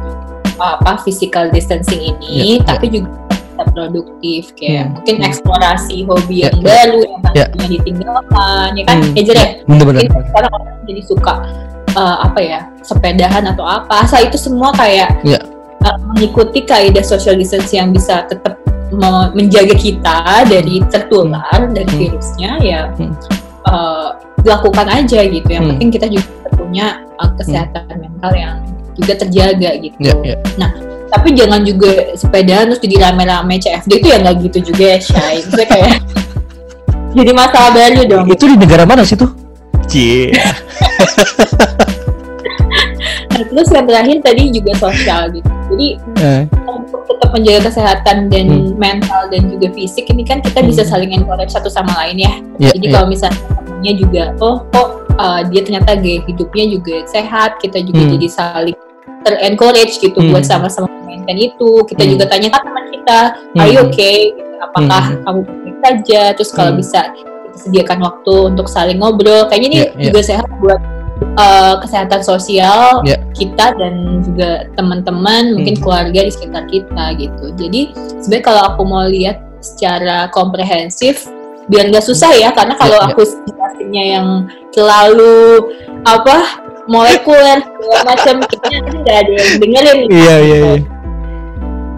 apa 0.57 0.97
physical 1.03 1.51
distancing 1.51 2.01
ini 2.01 2.31
Ya, 2.33 2.43
ya. 2.57 2.65
tapi 2.65 2.89
juga 2.89 3.07
bisa 3.58 3.74
produktif 3.74 4.54
kayak 4.54 4.86
Hmm, 4.86 4.93
mungkin 5.02 5.15
hmm. 5.17 5.28
eksplorasi 5.28 5.98
hobi 6.06 6.36
Ya, 6.38 6.54
yang 6.54 6.58
ya. 6.58 6.65
baru 6.70 7.00
yang 7.02 7.22
Ya. 7.34 7.46
tadinya 7.50 7.67
ditinggalkan 7.74 8.70
ya 8.78 8.84
kan 8.86 8.98
Hmm. 9.02 9.13
ya 9.17 9.22
Jer, 9.26 9.36
ya? 9.36 9.48
Bener-bener. 9.65 10.02
mungkin 10.06 10.24
sekarang 10.30 10.52
orang 10.54 10.67
jadi 10.86 11.02
suka 11.04 11.34
uh, 11.98 12.17
apa 12.24 12.39
ya 12.39 12.60
sepedahan 12.86 13.43
atau 13.50 13.65
apa 13.65 13.93
asal 14.06 14.22
itu 14.22 14.38
semua 14.38 14.70
kayak 14.72 15.10
Ya. 15.26 15.41
uh, 15.82 15.98
mengikuti 16.06 16.62
kaidah 16.62 17.02
social 17.02 17.34
distancing 17.34 17.82
yang 17.82 17.89
bisa 17.89 18.30
tetap 18.30 18.62
me- 18.88 19.32
menjaga 19.34 19.74
kita 19.74 20.17
dari 20.46 20.80
tertular 20.88 21.58
dari 21.74 21.89
Hmm. 21.89 22.02
virusnya 22.06 22.52
ya 22.62 22.82
Hmm. 22.93 23.12
uh, 23.65 24.10
dilakukan 24.46 24.86
aja 24.88 25.20
gitu 25.26 25.50
yang 25.50 25.65
Hmm. 25.65 25.72
penting 25.76 25.89
kita 25.91 26.08
juga 26.08 26.30
punya 26.54 26.86
uh, 27.17 27.32
kesehatan 27.36 27.89
mental 27.98 28.32
yang 28.38 28.62
juga 28.93 29.13
terjaga 29.17 29.78
gitu 29.78 29.98
Ya, 30.00 30.13
ya. 30.24 30.38
Tapi 31.08 31.32
jangan 31.32 31.63
juga 31.63 32.12
sepedaan 32.13 32.67
terus 32.72 32.82
jadi 32.84 32.96
rame-rame 33.08 33.56
CFD 33.58 33.91
itu 34.00 34.08
ya 34.12 34.17
nggak 34.20 34.36
gitu 34.43 34.58
juga 34.74 34.84
ya 34.96 35.00
Shay 35.00 35.36
Maksudnya 35.39 35.67
kayak 35.67 35.91
jadi 37.17 37.32
masalah 37.32 37.72
baru 37.72 38.02
dong 38.06 38.26
Itu 38.28 38.43
di 38.46 38.56
negara 38.60 38.84
mana 38.84 39.02
sih 39.08 39.15
tuh? 39.15 39.32
Cie. 39.88 40.32
Nah, 43.28 43.46
terus 43.54 43.70
yang 43.70 43.86
terakhir 43.86 44.17
tadi 44.26 44.50
juga 44.50 44.72
sosial 44.82 45.30
gitu. 45.30 45.46
Jadi 45.70 45.88
Eh, 46.17 46.41
untuk 46.65 47.06
tetap 47.06 47.30
menjaga 47.30 47.70
kesehatan 47.70 48.34
dan 48.34 48.74
mental 48.82 49.30
dan 49.30 49.46
juga 49.46 49.70
fisik 49.78 50.10
ini 50.10 50.26
kan 50.26 50.41
kita 50.41 50.65
bisa 50.65 50.82
Hmm. 50.82 50.98
saling 50.98 51.12
encourage 51.13 51.54
satu 51.54 51.70
sama 51.70 51.93
lain 52.02 52.17
ya. 52.17 52.34
ya, 52.58 52.74
Jadi 52.74 52.86
ya. 52.89 52.91
kalau 52.98 53.08
misalnya 53.08 53.38
temennya 53.54 53.93
juga 53.93 54.24
oh 54.41 54.65
kok 54.74 54.88
uh, 55.22 55.46
dia 55.46 55.62
ternyata 55.62 55.93
gaya 56.02 56.26
hidupnya 56.26 56.65
juga 56.65 56.96
sehat, 57.06 57.62
kita 57.62 57.78
juga 57.86 58.02
Hmm. 58.10 58.12
jadi 58.17 58.28
saling 58.28 58.78
terencourage 59.22 60.02
gitu 60.02 60.17
Hmm. 60.17 60.34
buat 60.34 60.41
sama-sama 60.41 60.89
maintain 61.08 61.39
itu. 61.39 61.72
Kita 61.88 62.04
Hmm. 62.04 62.12
juga 62.12 62.24
tanyakan 62.28 62.62
teman 62.67 62.86
kita, 62.91 63.20
are 63.56 63.72
you 63.72 63.82
okay? 63.88 64.36
Apakah 64.60 65.04
Hmm. 65.15 65.24
kamu 65.24 65.39
baik 65.48 65.76
saja? 65.82 66.22
Terus 66.36 66.52
kalau 66.52 66.72
Hmm. 66.76 66.82
bisa 66.84 67.00
kita 67.15 67.32
sediakan 67.58 68.00
waktu 68.04 68.36
untuk 68.54 68.67
saling 68.67 69.00
ngobrol. 69.00 69.48
Kayaknya 69.48 69.67
ini 69.72 69.80
Ya, 69.80 69.88
ya. 69.96 70.04
juga 70.12 70.20
sehat 70.22 70.48
buat 70.60 70.82
uh, 71.38 71.82
kesehatan 71.82 72.22
sosial 72.22 73.02
Ya. 73.02 73.17
kita 73.34 73.74
dan 73.74 74.22
juga 74.22 74.70
teman-teman, 74.78 75.58
mungkin 75.58 75.74
Hmm. 75.78 75.84
keluarga 75.86 76.20
di 76.22 76.32
sekitar 76.34 76.70
kita 76.70 77.04
gitu. 77.17 77.46
Jadi 77.58 77.82
sebenarnya 78.22 78.46
kalau 78.46 78.62
aku 78.74 78.82
mau 78.86 79.06
lihat 79.06 79.41
secara 79.58 80.30
komprehensif 80.30 81.26
biar 81.67 81.89
nggak 81.89 82.06
susah 82.06 82.32
ya 82.38 82.54
karena 82.54 82.78
kalau 82.78 82.96
Ya, 82.96 83.04
ya. 83.04 83.08
aku 83.12 83.22
jelasinnya 83.50 84.04
yang 84.17 84.28
terlalu 84.72 85.38
apa 86.06 86.38
molekuler 86.88 87.60
macam 88.08 88.39
kayaknya 88.48 88.80
nggak 89.04 89.17
ada 89.26 89.32
yang 89.36 89.52
dengerin. 89.60 90.00
Iya, 90.08 90.36
iya, 90.39 90.58
iya. 90.58 90.96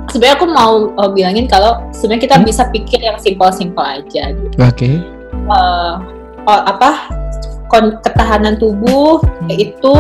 Sebenarnya 0.10 0.36
aku 0.42 0.48
mau 0.50 0.74
uh, 0.98 1.10
bilangin 1.10 1.46
kalau 1.46 1.80
sebenarnya 1.94 2.26
kita 2.30 2.36
Hmm? 2.42 2.46
bisa 2.46 2.64
pikir 2.74 3.00
yang 3.02 3.18
simpel-simpel 3.22 3.82
aja 3.82 4.34
gitu. 4.34 4.56
Oke. 4.60 5.02
Uh, 5.50 6.02
oh, 6.46 6.62
apa 6.66 7.10
ketahanan 8.02 8.58
tubuh 8.58 9.22
Hmm. 9.22 9.50
itu 9.54 9.96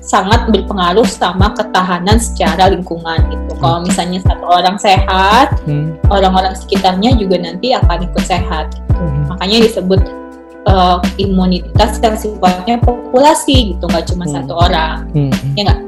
sangat 0.00 0.48
berpengaruh 0.48 1.04
sama 1.06 1.52
ketahanan 1.52 2.16
secara 2.16 2.72
lingkungan 2.72 3.20
gitu. 3.30 3.52
Kalau 3.60 3.84
misalnya 3.84 4.20
satu 4.24 4.44
orang 4.48 4.76
sehat, 4.80 5.60
Hmm. 5.68 5.96
orang-orang 6.08 6.56
sekitarnya 6.56 7.16
juga 7.16 7.36
nanti 7.40 7.72
akan 7.76 8.04
ikut 8.08 8.24
sehat. 8.24 8.74
Hmm. 8.96 9.28
Makanya 9.32 9.64
disebut 9.68 10.00
uh, 10.68 11.00
imunitas 11.16 11.96
yang 12.04 12.16
sifatnya 12.16 12.76
populasi 12.84 13.76
gitu, 13.76 13.84
nggak 13.88 14.04
cuma 14.12 14.24
Hmm. 14.28 14.34
satu 14.40 14.52
orang. 14.56 15.08
Hmm. 15.16 15.32
Ya 15.56 15.62
nggak? 15.68 15.80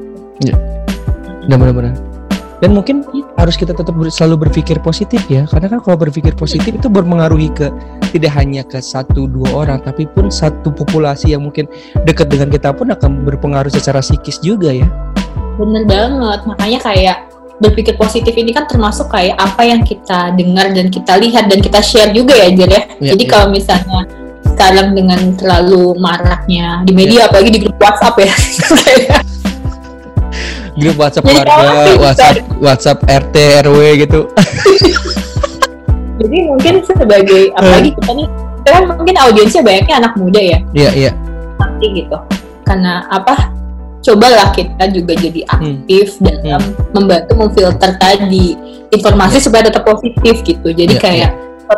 Benar, 1.45 1.57
benar, 1.59 1.75
benar. 1.75 1.93
Dan 2.63 2.71
mungkin 2.71 3.03
harus 3.35 3.59
kita 3.59 3.75
tetap 3.75 3.91
ber- 3.91 4.07
selalu 4.07 4.47
berpikir 4.47 4.79
positif 4.79 5.19
ya, 5.27 5.43
karena 5.51 5.67
kan 5.67 5.83
kalau 5.83 5.99
berpikir 5.99 6.31
positif 6.31 6.71
itu 6.71 6.87
berpengaruhi 6.87 7.51
ke 7.51 7.67
tidak 8.15 8.39
hanya 8.39 8.63
ke 8.63 8.79
satu 8.79 9.27
dua 9.27 9.67
orang, 9.67 9.83
tapi 9.83 10.07
pun 10.07 10.31
satu 10.31 10.71
populasi 10.71 11.35
yang 11.35 11.43
mungkin 11.43 11.67
dekat 12.07 12.31
dengan 12.31 12.47
kita 12.47 12.71
pun 12.71 12.87
akan 12.95 13.27
berpengaruh 13.27 13.67
secara 13.67 13.99
psikis 13.99 14.39
juga 14.39 14.71
ya. 14.71 14.87
Bener 15.59 15.83
banget. 15.83 16.39
Makanya 16.47 16.79
kayak 16.79 17.17
berpikir 17.59 17.99
positif 17.99 18.31
ini 18.31 18.55
kan 18.55 18.63
termasuk 18.63 19.11
kayak 19.11 19.35
apa 19.35 19.67
yang 19.67 19.83
kita 19.83 20.31
dengar 20.31 20.71
dan 20.71 20.87
kita 20.87 21.19
lihat 21.19 21.51
dan 21.51 21.59
kita 21.59 21.83
share 21.83 22.15
juga 22.15 22.31
ya 22.31 22.47
Jer 22.55 22.71
ya. 22.71 22.81
Iya, 23.03 23.11
Jadi 23.11 23.23
iya. 23.27 23.31
kalau 23.35 23.47
misalnya 23.51 23.99
sekarang 24.55 24.95
dengan 24.95 25.35
terlalu 25.35 25.99
maraknya 25.99 26.87
di 26.87 26.95
media 26.95 27.27
apalagi 27.27 27.59
di 27.59 27.59
grup 27.59 27.75
WhatsApp 27.75 28.15
ya. 28.23 28.31
Grup 30.73 30.95
WhatsApp 30.97 31.25
Jadi 31.29 31.93
WhatsApp 32.01 32.35
WhatsApp 32.57 32.99
RT 33.05 33.35
RW 33.65 33.79
gitu. 34.05 34.19
Jadi 36.21 36.37
mungkin 36.49 36.73
sebagai 36.85 37.51
apalagi 37.57 37.89
kita 37.97 38.11
nih 38.15 38.27
kita 38.63 38.69
kan 38.69 38.83
mungkin 38.95 39.15
audiensnya 39.19 39.61
banyaknya 39.65 39.95
anak 39.99 40.13
muda 40.15 40.39
ya 40.39 40.57
Iya, 40.71 40.91
iya. 40.95 41.11
nanti 41.59 41.85
gitu. 41.99 42.17
Karena 42.63 43.03
apa? 43.11 43.51
Cobalah 44.03 44.51
kita 44.51 44.83
juga 44.91 45.15
jadi 45.15 45.47
aktif 45.47 46.19
dalam 46.19 46.63
membantu 46.91 47.39
memfilter 47.39 47.95
tadi 47.99 48.55
informasi 48.91 49.39
supaya 49.39 49.67
tetap 49.67 49.83
positif 49.87 50.43
gitu. 50.43 50.69
Jadi 50.71 50.95
Iya, 50.95 51.01
kayak 51.01 51.29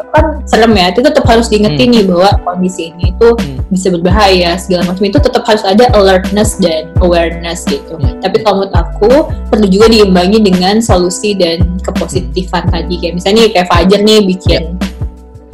kan 0.10 0.26
serem 0.44 0.74
ya, 0.74 0.90
itu 0.90 1.00
tetap 1.00 1.24
harus 1.26 1.48
diingetin 1.48 1.90
nih 1.92 2.04
bahwa 2.04 2.30
kondisi 2.44 2.90
ini 2.90 3.12
itu 3.12 3.28
Hmm. 3.36 3.58
bisa 3.68 3.88
berbahaya 3.90 4.56
segala 4.56 4.86
macam 4.86 5.04
itu 5.04 5.18
tetap 5.18 5.44
harus 5.44 5.64
ada 5.64 5.86
alertness 5.94 6.58
dan 6.58 6.88
awareness 7.00 7.64
gitu. 7.66 7.96
Iya. 7.98 8.20
Tapi 8.20 8.42
kalau 8.42 8.62
menurut 8.62 8.76
aku 8.76 9.10
perlu 9.48 9.68
juga 9.68 9.88
diimbangi 9.88 10.40
dengan 10.40 10.80
solusi 10.80 11.34
dan 11.34 11.80
kepositifan 11.82 12.68
tadi 12.68 12.96
kayak 12.98 13.14
misalnya 13.16 13.48
kayak 13.50 13.68
Fajar 13.68 14.00
nih 14.02 14.26
bikin 14.26 14.76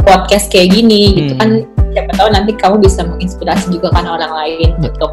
podcast 0.01 0.49
kayak 0.49 0.73
gini 0.73 1.01
gitu 1.13 1.33
Hmm. 1.35 1.39
kan 1.39 1.49
siapa 1.91 2.11
tahu 2.15 2.29
nanti 2.31 2.51
kamu 2.55 2.75
bisa 2.79 3.03
menginspirasi 3.03 3.65
juga 3.69 3.91
kan 3.91 4.07
orang 4.07 4.31
lain 4.31 4.69
Ya. 4.79 4.89
untuk 4.89 5.11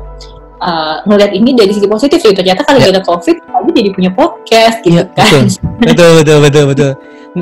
uh, 0.59 1.03
ngeliat 1.05 1.35
ini 1.35 1.55
dari 1.55 1.71
segi 1.71 1.87
positif 1.87 2.19
gitu. 2.19 2.35
Ternyata 2.35 2.63
kalau 2.63 2.81
Ya. 2.81 2.91
ada 2.91 3.03
covid, 3.03 3.37
aja 3.39 3.71
jadi 3.71 3.91
punya 3.93 4.11
podcast 4.11 4.79
gitu 4.83 4.97
Iya, 4.97 5.05
kan. 5.13 5.45
betul, 5.83 6.11
betul, 6.19 6.39
betul, 6.41 6.65
betul. 6.67 6.91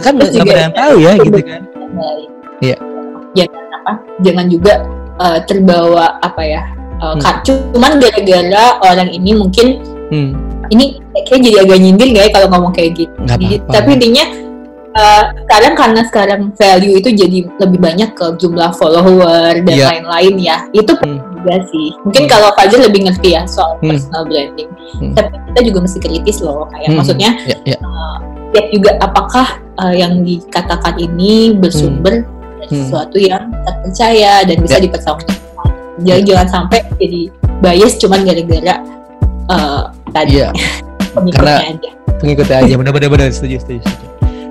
Kan 0.02 0.12
nggak 0.18 0.32
pernah 0.36 0.72
tahu 0.74 0.94
ya 1.00 1.12
gitu 1.24 1.40
kan. 1.40 1.60
Baik. 1.96 2.28
Iya. 2.60 2.76
Jangan 3.34 3.64
apa? 3.74 3.92
Jangan 4.20 4.46
juga 4.46 4.72
uh, 5.16 5.38
terbawa 5.42 6.20
apa 6.20 6.42
ya? 6.42 6.62
Uh, 6.96 7.12
Hmm. 7.12 7.20
ka- 7.20 7.40
Cuman 7.42 8.00
gara-gara 8.00 8.64
orang 8.80 9.08
ini 9.10 9.32
mungkin 9.32 9.66
Hmm. 10.08 10.32
ini 10.68 10.96
kayak 11.24 11.40
jadi 11.42 11.56
agak 11.60 11.78
nyindir 11.78 12.08
gak 12.10 12.24
ya 12.24 12.30
kalau 12.32 12.48
ngomong 12.48 12.72
kayak 12.72 12.96
gitu. 12.96 13.12
Nggak 13.18 13.36
Jadi, 13.36 13.46
apa-apa. 13.58 13.72
tapi 13.74 13.88
intinya 13.92 14.24
uh, 14.94 15.22
sekarang 15.44 15.72
karena 15.74 16.00
sekarang 16.08 16.40
value 16.54 16.94
itu 16.96 17.08
jadi 17.12 17.38
lebih 17.60 17.78
banyak 17.78 18.10
ke 18.12 18.26
jumlah 18.36 18.72
follower 18.72 19.52
dan 19.60 19.76
Iya. 19.76 19.86
lain-lain 19.92 20.34
ya. 20.40 20.56
Itu 20.72 20.96
Hmm. 20.96 21.20
juga 21.36 21.54
sih. 21.68 21.88
Mungkin 22.00 22.24
kalau 22.26 22.48
Fajar 22.54 22.80
lebih 22.80 23.04
ngerti 23.04 23.36
ya 23.36 23.44
soal 23.44 23.76
Hmm. 23.78 23.92
personal 23.92 24.24
branding. 24.24 24.70
Hmm. 24.96 25.12
Tapi 25.12 25.36
kita 25.52 25.60
juga 25.66 25.78
mesti 25.84 25.98
kritis 26.00 26.38
loh. 26.40 26.64
Kayak 26.70 26.88
Hmm. 26.88 26.96
maksudnya 26.96 27.30
Ya, 27.44 27.56
ya. 27.66 27.78
Lihat 28.56 28.66
juga 28.72 28.90
apakah 28.98 29.46
uh, 29.76 29.92
yang 29.92 30.24
dikatakan 30.24 30.96
ini 30.96 31.52
bersumber 31.52 32.24
dari 32.56 32.66
Hmm. 32.66 32.82
sesuatu 32.82 33.14
yang 33.14 33.46
terpercaya 33.62 34.42
dan 34.42 34.56
bisa 34.58 34.76
Ya. 34.76 34.82
dipertanggungjawabkan. 34.82 35.70
Jadi 36.02 36.20
jangan 36.24 36.48
sampai 36.50 36.78
jadi 36.96 37.20
bias 37.56 37.92
cuman 37.96 38.20
gara-gara 38.24 38.74
uh, 39.46 39.82
tadi 40.10 40.40
Iya. 40.40 40.48
pengikutnya 41.14 41.56
Karena- 41.56 41.72
aja. 41.78 41.90
pengikutnya 42.16 42.56
aja 42.58 42.74
benar-benar 42.74 43.08
benar 43.08 43.28
setuju, 43.28 43.60
setuju 43.60 43.80
setuju 43.84 44.06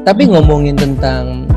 tapi 0.06 0.30
ngomongin 0.30 0.78
tentang 0.78 1.50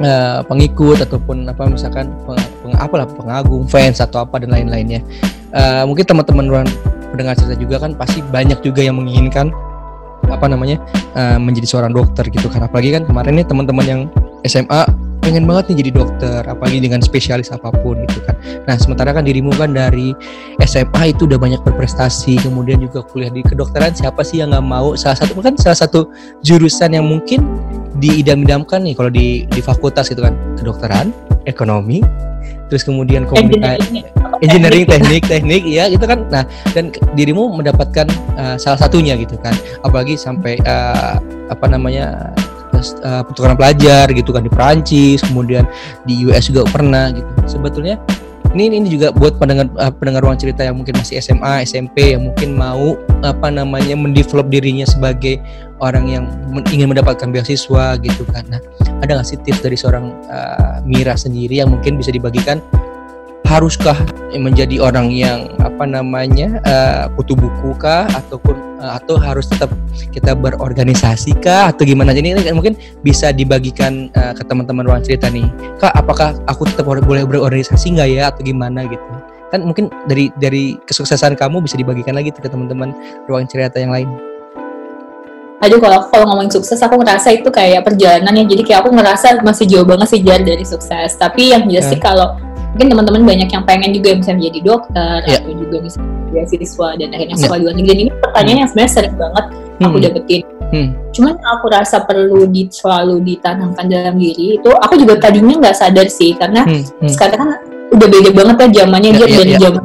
uh, 0.00 0.40
pengikut 0.44 1.04
ataupun 1.04 1.44
apa 1.44 1.68
misalkan 1.68 2.08
peng, 2.24 2.40
peng, 2.64 2.74
apa 2.76 2.94
lah 2.96 3.06
pengagum 3.06 3.64
fans 3.68 4.00
atau 4.00 4.24
apa 4.24 4.40
dan 4.40 4.52
lain-lainnya 4.52 5.00
uh, 5.52 5.84
mungkin 5.84 6.04
teman-teman 6.04 6.64
pendengar 7.12 7.36
cerita 7.36 7.56
juga 7.56 7.76
kan 7.78 7.92
pasti 7.92 8.20
banyak 8.24 8.60
juga 8.60 8.80
yang 8.80 8.96
menginginkan 8.96 9.52
apa 10.30 10.46
namanya 10.50 10.80
uh, 11.14 11.38
menjadi 11.40 11.66
seorang 11.76 11.92
dokter 11.92 12.26
gitu 12.28 12.46
kan. 12.50 12.64
Apalagi 12.64 12.96
kan 12.96 13.02
kemarin 13.06 13.38
nih 13.38 13.46
teman-teman 13.46 13.86
yang 13.86 14.00
SMA 14.46 14.86
pengen 15.26 15.42
banget 15.42 15.74
nih 15.74 15.76
jadi 15.82 15.90
dokter 15.90 16.40
apalagi 16.46 16.78
dengan 16.78 17.02
spesialis 17.02 17.50
apa 17.50 17.74
pun 17.82 17.98
gitu 18.06 18.22
kan. 18.22 18.38
Nah 18.70 18.78
sementara 18.78 19.10
kan 19.10 19.26
dirimu 19.26 19.50
kan 19.58 19.74
dari 19.74 20.14
SMA 20.62 21.10
itu 21.10 21.26
udah 21.26 21.34
banyak 21.34 21.58
berprestasi 21.66 22.38
kemudian 22.46 22.78
juga 22.78 23.02
kuliah 23.02 23.34
di 23.34 23.42
kedokteran. 23.42 23.90
Siapa 23.90 24.22
sih 24.22 24.38
yang 24.38 24.54
nggak 24.54 24.62
mau? 24.62 24.94
Salah 24.94 25.18
satu 25.18 25.34
kan 25.42 25.58
salah 25.58 25.78
satu 25.82 26.14
jurusan 26.46 26.94
yang 26.94 27.10
mungkin 27.10 27.42
diidam-idamkan 27.98 28.86
nih 28.86 28.94
kalau 28.94 29.10
di 29.10 29.50
di 29.50 29.58
fakultas 29.58 30.06
gitu 30.06 30.22
kan. 30.22 30.38
Kedokteran 30.54 31.10
ekonomi 31.50 32.06
terus 32.70 32.82
kemudian 32.82 33.26
komunikasi 33.26 34.06
engineering 34.42 34.84
teknik 34.88 35.22
teknik 35.24 35.62
ya 35.64 35.88
gitu 35.88 36.04
kan. 36.04 36.26
Nah 36.28 36.44
dan 36.72 36.92
dirimu 37.14 37.52
mendapatkan 37.54 38.06
uh, 38.36 38.56
salah 38.60 38.78
satunya 38.80 39.16
gitu 39.16 39.38
kan. 39.40 39.54
Apalagi 39.84 40.18
sampai 40.18 40.60
uh, 40.64 41.20
apa 41.48 41.66
namanya 41.70 42.34
uh, 43.04 43.22
pertukaran 43.24 43.56
pelajar 43.56 44.10
gitu 44.12 44.30
kan 44.34 44.44
di 44.44 44.52
Perancis 44.52 45.22
kemudian 45.24 45.64
di 46.04 46.26
US 46.28 46.48
juga 46.50 46.68
pernah 46.68 47.12
gitu. 47.14 47.28
Sebetulnya 47.58 47.96
ini 48.56 48.72
ini 48.72 48.88
juga 48.88 49.12
buat 49.12 49.36
pendengar 49.36 49.68
uh, 49.76 49.92
pendengar 49.92 50.24
ruang 50.24 50.40
cerita 50.40 50.64
yang 50.64 50.80
mungkin 50.80 50.96
masih 50.96 51.20
SMA 51.20 51.68
SMP 51.68 52.16
yang 52.16 52.32
mungkin 52.32 52.56
mau 52.56 52.96
apa 53.20 53.52
namanya 53.52 53.92
mendevelop 53.92 54.48
dirinya 54.48 54.88
sebagai 54.88 55.40
orang 55.84 56.08
yang 56.08 56.24
ingin 56.72 56.88
mendapatkan 56.88 57.28
beasiswa 57.28 58.00
gitu 58.00 58.22
kan. 58.32 58.48
Nah 58.48 58.60
ada 59.04 59.20
nggak 59.20 59.28
sih 59.28 59.38
tips 59.44 59.60
dari 59.60 59.76
seorang 59.76 60.08
uh, 60.32 60.80
Mira 60.88 61.18
sendiri 61.18 61.60
yang 61.60 61.68
mungkin 61.68 62.00
bisa 62.00 62.08
dibagikan 62.08 62.64
haruskah 63.46 63.94
menjadi 64.34 64.82
orang 64.82 65.08
yang 65.14 65.48
apa 65.62 65.86
namanya 65.86 66.58
uh, 66.66 67.06
kutu 67.14 67.38
buku 67.38 67.72
kah? 67.78 68.04
Ataupun 68.10 68.58
uh, 68.82 68.98
atau 68.98 69.16
harus 69.16 69.46
tetap 69.46 69.70
kita 70.10 70.34
berorganisasi 70.34 71.38
kah? 71.38 71.70
Atau 71.70 71.86
gimana? 71.86 72.10
Jadi 72.12 72.34
ini 72.34 72.52
mungkin 72.52 72.74
bisa 73.00 73.30
dibagikan 73.30 74.10
uh, 74.18 74.34
ke 74.34 74.42
teman-teman 74.44 74.84
ruang 74.84 75.02
cerita 75.06 75.30
nih. 75.30 75.46
Kak 75.78 75.94
apakah 75.94 76.34
aku 76.50 76.66
tetap 76.66 76.84
boleh 76.84 77.24
berorganisasi 77.24 77.96
nggak 77.96 78.08
ya? 78.10 78.22
Atau 78.34 78.42
gimana 78.42 78.84
gitu? 78.90 79.06
Kan 79.54 79.62
mungkin 79.62 79.94
dari 80.10 80.28
dari 80.42 80.74
kesuksesan 80.84 81.38
kamu 81.38 81.62
bisa 81.62 81.78
dibagikan 81.78 82.18
lagi 82.18 82.34
ke 82.34 82.50
teman-teman 82.50 82.90
ruang 83.30 83.46
cerita 83.46 83.78
yang 83.78 83.94
lain. 83.94 84.10
Aduh 85.64 85.80
kalau 85.80 86.04
kalau 86.12 86.28
ngomongin 86.28 86.52
sukses 86.52 86.76
aku 86.84 87.00
ngerasa 87.00 87.32
itu 87.32 87.48
kayak 87.48 87.86
perjalanan 87.86 88.34
ya. 88.36 88.44
Jadi 88.44 88.62
kayak 88.66 88.84
aku 88.84 88.90
ngerasa 88.92 89.40
masih 89.40 89.64
jauh 89.64 89.86
banget 89.88 90.12
sih 90.12 90.20
jalan 90.20 90.44
dari 90.44 90.66
sukses. 90.66 91.16
Tapi 91.16 91.56
yang 91.56 91.64
jelas 91.70 91.88
sih 91.88 91.96
kalau 91.96 92.36
mungkin 92.76 92.92
teman-teman 92.92 93.22
banyak 93.24 93.48
yang 93.48 93.64
pengen 93.64 93.90
juga 93.96 94.20
bisa 94.20 94.36
menjadi 94.36 94.60
dokter 94.60 95.18
yeah. 95.24 95.40
atau 95.40 95.52
juga 95.56 95.76
bisa 95.80 95.98
beasiswa 96.28 96.88
dan 97.00 97.08
akhirnya 97.16 97.32
ya. 97.32 97.40
sekolah 97.40 97.56
yeah. 97.56 97.64
luar 97.64 97.74
negeri 97.80 97.88
dan 97.88 97.98
ini 98.04 98.12
pertanyaan 98.20 98.58
yang 98.60 98.68
sebenarnya 98.68 98.92
sering 98.92 99.16
banget 99.16 99.44
hmm. 99.48 99.86
aku 99.88 99.96
dapetin 100.04 100.42
hmm. 100.76 100.88
cuman 101.16 101.34
aku 101.40 101.64
rasa 101.72 101.96
perlu 102.04 102.44
di, 102.44 102.68
selalu 102.68 103.24
ditanamkan 103.24 103.88
dalam 103.88 104.20
diri 104.20 104.60
itu 104.60 104.70
aku 104.76 104.94
juga 105.00 105.16
tadinya 105.16 105.56
nggak 105.56 105.72
sadar 105.72 106.04
sih 106.12 106.36
karena 106.36 106.68
hmm. 106.68 106.84
Hmm. 107.00 107.08
sekarang 107.08 107.38
kan 107.40 107.50
udah 107.96 108.08
beda 108.12 108.30
banget 108.36 108.56
ya 108.60 108.68
zamannya 108.84 109.08
yeah, 109.08 109.16
dia 109.16 109.24
yeah, 109.24 109.38
dari 109.40 109.52
yeah. 109.56 109.62
zaman 109.64 109.84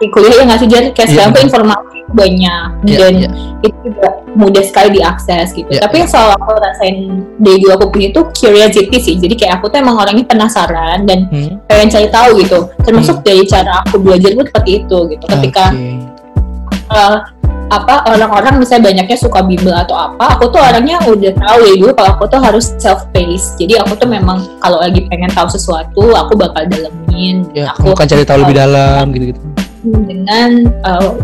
di 0.00 0.06
kuliah 0.10 0.34
ya 0.38 0.44
nggak 0.48 0.60
sih 0.60 0.68
jadi 0.68 0.86
kayak 0.92 1.08
yeah. 1.08 1.26
sekarang 1.28 1.46
informasi 1.46 1.98
banyak 2.12 2.66
yeah, 2.84 2.98
dan 3.00 3.12
yeah. 3.24 3.64
itu 3.66 3.78
juga 3.88 4.08
mudah 4.32 4.64
sekali 4.64 5.00
diakses 5.00 5.52
gitu. 5.52 5.68
Yeah, 5.68 5.84
Tapi 5.84 5.94
yeah. 5.96 6.00
yang 6.04 6.10
selalu 6.10 6.32
aku 6.40 6.50
rasain 6.60 6.96
dari 7.40 7.56
dulu 7.60 7.72
aku 7.76 7.86
punya 7.92 8.08
itu 8.12 8.20
curiosity 8.36 8.96
sih. 9.00 9.14
Jadi 9.20 9.34
kayak 9.36 9.60
aku 9.60 9.72
tuh 9.72 9.78
emang 9.80 9.96
orangnya 10.00 10.24
penasaran 10.24 11.04
dan 11.04 11.28
hmm. 11.28 11.60
pengen 11.68 11.88
cari 11.92 12.08
tahu 12.08 12.30
gitu. 12.40 12.58
Termasuk 12.84 13.16
hmm. 13.20 13.24
dari 13.24 13.42
cara 13.48 13.72
aku 13.84 13.96
belajar 14.00 14.30
pun 14.36 14.44
seperti 14.48 14.70
itu 14.84 14.98
gitu. 15.12 15.24
Ketika 15.28 15.64
okay. 15.72 15.96
uh, 16.92 17.18
apa 17.72 18.04
orang-orang 18.04 18.60
misalnya 18.60 18.92
banyaknya 18.92 19.16
suka 19.16 19.40
bimbel 19.40 19.72
atau 19.72 19.96
apa, 19.96 20.36
aku 20.36 20.52
tuh 20.52 20.60
orangnya 20.60 21.00
udah 21.08 21.32
tahu 21.32 21.60
ya 21.64 21.74
dulu 21.80 21.92
kalau 21.96 22.10
aku 22.20 22.24
tuh 22.28 22.40
harus 22.40 22.76
self 22.76 23.08
pace. 23.16 23.56
Jadi 23.56 23.80
aku 23.80 23.96
tuh 23.96 24.08
memang 24.08 24.44
kalau 24.60 24.76
lagi 24.76 25.08
pengen 25.08 25.32
tahu 25.32 25.48
sesuatu, 25.48 26.12
aku 26.12 26.36
bakal 26.36 26.68
dalemin. 26.68 27.48
Ya, 27.56 27.72
aku 27.72 27.96
akan 27.96 28.04
cari 28.04 28.24
tahu 28.28 28.44
lebih 28.44 28.56
dalam 28.60 29.08
gitu-gitu. 29.16 29.40
Dengan 29.82 30.70
uh, 30.86 31.18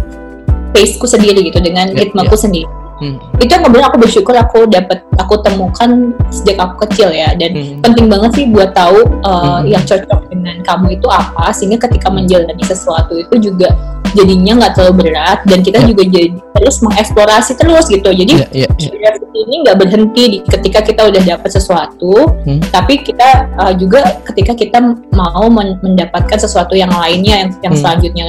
paceku 0.75 1.07
sendiri 1.07 1.47
gitu 1.47 1.59
dengan 1.63 1.91
yeah, 1.91 2.05
ritmeku 2.05 2.35
yeah. 2.35 2.43
sendiri 2.43 2.78
Hmm. 2.99 3.17
Itu 3.39 3.51
yang 3.55 3.63
kemudian 3.63 3.87
aku 3.87 3.99
bersyukur 4.03 4.35
aku 4.35 4.67
dapat 4.67 5.07
aku 5.19 5.39
temukan 5.43 6.15
sejak 6.35 6.59
aku 6.59 6.87
kecil 6.87 7.15
ya 7.15 7.31
dan 7.39 7.55
hmm. 7.55 7.79
penting 7.83 8.11
banget 8.11 8.31
sih 8.35 8.45
buat 8.51 8.75
tahu 8.75 9.07
uh, 9.23 9.63
hmm. 9.63 9.71
yang 9.71 9.83
cocok 9.87 10.21
dengan 10.31 10.57
kamu 10.67 10.99
itu 10.99 11.09
apa 11.11 11.55
sehingga 11.55 11.79
ketika 11.87 12.11
menjalani 12.11 12.65
sesuatu 12.67 13.15
itu 13.15 13.51
juga 13.51 13.71
jadinya 14.17 14.65
nggak 14.65 14.73
terlalu 14.79 14.95
berat 15.05 15.45
dan 15.45 15.61
kita 15.61 15.79
yeah. 15.85 15.89
juga 15.93 16.03
jadi 16.09 16.29
terus 16.57 16.77
mengeksplorasi 16.81 17.53
terus 17.61 17.85
gitu 17.93 18.09
jadi 18.09 18.35
yeah, 18.49 18.67
yeah, 18.67 18.93
yeah. 18.97 19.15
ini 19.37 19.55
nggak 19.67 19.77
berhenti 19.79 20.23
di 20.27 20.39
ketika 20.49 20.81
kita 20.81 21.13
udah 21.13 21.23
dapat 21.23 21.51
sesuatu 21.53 22.13
hmm. 22.49 22.73
tapi 22.73 23.05
kita 23.05 23.53
uh, 23.61 23.73
juga 23.77 24.19
ketika 24.33 24.57
kita 24.57 24.79
mau 25.13 25.45
mendapatkan 25.53 26.39
sesuatu 26.41 26.73
yang 26.73 26.91
lainnya 26.91 27.47
yang, 27.47 27.51
yang 27.61 27.75
hmm. 27.77 27.83
selanjutnya 27.85 28.25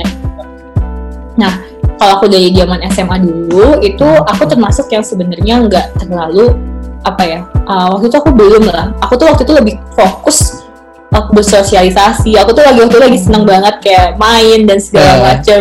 nah 1.39 1.68
kalau 1.99 2.17
aku 2.17 2.25
dari 2.31 2.49
zaman 2.55 2.79
SMA 2.87 3.17
dulu 3.19 3.83
itu 3.83 4.07
aku 4.23 4.43
termasuk 4.47 4.87
yang 4.89 5.03
sebenarnya 5.03 5.67
nggak 5.67 5.99
terlalu 5.99 6.55
apa 7.03 7.23
ya 7.27 7.39
uh, 7.67 7.95
waktu 7.95 8.07
itu 8.07 8.17
aku 8.17 8.31
belum 8.31 8.71
lah 8.71 8.95
aku 9.03 9.19
tuh 9.19 9.27
waktu 9.27 9.43
itu 9.43 9.53
lebih 9.53 9.75
fokus 9.93 10.63
aku 11.11 11.35
bersosialisasi 11.35 12.39
aku 12.39 12.55
tuh 12.55 12.63
lagi 12.63 12.79
waktu 12.79 12.95
itu 12.95 13.01
lagi 13.03 13.19
seneng 13.19 13.43
banget 13.43 13.75
kayak 13.83 14.15
main 14.15 14.63
dan 14.63 14.79
segala 14.79 15.11
uh. 15.11 15.19
macam 15.35 15.59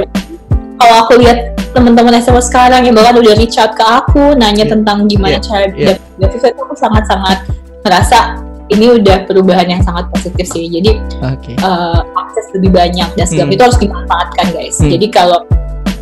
kalau 0.78 0.94
aku 1.02 1.12
lihat 1.18 1.58
teman-teman 1.74 2.16
SMA 2.22 2.42
sekarang 2.42 2.86
yang 2.86 2.94
bahkan 2.94 3.18
udah 3.18 3.34
reach 3.34 3.58
out 3.58 3.74
ke 3.74 3.84
aku 3.84 4.38
nanya 4.38 4.64
yeah. 4.64 4.72
tentang 4.72 5.04
gimana 5.10 5.36
yeah. 5.36 5.42
cara 5.42 5.66
yeah. 5.74 5.98
itu 6.22 6.46
aku 6.54 6.74
sangat-sangat 6.78 7.38
merasa 7.82 8.38
ini 8.68 9.00
udah 9.00 9.24
perubahan 9.24 9.66
yang 9.68 9.82
sangat 9.84 10.06
positif 10.12 10.46
sih 10.48 10.68
jadi 10.68 11.00
okay. 11.24 11.56
uh, 11.64 12.04
akses 12.24 12.52
lebih 12.56 12.72
banyak 12.72 13.08
dan 13.16 13.26
segala 13.26 13.48
hmm. 13.48 13.54
itu 13.56 13.62
harus 13.64 13.78
dimanfaatkan 13.80 14.46
guys 14.52 14.76
hmm. 14.80 14.90
jadi 14.96 15.06
kalau 15.08 15.38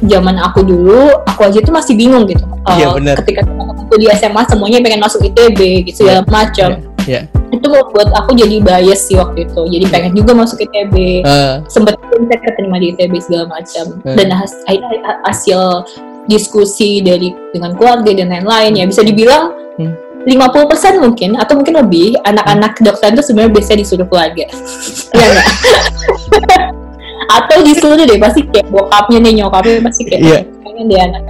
zaman 0.05 0.36
aku 0.36 0.61
dulu 0.61 1.24
aku 1.24 1.49
aja 1.49 1.59
tuh 1.64 1.72
masih 1.72 1.97
bingung 1.97 2.28
gitu 2.28 2.44
uh, 2.44 2.76
ya, 2.76 2.92
bener. 2.92 3.16
ketika 3.24 3.49
teman-temanku 3.49 3.94
di 3.97 4.07
SMA 4.12 4.42
semuanya 4.44 4.78
pengen 4.84 5.01
masuk 5.01 5.24
ITB 5.24 5.88
gitu 5.88 6.05
segala 6.05 6.20
yeah. 6.20 6.28
macam 6.28 6.68
yeah. 7.09 7.22
yeah. 7.24 7.55
itu 7.55 7.66
membuat 7.66 8.09
aku 8.12 8.36
jadi 8.36 8.57
bias 8.61 9.09
sih 9.09 9.16
waktu 9.16 9.49
itu 9.49 9.61
jadi 9.72 9.84
pengen 9.88 10.12
juga 10.12 10.32
masuk 10.36 10.61
ITB 10.61 11.24
uh. 11.24 11.64
sempet 11.70 11.97
saya 11.97 12.38
keterima 12.44 12.76
di 12.76 12.92
ITB 12.92 13.14
segala 13.24 13.44
macam 13.49 13.84
uh. 14.05 14.14
dan 14.16 14.26
akhirnya 14.36 15.12
hasil 15.24 15.61
diskusi 16.26 17.01
dari 17.01 17.32
dengan 17.55 17.72
keluarga 17.78 18.11
dan 18.12 18.28
lain-lain 18.28 18.72
ya 18.76 18.84
bisa 18.84 19.01
dibilang 19.01 19.55
hmm. 19.80 19.94
50% 20.26 20.99
mungkin 20.99 21.38
atau 21.38 21.55
mungkin 21.55 21.86
lebih 21.86 22.18
anak-anak 22.26 22.74
kedokteran 22.74 23.14
itu 23.14 23.30
sebenarnya 23.30 23.53
biasa 23.55 23.78
disuruh 23.78 24.11
keluarga. 24.11 24.51
Iya 25.14 25.26
enggak? 25.30 25.49
atau 27.31 27.57
disuruh 27.62 27.99
deh 27.99 28.18
pasti 28.18 28.41
kayak 28.49 28.68
bokapnya 28.70 29.18
nih 29.22 29.33
nyokapnya 29.43 29.83
pasti 29.83 30.03
kayak 30.07 30.22
yeah. 30.22 30.43
pengen 30.62 30.87
dia 30.87 31.01
anak 31.11 31.22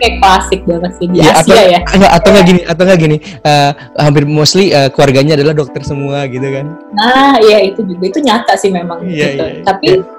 kayak 0.00 0.14
klasik 0.24 0.60
banget 0.64 0.92
sih 0.96 1.06
di 1.12 1.20
yeah, 1.20 1.36
Asia 1.36 1.52
atau, 1.52 1.64
ya 1.68 1.80
enggak, 1.92 2.12
atau 2.16 2.28
nggak 2.32 2.46
gini 2.46 2.60
atau 2.64 2.82
nggak 2.88 3.00
gini 3.00 3.16
uh, 3.44 3.70
hampir 4.00 4.24
mostly 4.24 4.72
uh, 4.72 4.88
keluarganya 4.88 5.36
adalah 5.36 5.54
dokter 5.54 5.82
semua 5.84 6.24
gitu 6.24 6.48
kan? 6.48 6.66
Nah 6.96 7.36
iya 7.44 7.68
itu 7.68 7.84
juga. 7.84 8.04
Itu 8.08 8.20
nyata 8.24 8.56
sih 8.56 8.72
memang 8.72 9.04
yeah, 9.04 9.36
gitu. 9.36 9.44
yeah, 9.44 9.64
tapi 9.64 9.88
yeah. 10.00 10.17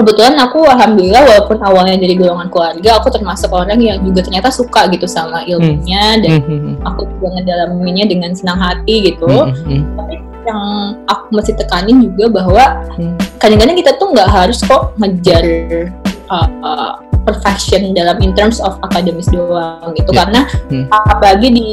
Kebetulan 0.00 0.34
aku 0.40 0.64
alhamdulillah 0.64 1.22
walaupun 1.28 1.60
awalnya 1.60 2.00
dari 2.00 2.16
golongan 2.16 2.48
keluarga 2.48 2.96
aku 2.96 3.12
termasuk 3.12 3.52
orang 3.52 3.76
yang 3.76 4.00
juga 4.00 4.24
ternyata 4.24 4.48
suka 4.48 4.88
gitu 4.88 5.04
sama 5.04 5.44
ilmunya 5.44 6.16
hmm. 6.16 6.20
dan 6.24 6.32
hmm, 6.40 6.48
hmm, 6.48 6.60
hmm. 6.64 6.74
aku 6.88 7.00
juga 7.04 7.26
ngedalaminnya 7.36 8.06
dengan 8.08 8.32
senang 8.32 8.56
hati 8.56 9.12
gitu 9.12 9.28
hmm. 9.28 9.52
hmm, 9.52 9.68
hmm. 9.68 9.82
tapi 10.00 10.14
yang 10.40 10.62
aku 11.04 11.24
masih 11.36 11.52
tekanin 11.52 12.00
juga 12.00 12.24
bahwa 12.32 12.64
kadang-kadang 13.36 13.76
kita 13.76 13.92
tuh 14.00 14.08
nggak 14.16 14.24
harus 14.24 14.64
kok 14.64 14.96
ngejar 14.96 15.44
uh, 16.32 16.48
uh, 16.64 16.92
perfection 17.28 17.92
dalam 17.92 18.16
in 18.24 18.32
terms 18.32 18.56
of 18.64 18.80
akademis 18.88 19.28
doang 19.28 19.92
gitu 19.92 20.08
yeah. 20.16 20.18
karena 20.24 20.40
hmm. 20.72 20.84
apalagi 21.12 21.48
di 21.52 21.70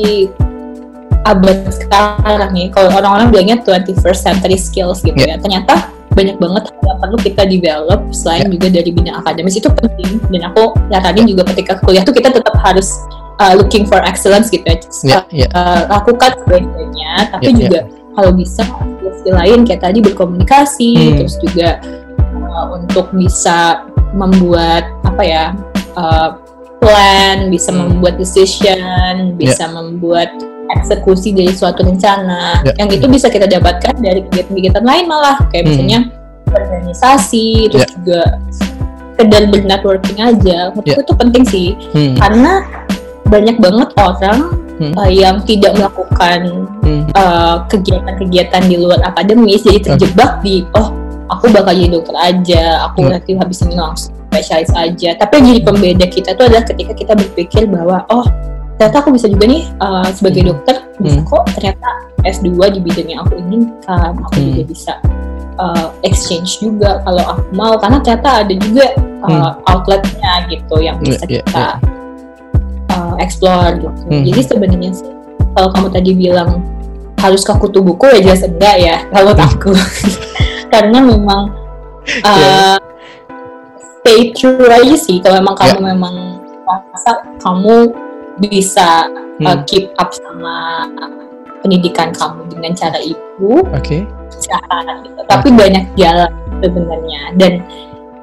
abad 1.24 1.64
sekarang 1.72 2.52
nih 2.52 2.68
kalau 2.76 2.92
orang-orang 2.92 3.32
bilangnya 3.32 3.58
21st 3.64 4.20
century 4.20 4.60
skills 4.60 5.00
gitu 5.00 5.16
yeah. 5.16 5.40
ya 5.40 5.42
ternyata 5.42 5.96
banyak 6.18 6.38
banget 6.42 6.64
yang 6.82 6.98
perlu 6.98 7.18
kita 7.22 7.46
develop 7.46 8.02
selain 8.10 8.50
yeah. 8.50 8.54
juga 8.58 8.68
dari 8.74 8.90
bidang 8.90 9.16
akademis 9.22 9.56
itu 9.62 9.70
penting 9.70 10.18
dan 10.34 10.42
aku 10.50 10.74
nyatanin 10.90 11.30
juga 11.30 11.46
ketika 11.54 11.78
kuliah 11.86 12.02
tuh 12.02 12.18
kita 12.18 12.34
tetap 12.34 12.58
harus 12.58 12.90
uh, 13.38 13.54
looking 13.54 13.86
for 13.86 14.02
excellence 14.02 14.50
gitu 14.50 14.66
ya 14.66 14.82
yeah, 15.06 15.22
yeah. 15.46 15.50
Uh, 15.54 15.86
lakukan 15.94 16.34
sebaiknya 16.42 17.30
tapi 17.30 17.54
yeah, 17.54 17.62
juga 17.62 17.80
yeah 17.86 17.98
kalau 18.18 18.34
bisa 18.34 18.66
skill 19.22 19.38
lain 19.38 19.62
kayak 19.62 19.86
tadi 19.86 20.02
berkomunikasi 20.02 20.92
hmm. 20.98 21.16
terus 21.22 21.38
juga 21.38 21.78
uh, 22.34 22.74
untuk 22.74 23.14
bisa 23.14 23.86
membuat 24.18 24.90
apa 25.06 25.22
ya 25.22 25.46
uh, 25.94 26.42
plan, 26.82 27.54
bisa 27.54 27.70
Hmm. 27.70 27.94
membuat 27.94 28.18
decision, 28.18 29.38
bisa 29.38 29.70
membuat 29.70 30.34
eksekusi 30.76 31.32
dari 31.32 31.54
suatu 31.56 31.84
rencana. 31.86 32.64
Ya. 32.66 32.84
Yang 32.84 33.00
itu 33.02 33.06
bisa 33.08 33.28
kita 33.32 33.48
dapatkan 33.48 33.96
dari 34.00 34.26
kegiatan-kegiatan 34.28 34.84
lain 34.84 35.06
malah 35.08 35.38
kayak 35.52 35.64
Hmm. 35.64 35.72
misalnya 35.72 36.00
organisasi, 36.48 37.72
terus 37.72 37.86
Ya. 37.86 37.94
juga 37.96 38.22
sekedar 38.52 39.44
bernetworking 39.50 40.20
aja. 40.20 40.58
Menurutku 40.76 41.02
Ya. 41.02 41.06
itu 41.06 41.14
penting 41.16 41.44
sih 41.48 41.68
Hmm. 41.96 42.16
karena 42.20 42.52
banyak 43.28 43.60
banget 43.60 43.90
orang 44.00 44.40
Hmm. 44.80 44.94
uh, 44.96 45.10
yang 45.10 45.44
tidak 45.44 45.76
melakukan 45.76 46.70
Hmm. 46.86 47.04
uh, 47.18 47.66
kegiatan-kegiatan 47.68 48.62
di 48.70 48.76
luar 48.80 49.04
akademis 49.04 49.66
jadi 49.68 49.80
terjebak 49.84 50.40
di 50.46 50.64
oh 50.78 50.94
aku 51.28 51.52
bakal 51.52 51.76
jadi 51.76 51.92
dokter 51.92 52.16
aja 52.16 52.88
aku 52.88 53.04
Hmm. 53.04 53.12
nanti 53.18 53.36
habis 53.36 53.60
ini 53.68 53.76
langsung 53.76 54.16
spesialis 54.32 54.72
aja 54.72 55.18
tapi 55.20 55.42
yang 55.42 55.46
jadi 55.52 55.62
pembeda 55.66 56.06
kita 56.08 56.30
itu 56.38 56.44
adalah 56.46 56.64
ketika 56.64 56.94
kita 56.94 57.14
berpikir 57.20 57.64
bahwa 57.68 58.06
oh 58.08 58.24
ternyata 58.78 58.98
aku 59.02 59.10
bisa 59.10 59.26
juga 59.26 59.46
nih 59.46 59.66
uh, 59.82 60.08
sebagai 60.14 60.42
Hmm. 60.46 60.50
dokter 60.54 60.76
bisa 60.98 61.18
Hmm. 61.18 61.26
kok 61.26 61.44
ternyata 61.54 61.90
S2 62.24 62.50
di 62.74 62.80
bidang 62.82 63.08
yang 63.10 63.22
aku 63.26 63.34
inginkan 63.38 64.12
aku 64.18 64.38
Hmm. 64.38 64.46
juga 64.52 64.64
bisa 64.66 64.94
uh, 65.58 65.88
exchange 66.02 66.62
juga 66.62 67.02
kalau 67.02 67.24
aku 67.26 67.44
mau 67.54 67.74
karena 67.78 67.98
ternyata 68.00 68.46
ada 68.46 68.54
juga 68.54 68.86
uh, 69.26 69.52
outletnya 69.66 70.46
gitu 70.48 70.76
yang 70.78 70.98
bisa 71.02 71.26
Hmm. 71.26 71.34
Ya, 71.34 71.42
kita 71.42 71.58
ya. 71.58 71.74
uh, 72.94 73.14
explore 73.18 73.74
gitu. 73.78 74.02
Hmm. 74.10 74.24
Jadi 74.26 74.42
sebenarnya 74.46 74.92
sih 74.94 75.10
kalau 75.54 75.70
kamu 75.74 75.88
tadi 75.90 76.12
bilang 76.14 76.62
harus 77.18 77.42
ke 77.42 77.54
kutu 77.58 77.82
buku 77.82 78.06
ya 78.14 78.20
jelas 78.22 78.46
enggak 78.46 78.76
ya 78.78 78.96
kalau 79.14 79.34
Hmm. 79.34 79.46
aku 79.50 79.72
karena 80.74 80.98
memang 81.02 81.50
uh, 82.30 82.78
Ya. 82.78 82.78
stay 84.00 84.32
true 84.32 84.70
aja 84.70 84.96
sih 84.96 85.18
kalau 85.20 85.42
memang 85.42 85.56
kamu 85.58 85.76
Ya. 85.76 85.86
memang 85.94 86.16
merasa 86.64 87.12
kamu 87.42 87.90
bisa 88.42 89.10
uh, 89.10 89.26
Hmm. 89.38 89.62
keep 89.70 89.94
up 90.02 90.10
sama 90.10 90.90
pendidikan 91.62 92.10
kamu 92.10 92.42
dengan 92.50 92.74
cara 92.74 92.98
itu 93.02 93.50
Oke. 93.70 94.02
silakan 94.34 95.06
gitu. 95.06 95.22
Tapi 95.30 95.48
banyak 95.54 95.86
jalan 95.94 96.32
sebenarnya 96.58 97.22
dan 97.38 97.54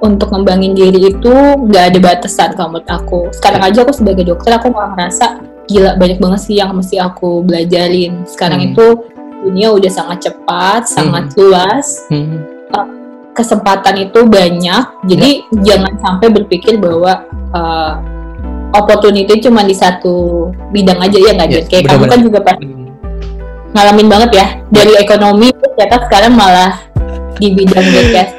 untuk 0.03 0.35
ngembangin 0.35 0.75
diri 0.75 1.15
itu 1.15 1.35
nggak 1.71 1.95
ada 1.95 1.99
batasan 2.03 2.51
kalau 2.59 2.75
menurut 2.75 2.91
aku. 2.91 3.21
Sekarang 3.31 3.63
aja 3.63 3.87
aku 3.87 3.95
sebagai 3.95 4.27
dokter 4.27 4.59
aku 4.59 4.75
malah 4.75 4.91
ngerasa 4.99 5.39
gila 5.71 5.95
banyak 5.97 6.19
banget 6.19 6.41
sih 6.45 6.59
yang 6.59 6.75
mesti 6.75 6.99
aku 6.99 7.47
belajarin. 7.47 8.27
Sekarang 8.27 8.59
Hmm. 8.59 8.69
itu 8.75 8.87
dunia 9.47 9.71
udah 9.71 9.93
sangat 9.93 10.19
cepat, 10.31 10.89
sangat 10.91 11.31
luas, 11.39 12.11
Hmm. 12.11 12.43
kesempatan 13.35 13.99
itu 13.99 14.27
banyak. 14.27 14.85
Jadi 15.11 15.31
jangan 15.63 15.95
sampai 15.99 16.29
berpikir 16.31 16.79
bahwa 16.79 17.23
uh, 17.51 17.99
opportunity 18.75 19.39
cuma 19.39 19.63
di 19.63 19.73
satu 19.73 20.49
bidang 20.69 20.99
aja 20.99 21.17
ya 21.17 21.31
nggak 21.33 21.49
Ya, 21.49 21.55
Jen? 21.57 21.65
Kayak 21.71 21.85
kamu 21.89 22.05
kan 22.07 22.21
juga 22.21 22.39
pasti 22.43 22.65
Hmm. 22.65 22.87
ngalamin 23.73 24.07
banget 24.07 24.31
ya 24.33 24.47
dari 24.69 24.93
ekonomi 24.95 25.49
ternyata 25.51 25.97
sekarang 26.07 26.33
malah 26.35 26.73
di 27.37 27.51
bidang 27.51 27.87
broadcast 27.93 28.35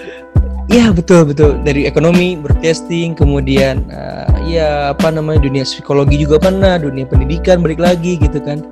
Iya 0.65 0.89
betul 0.89 1.29
betul 1.29 1.61
dari 1.61 1.85
ekonomi 1.85 2.33
broadcasting 2.35 3.13
kemudian 3.13 3.85
eh, 3.85 4.25
ya 4.49 4.69
apa 4.91 5.13
namanya 5.13 5.37
dunia 5.39 5.61
psikologi 5.61 6.17
juga 6.17 6.41
pernah 6.41 6.75
dunia 6.75 7.05
pendidikan 7.05 7.61
balik 7.61 7.77
lagi 7.77 8.17
gitu 8.17 8.41
kan 8.41 8.65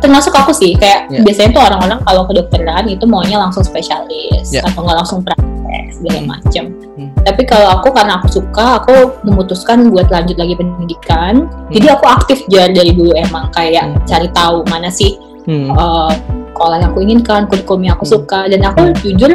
termasuk 0.00 0.32
aku 0.32 0.50
sih 0.50 0.72
kayak 0.74 1.06
Ya. 1.08 1.20
biasanya 1.20 1.50
tuh 1.52 1.62
orang-orang 1.62 2.00
kalau 2.02 2.22
kedokteran 2.24 2.84
itu 2.88 3.04
maunya 3.04 3.36
langsung 3.36 3.62
spesialis 3.62 4.50
Ya. 4.50 4.64
atau 4.64 4.82
nggak 4.82 4.98
langsung 4.98 5.20
praktek 5.20 5.84
segala 5.92 6.18
Hmm. 6.18 6.26
macam 6.26 6.64
Hmm. 6.96 7.11
Tapi 7.22 7.46
kalau 7.46 7.78
aku 7.78 7.94
karena 7.94 8.18
aku 8.18 8.28
suka 8.28 8.82
aku 8.82 9.22
memutuskan 9.22 9.90
buat 9.90 10.10
lanjut 10.10 10.34
lagi 10.36 10.58
pendidikan 10.58 11.46
jadi 11.70 11.94
aku 11.94 12.04
aktif 12.06 12.42
dari 12.50 12.92
dulu 12.92 13.14
emang 13.14 13.48
kayak 13.54 13.82
Hmm. 13.82 13.98
cari 14.06 14.28
tahu 14.30 14.62
mana 14.66 14.90
sih 14.90 15.18
hmm. 15.46 15.70
uh, 15.74 16.10
sekolah 16.52 16.76
yang 16.78 16.90
aku 16.90 17.00
inginkan 17.02 17.46
kurikulum 17.46 17.82
yang 17.86 17.94
aku 17.94 18.06
Hmm. 18.06 18.14
suka 18.18 18.40
dan 18.50 18.60
aku 18.62 18.90
jujur 19.02 19.30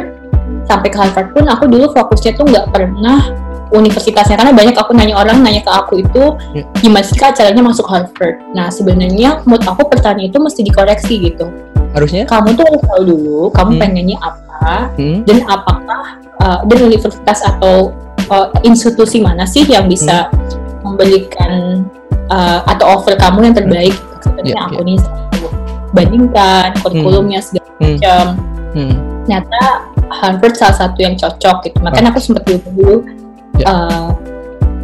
sampai 0.64 0.88
ke 0.88 0.96
Harvard 0.96 1.32
pun 1.32 1.44
aku 1.48 1.64
dulu 1.64 1.88
fokusnya 1.92 2.36
tuh 2.36 2.44
nggak 2.44 2.66
pernah 2.72 3.20
universitasnya 3.68 4.36
karena 4.40 4.52
banyak 4.56 4.76
aku 4.76 4.96
nanya 4.96 5.16
orang 5.20 5.44
nanya 5.44 5.60
ke 5.60 5.68
aku 5.68 6.00
itu 6.00 6.24
Ya. 6.56 6.64
gimana 6.80 7.04
sih 7.04 7.16
kak 7.16 7.36
caranya 7.36 7.60
masuk 7.60 7.84
Harvard 7.84 8.36
nah 8.52 8.72
sebenarnya 8.72 9.44
menurut 9.44 9.64
aku 9.64 9.88
pertanyaan 9.88 10.28
itu 10.28 10.40
mesti 10.40 10.60
dikoreksi 10.64 11.14
gitu 11.20 11.48
harusnya 11.92 12.24
kamu 12.24 12.52
tuh 12.52 12.64
harus 12.68 12.82
tahu 12.84 13.02
dulu 13.04 13.40
kamu 13.52 13.70
Hmm. 13.76 13.80
pengennya 13.80 14.18
apa 14.20 14.92
hmm. 14.96 15.24
dan 15.24 15.38
apakah 15.44 16.17
uh, 16.40 16.60
dan 16.64 16.78
universitas 16.82 17.38
atau 17.42 17.90
uh, 18.28 18.48
institusi 18.62 19.18
mana 19.20 19.44
sih 19.44 19.64
yang 19.64 19.86
bisa 19.86 20.30
memberikan 20.82 21.84
uh, 22.30 22.62
atau 22.66 22.98
offer 22.98 23.14
kamu 23.14 23.50
yang 23.50 23.56
terbaik 23.56 23.94
sebenarnya 24.22 24.54
Ya, 24.54 24.62
aku 24.66 24.80
nih 24.82 24.98
selalu 24.98 25.48
bandingkan 25.92 26.68
kurikulumnya 26.82 27.40
segala 27.40 27.66
Hmm. 27.78 27.94
macam 27.94 28.24
Hmm. 28.74 28.94
ternyata 29.24 29.60
Harvard 30.08 30.54
salah 30.56 30.76
satu 30.76 30.98
yang 30.98 31.14
cocok 31.14 31.56
gitu 31.64 31.78
makanya 31.80 32.10
aku 32.10 32.20
sempat 32.20 32.42
dulu 32.44 32.60
dulu 32.68 32.96
Ya. 33.58 33.66
uh, 33.70 34.08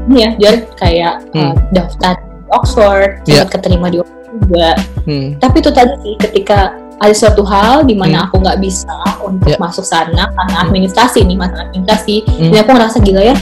ini 0.07 0.17
ya 0.21 0.31
dia 0.39 0.53
kayak 0.77 1.15
uh, 1.35 1.53
Hmm. 1.53 1.55
daftar 1.71 2.15
di 2.17 2.51
Oxford 2.51 3.11
sempat 3.27 3.51
keterima 3.51 3.87
di 3.89 3.99
Oxford 3.99 4.31
juga 4.41 4.71
Hmm. 5.05 5.29
tapi 5.39 5.57
itu 5.59 5.71
tadi 5.71 5.95
sih 6.01 6.15
ketika 6.19 6.73
ada 6.95 7.15
suatu 7.15 7.43
hal 7.43 7.83
di 7.83 7.95
mana 7.95 8.23
Hmm. 8.23 8.27
aku 8.29 8.35
nggak 8.41 8.59
bisa 8.59 8.95
untuk 9.21 9.51
Ya. 9.51 9.59
masuk 9.59 9.83
sana 9.83 10.31
karena 10.31 10.57
Hmm. 10.57 10.65
administrasi 10.69 11.23
nih 11.23 11.37
masalah 11.37 11.63
administrasi 11.67 12.17
Hmm. 12.25 12.51
dan 12.51 12.59
aku 12.61 12.71
ngerasa 12.73 12.97
gila 13.01 13.23
ya 13.25 13.37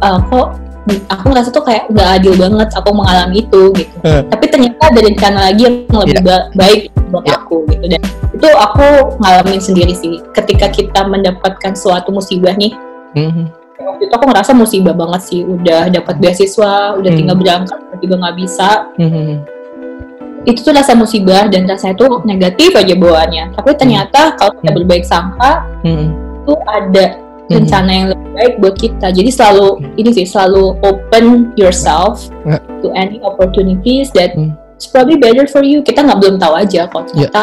uh, 0.00 0.18
kok 0.20 0.46
aku 0.86 1.24
ngerasa 1.28 1.48
tuh 1.50 1.64
kayak 1.64 1.90
nggak 1.90 2.08
adil 2.14 2.34
banget 2.36 2.68
aku 2.72 2.90
mengalami 2.90 3.42
itu 3.42 3.62
gitu 3.74 3.96
Eh. 4.02 4.22
tapi 4.24 4.44
ternyata 4.46 4.82
ada 4.86 5.00
rencana 5.02 5.38
lagi 5.50 5.60
yang 5.64 5.74
lebih 5.88 6.22
ba- 6.22 6.48
baik 6.54 6.80
buat 7.10 7.24
Ya. 7.24 7.34
aku 7.36 7.66
gitu 7.66 7.84
dan 7.86 8.00
itu 8.30 8.48
aku 8.48 8.86
ngalamin 9.18 9.58
sendiri 9.58 9.92
sih 9.92 10.22
ketika 10.32 10.66
kita 10.68 11.02
mendapatkan 11.04 11.74
suatu 11.74 12.10
musibah 12.10 12.54
nih 12.54 12.70
Hmm. 13.14 13.50
waktu 13.76 14.06
itu 14.06 14.14
aku 14.14 14.26
ngerasa 14.28 14.50
musibah 14.52 14.92
banget 14.92 15.20
sih 15.24 15.40
udah 15.42 15.88
dapat 15.88 16.14
beasiswa 16.18 16.94
udah 16.94 17.10
Hmm. 17.10 17.18
tinggal 17.18 17.36
berangkat 17.36 17.78
tiba 17.96 18.14
nggak 18.14 18.36
bisa 18.36 18.68
Hmm. 18.94 19.42
Itu 20.46 20.62
tuh 20.62 20.72
rasa 20.72 20.94
musibah 20.94 21.50
dan 21.50 21.66
rasanya 21.66 21.98
tuh 21.98 22.22
negatif 22.22 22.70
aja 22.72 22.94
bawaannya 22.94 23.50
tapi 23.52 23.74
ternyata 23.74 24.38
kalau 24.38 24.54
kita 24.56 24.70
Hmm. 24.70 24.78
berbaik 24.78 25.04
sangka 25.04 25.52
Hmm. 25.82 26.14
itu 26.42 26.52
ada 26.64 27.04
Hmm. 27.46 27.62
rencana 27.62 27.90
yang 27.90 28.06
lebih 28.14 28.30
baik 28.34 28.52
buat 28.62 28.74
kita 28.78 29.06
jadi 29.10 29.30
selalu 29.30 29.66
ini 29.98 30.10
sih 30.14 30.26
selalu 30.26 30.78
open 30.82 31.50
yourself 31.54 32.30
Ya. 32.46 32.58
to 32.80 32.90
any 32.94 33.18
opportunities 33.22 34.10
that 34.14 34.34
Hmm. 34.34 34.54
it's 34.74 34.86
probably 34.86 35.18
better 35.18 35.46
for 35.46 35.62
you 35.62 35.82
kita 35.82 36.02
nggak 36.02 36.18
belum 36.18 36.38
tahu 36.38 36.54
aja 36.54 36.86
kalau 36.86 37.06
Ya. 37.14 37.26
ternyata 37.26 37.42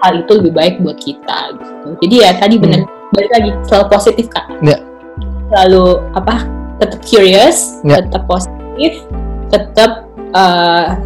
hal 0.00 0.12
itu 0.20 0.32
lebih 0.40 0.52
baik 0.52 0.74
buat 0.80 0.96
kita 0.96 1.38
gitu 1.56 1.88
jadi 2.04 2.14
ya 2.20 2.30
tadi 2.36 2.56
bener 2.56 2.84
balik 3.12 3.30
lagi 3.32 3.50
selalu 3.68 3.86
positif 3.92 4.26
kan 4.32 4.48
Hmm. 4.60 4.68
Ya. 4.72 4.76
selalu 5.52 5.84
apa 6.12 6.34
tetap 6.80 7.00
curious 7.04 7.80
Ya. 7.84 8.00
tetap 8.00 8.24
positif 8.24 8.92
tetap 9.48 10.08
uh, 10.32 10.96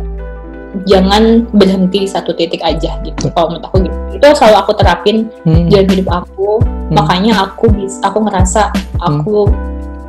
jangan 0.85 1.49
berhenti 1.51 2.05
di 2.05 2.09
satu 2.09 2.37
titik 2.37 2.61
aja 2.61 3.01
gitu 3.01 3.33
kalau 3.33 3.53
menurut 3.57 3.65
aku 3.67 3.77
gitu 3.89 3.97
itu 4.15 4.27
selalu 4.37 4.57
aku 4.61 4.73
terapin 4.77 5.17
Hmm. 5.45 5.67
jalan 5.73 5.89
hidup 5.89 6.09
aku 6.25 6.61
makanya 6.93 7.33
aku 7.49 7.73
bisa 7.73 7.99
aku 8.05 8.19
ngerasa 8.25 8.63
aku 9.01 9.49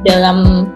dalam 0.03 0.67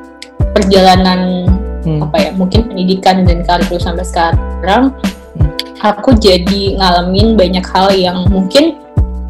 perjalanan 0.55 1.47
Hmm. 1.83 1.99
apa 1.99 2.15
ya 2.15 2.29
mungkin 2.31 2.71
pendidikan 2.71 3.27
dan 3.27 3.43
karir 3.43 3.75
sampai 3.75 4.07
sekarang 4.07 4.95
Hmm. 5.35 5.51
aku 5.83 6.15
jadi 6.15 6.79
ngalamin 6.79 7.35
banyak 7.35 7.65
hal 7.67 7.91
yang 7.91 8.23
mungkin 8.31 8.79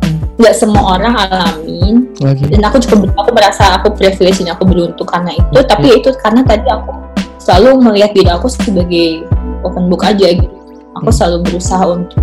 Hmm. 0.06 0.22
nggak 0.38 0.54
semua 0.54 1.02
orang 1.02 1.18
alamin 1.18 2.14
Oke. 2.22 2.46
dan 2.54 2.62
aku 2.62 2.78
cukup 2.78 3.10
aku 3.18 3.34
merasa 3.34 3.82
aku 3.82 3.90
privilege 3.98 4.38
dan 4.46 4.54
aku 4.54 4.70
beruntung 4.70 5.10
karena 5.10 5.34
itu 5.34 5.60
Hmm. 5.60 5.70
tapi 5.70 5.88
itu 5.98 6.10
karena 6.22 6.46
tadi 6.46 6.68
aku 6.70 6.94
selalu 7.42 7.70
melihat 7.90 8.12
diri 8.14 8.30
aku 8.30 8.48
sebagai 8.48 9.26
open 9.64 9.90
book 9.90 10.04
aja 10.04 10.28
gitu 10.36 10.52
aku 10.94 11.10
Hmm. 11.10 11.16
selalu 11.16 11.38
berusaha 11.50 11.84
untuk 11.90 12.22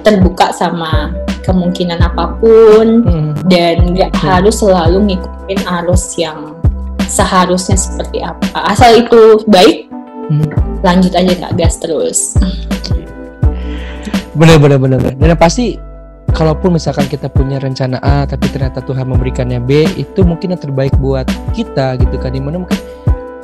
terbuka 0.00 0.48
sama 0.54 1.12
kemungkinan 1.44 2.00
apa 2.00 2.38
pun 2.38 3.04
Hmm. 3.04 3.32
dan 3.50 3.92
nggak 3.92 4.12
Hmm. 4.14 4.22
harus 4.22 4.62
selalu 4.62 4.98
ngikutin 5.12 5.60
arus 5.82 6.14
yang 6.16 6.54
seharusnya 7.10 7.74
seperti 7.74 8.22
apa 8.22 8.70
asal 8.70 8.94
itu 8.94 9.42
baik 9.50 9.90
Hmm. 10.30 10.46
lanjut 10.86 11.10
aja 11.10 11.32
kak 11.34 11.52
gas 11.58 11.76
terus 11.82 12.38
bener 14.30 14.56
bener 14.62 14.78
bener 14.78 14.98
bener. 15.02 15.14
dan 15.18 15.36
pasti 15.36 15.74
kalaupun 16.30 16.78
misalkan 16.78 17.10
kita 17.10 17.26
punya 17.26 17.58
rencana 17.58 17.98
A 17.98 18.22
tapi 18.24 18.46
ternyata 18.48 18.78
Tuhan 18.80 19.02
memberikannya 19.10 19.58
B 19.58 19.84
itu 19.98 20.22
mungkin 20.22 20.54
yang 20.54 20.62
terbaik 20.62 20.94
buat 21.02 21.26
kita 21.52 21.98
gitu 21.98 22.14
kan 22.22 22.30
di 22.30 22.38
mana 22.38 22.62
mungkin 22.62 22.78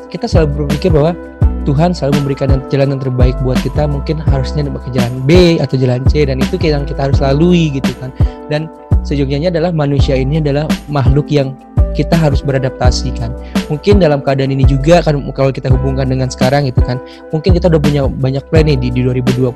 kita 0.07 0.31
selalu 0.31 0.65
berpikir 0.65 0.95
bahwa 0.95 1.19
Tuhan 1.67 1.91
selalu 1.91 2.23
memberikan 2.23 2.49
jalan 2.71 2.95
yang 2.95 3.03
terbaik 3.03 3.35
buat 3.43 3.59
kita 3.59 3.91
mungkin 3.91 4.23
harusnya 4.23 4.63
ke 4.63 4.91
jalan 4.95 5.19
B 5.27 5.59
atau 5.59 5.75
jalan 5.75 6.07
C 6.07 6.23
dan 6.23 6.39
itu 6.39 6.55
yang 6.63 6.87
kita 6.87 7.11
harus 7.11 7.19
lalui 7.19 7.75
gitu 7.75 7.91
kan. 7.99 8.15
Dan 8.47 8.71
sejujurnya 9.03 9.51
adalah 9.51 9.75
manusia 9.75 10.15
ini 10.15 10.39
adalah 10.39 10.71
makhluk 10.87 11.27
yang 11.27 11.59
kita 11.99 12.15
harus 12.15 12.45
beradaptasi 12.45 13.11
kan. 13.19 13.35
Mungkin 13.67 13.99
dalam 13.99 14.23
keadaan 14.23 14.55
ini 14.55 14.63
juga 14.63 15.03
kan 15.03 15.19
kalau 15.35 15.51
kita 15.51 15.67
hubungkan 15.73 16.07
dengan 16.07 16.31
sekarang 16.31 16.71
gitu 16.71 16.79
kan 16.87 17.03
mungkin 17.35 17.57
kita 17.57 17.67
udah 17.67 17.81
punya 17.83 18.07
banyak 18.07 18.45
plan 18.47 18.71
nih 18.71 18.79
di, 18.79 18.89
di 18.95 19.01
2020 19.03 19.51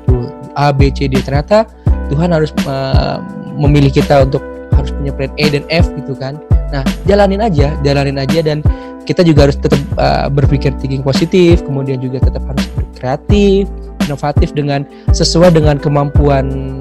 A 0.59 0.75
B 0.75 0.91
C 0.91 1.07
D. 1.07 1.15
Ternyata 1.23 1.63
Tuhan 2.11 2.35
harus 2.35 2.51
uh, 2.67 3.23
memilih 3.55 3.93
kita 3.93 4.27
untuk 4.27 4.43
harus 4.75 4.91
punya 4.91 5.15
plan 5.15 5.31
E 5.39 5.47
dan 5.47 5.63
F 5.71 5.87
gitu 5.95 6.11
kan. 6.17 6.35
Nah 6.75 6.83
jalanin 7.07 7.39
aja 7.39 7.71
jalanin 7.85 8.19
aja 8.19 8.43
dan 8.43 8.59
kita 9.05 9.25
juga 9.25 9.49
harus 9.49 9.57
tetap 9.57 9.81
uh, 9.97 10.27
berpikir 10.29 10.73
thinking 10.77 11.01
positif 11.01 11.61
kemudian 11.65 11.97
juga 11.97 12.21
tetap 12.21 12.43
harus 12.45 12.65
kreatif 12.97 13.65
inovatif 14.05 14.51
dengan 14.51 14.83
sesuai 15.13 15.55
dengan 15.55 15.77
kemampuan 15.77 16.79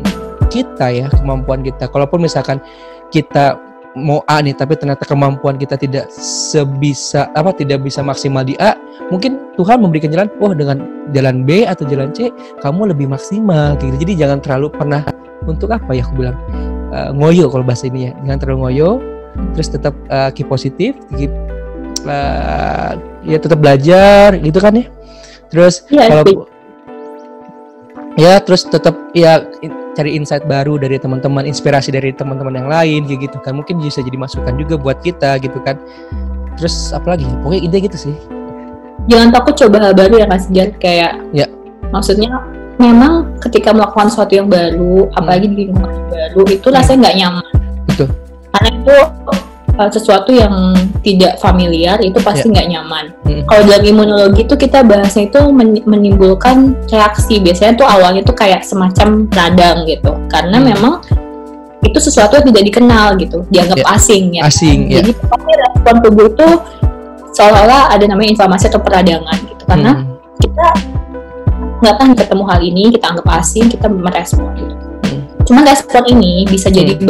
kita 0.50 0.90
ya 0.90 1.06
kemampuan 1.14 1.62
kita. 1.62 1.86
Kalaupun 1.86 2.26
misalkan 2.26 2.58
kita 3.14 3.56
mau 3.98 4.22
A 4.30 4.38
nih 4.38 4.54
tapi 4.54 4.78
ternyata 4.78 5.02
kemampuan 5.02 5.58
kita 5.58 5.74
tidak 5.74 6.06
sebisa 6.14 7.26
apa 7.34 7.50
tidak 7.50 7.82
bisa 7.82 7.98
maksimal 8.06 8.46
di 8.46 8.54
A 8.62 8.78
mungkin 9.10 9.50
Tuhan 9.58 9.82
memberikan 9.82 10.14
jalan 10.14 10.30
oh 10.38 10.54
dengan 10.54 10.86
jalan 11.10 11.42
B 11.42 11.66
atau 11.66 11.82
jalan 11.90 12.14
C 12.14 12.30
kamu 12.62 12.94
lebih 12.94 13.10
maksimal 13.10 13.74
gitu. 13.82 13.94
Jadi 13.98 14.12
jangan 14.14 14.38
terlalu 14.38 14.70
pernah 14.70 15.02
untuk 15.46 15.74
apa 15.74 15.90
ya 15.90 16.06
aku 16.06 16.22
bilang 16.22 16.38
uh, 16.94 17.10
ngoyo 17.10 17.50
kalau 17.50 17.66
bahasa 17.66 17.90
ini 17.90 18.10
ya. 18.10 18.12
Jangan 18.26 18.38
terlalu 18.38 18.58
ngoyo 18.66 18.90
terus 19.54 19.70
tetap 19.70 19.94
uh, 20.10 20.30
keep 20.34 20.46
positif 20.50 20.94
keep 21.14 21.30
uh, 22.06 22.96
ya 23.26 23.38
tetap 23.40 23.58
belajar 23.60 24.36
gitu 24.38 24.58
kan 24.58 24.72
ya 24.76 24.86
terus 25.50 25.84
ya, 25.90 26.06
kalau 26.08 26.46
ya 28.18 28.38
terus 28.42 28.66
tetap 28.68 28.94
ya 29.16 29.44
cari 29.94 30.16
insight 30.16 30.46
baru 30.46 30.78
dari 30.78 30.96
teman-teman, 30.96 31.44
inspirasi 31.44 31.90
dari 31.90 32.14
teman-teman 32.14 32.54
yang 32.56 32.68
lain 32.70 33.00
gitu 33.10 33.36
kan. 33.42 33.58
Mungkin 33.58 33.82
bisa 33.82 34.00
jadi 34.00 34.16
masukan 34.16 34.54
juga 34.56 34.78
buat 34.78 34.98
kita 35.02 35.36
gitu 35.42 35.58
kan. 35.60 35.76
Terus 36.56 36.94
apalagi? 36.94 37.26
Pokoknya 37.42 37.62
ide 37.66 37.78
gitu 37.84 37.98
sih. 38.08 38.14
Jangan 39.08 39.28
takut 39.34 39.54
coba 39.56 39.76
hal 39.80 39.92
baru 39.96 40.22
ya 40.22 40.26
Mas 40.28 40.46
Jan 40.52 40.70
kayak 40.78 41.18
ya. 41.34 41.46
Maksudnya 41.90 42.30
memang 42.78 43.34
ketika 43.42 43.74
melakukan 43.74 44.08
sesuatu 44.12 44.32
yang 44.38 44.48
baru, 44.48 45.08
hmm. 45.10 45.18
apalagi 45.18 45.46
di 45.50 45.54
lingkungan 45.68 45.92
baru 46.08 46.42
itu 46.48 46.66
rasanya 46.70 46.98
nggak 47.08 47.16
nyaman. 47.18 47.46
Betul. 47.90 48.08
Karena 48.50 48.70
itu 48.76 48.96
uh, 49.76 49.90
sesuatu 49.90 50.30
yang 50.30 50.54
tidak 51.00 51.40
familiar 51.40 51.96
itu 52.04 52.18
pasti 52.20 52.48
ya. 52.48 52.52
nggak 52.52 52.66
yeah. 52.68 52.74
nyaman. 52.78 53.04
Hmm. 53.24 53.42
Kalau 53.48 53.62
dalam 53.64 53.84
imunologi 53.84 54.40
itu 54.44 54.54
kita 54.56 54.84
bahasnya 54.84 55.32
itu 55.32 55.40
menimbulkan 55.84 56.76
reaksi. 56.88 57.40
Biasanya 57.40 57.72
tuh 57.80 57.88
awalnya 57.88 58.22
tuh 58.24 58.36
kayak 58.36 58.62
semacam 58.64 59.26
radang 59.32 59.88
gitu. 59.88 60.12
Karena 60.28 60.60
hmm. 60.60 60.66
memang 60.72 60.94
itu 61.80 61.96
sesuatu 61.96 62.36
yang 62.36 62.46
tidak 62.52 62.64
dikenal 62.68 63.06
gitu, 63.16 63.38
dianggap 63.48 63.80
yeah. 63.80 63.94
asing 63.96 64.22
ya. 64.36 64.42
Asing. 64.44 64.78
Kan? 64.88 64.94
Jadi 65.00 65.10
pasti 65.16 65.52
respon 65.56 65.94
tubuh 66.04 66.26
itu 66.28 66.48
seolah-olah 67.32 67.82
ada 67.88 68.04
namanya 68.04 68.36
inflamasi 68.36 68.68
atau 68.68 68.80
peradangan 68.84 69.36
gitu. 69.48 69.62
Karena 69.64 69.92
hmm. 69.96 70.06
kita 70.44 70.68
nggak 71.80 71.94
tahu 71.96 72.12
ketemu 72.12 72.44
hal 72.44 72.60
ini, 72.60 72.82
kita 72.92 73.04
anggap 73.08 73.26
asing, 73.40 73.64
kita 73.72 73.86
merespon 73.88 74.52
gitu. 74.60 74.74
Hmm. 75.08 75.20
Cuman 75.48 75.62
respon 75.64 76.02
ini 76.12 76.44
bisa 76.44 76.68
jadi 76.68 76.92
hmm. 77.00 77.08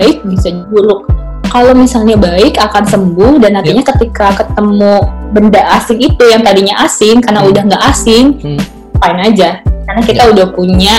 baik, 0.00 0.24
bisa 0.24 0.48
buruk 0.72 1.21
kalau 1.52 1.76
misalnya 1.76 2.16
baik 2.16 2.56
akan 2.56 2.84
sembuh 2.88 3.36
dan 3.44 3.60
nantinya 3.60 3.84
yep. 3.84 3.90
ketika 3.92 4.40
ketemu 4.40 5.04
benda 5.36 5.60
asing 5.76 6.00
itu 6.00 6.24
yang 6.32 6.40
tadinya 6.40 6.80
asing 6.88 7.20
karena 7.20 7.44
hmm. 7.44 7.50
udah 7.52 7.62
nggak 7.68 7.84
asing 7.92 8.24
hmm. 8.40 8.60
fine 8.96 9.20
aja 9.20 9.60
karena 9.60 10.00
kita 10.00 10.22
yep. 10.24 10.32
udah 10.32 10.46
punya 10.56 10.94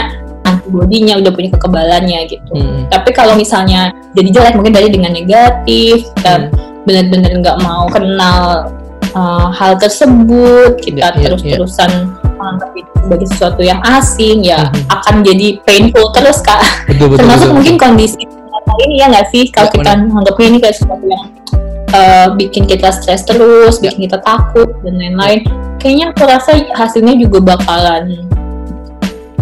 antibodinya 0.45 1.17
udah 1.17 1.31
punya 1.33 1.49
kekebalannya 1.57 2.19
gitu 2.29 2.53
hmm. 2.53 2.85
tapi 2.93 3.09
kalau 3.17 3.33
misalnya 3.33 3.89
jadi 4.13 4.29
jelek 4.29 4.53
mungkin 4.53 4.77
dari 4.77 4.93
dengan 4.93 5.17
negatif 5.17 6.05
dan 6.21 6.53
hmm. 6.53 6.85
benar-benar 6.85 7.33
nggak 7.41 7.57
mau 7.65 7.89
kenal 7.89 8.69
uh, 9.17 9.49
hal 9.49 9.73
tersebut 9.81 10.77
kita 10.77 11.17
yeah, 11.17 11.33
terus-terusan 11.33 11.89
yeah. 11.89 12.37
menganggap 12.37 12.69
itu 12.77 12.91
sebagai 13.01 13.27
sesuatu 13.33 13.61
yang 13.65 13.81
asing 13.81 14.45
ya 14.45 14.69
hmm. 14.69 14.85
akan 14.93 15.25
jadi 15.25 15.57
painful 15.65 16.13
terus 16.13 16.45
kak 16.45 16.61
betul, 16.85 17.09
betul, 17.09 17.17
termasuk 17.25 17.47
betul, 17.49 17.57
mungkin 17.57 17.75
kondisi 17.81 18.42
ini 18.83 19.01
ya 19.01 19.05
nggak 19.11 19.27
sih 19.29 19.43
kalau 19.51 19.69
ya, 19.69 19.75
kita 19.79 19.91
menganggap 20.07 20.35
ini 20.41 20.57
kayak 20.59 20.75
sesuatu 20.75 21.05
yang 21.05 21.23
uh, 21.93 22.27
bikin 22.35 22.63
kita 22.65 22.89
stres 22.89 23.23
terus, 23.23 23.79
ya. 23.79 23.89
bikin 23.89 24.09
kita 24.09 24.19
takut 24.21 24.69
dan 24.81 24.97
lain-lain. 24.97 25.45
Kayaknya 25.77 26.05
aku 26.15 26.23
rasa 26.23 26.51
hasilnya 26.73 27.15
juga 27.19 27.55
bakalan 27.55 28.23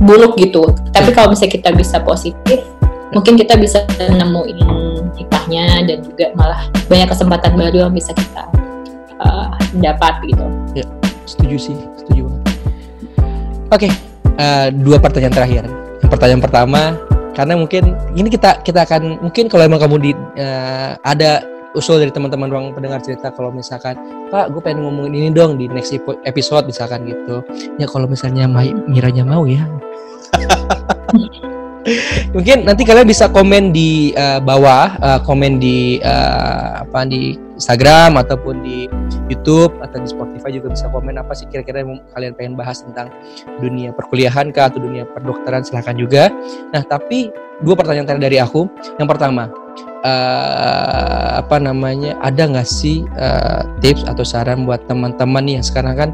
buruk 0.01 0.35
gitu. 0.37 0.73
Tapi 0.91 1.09
ya. 1.13 1.15
kalau 1.15 1.27
misalnya 1.33 1.53
kita 1.53 1.69
bisa 1.77 1.97
positif, 2.01 2.59
mungkin 3.13 3.37
kita 3.37 3.55
bisa 3.55 3.85
nemuin 3.99 4.59
hikmahnya 5.15 5.85
dan 5.85 5.97
juga 6.01 6.25
malah 6.33 6.61
banyak 6.87 7.07
kesempatan 7.11 7.53
baru 7.55 7.87
yang 7.87 7.93
bisa 7.93 8.11
kita 8.15 8.43
uh, 9.21 9.53
dapat 9.77 10.13
gitu. 10.25 10.45
Ya, 10.73 10.85
setuju 11.29 11.57
sih, 11.71 11.77
setuju 12.01 12.27
banget. 12.27 12.43
Oke, 13.71 13.87
okay, 13.87 13.91
uh, 14.35 14.67
dua 14.73 14.97
pertanyaan 14.99 15.35
terakhir. 15.35 15.63
Yang 16.01 16.09
pertanyaan 16.11 16.41
pertama, 16.43 16.81
karena 17.31 17.55
mungkin 17.55 17.95
ini 18.15 18.27
kita 18.27 18.59
kita 18.61 18.83
akan 18.83 19.23
mungkin 19.23 19.47
kalau 19.47 19.63
emang 19.63 19.79
kamu 19.79 19.97
di 20.03 20.11
uh, 20.39 20.99
ada 21.03 21.43
usul 21.71 22.03
dari 22.03 22.11
teman-teman 22.11 22.51
ruang 22.51 22.75
pendengar 22.75 22.99
cerita 22.99 23.31
kalau 23.31 23.51
misalkan 23.51 23.95
Pak 24.27 24.51
gue 24.51 24.61
pengen 24.63 24.83
ngomongin 24.83 25.15
ini 25.15 25.29
dong 25.31 25.55
di 25.55 25.71
next 25.71 25.95
episode 26.27 26.67
misalkan 26.67 27.07
gitu. 27.07 27.43
Ya 27.79 27.87
kalau 27.87 28.07
misalnya 28.07 28.47
Miranya 28.87 29.23
mau 29.23 29.47
ya. 29.47 29.63
Mungkin 32.35 32.69
nanti 32.69 32.85
kalian 32.85 33.09
bisa 33.09 33.25
komen 33.31 33.73
di 33.73 34.13
uh, 34.13 34.37
bawah 34.37 35.01
uh, 35.01 35.19
komen 35.25 35.57
di 35.57 35.97
uh, 36.05 36.85
apa 36.85 37.09
di 37.09 37.33
Instagram 37.57 38.21
ataupun 38.21 38.61
di 38.61 38.85
YouTube 39.31 39.73
atau 39.79 39.97
di 40.03 40.09
Spotify 40.11 40.51
juga 40.51 40.67
bisa 40.75 40.91
komen 40.91 41.15
apa 41.15 41.31
sih 41.31 41.47
kira-kira 41.47 41.81
yang 41.81 42.03
kalian 42.11 42.33
pengen 42.35 42.53
bahas 42.59 42.83
tentang 42.83 43.07
dunia 43.63 43.95
perkuliahan 43.95 44.51
kah 44.51 44.67
atau 44.67 44.83
dunia 44.83 45.07
perdokteran 45.07 45.63
silahkan 45.63 45.95
juga. 45.95 46.27
Nah 46.75 46.83
tapi 46.83 47.31
dua 47.63 47.79
pertanyaan 47.79 48.05
terakhir 48.11 48.25
dari 48.27 48.37
aku. 48.43 48.67
Yang 48.99 49.09
pertama 49.15 49.43
uh, 50.03 51.29
apa 51.41 51.57
namanya 51.57 52.17
ada 52.21 52.49
nggak 52.49 52.67
sih 52.67 53.05
uh, 53.17 53.63
tips 53.79 54.05
atau 54.05 54.25
saran 54.25 54.67
buat 54.67 54.83
teman-teman 54.85 55.43
nih 55.45 55.53
yang 55.61 55.65
sekarang 55.65 55.95
kan 55.97 56.09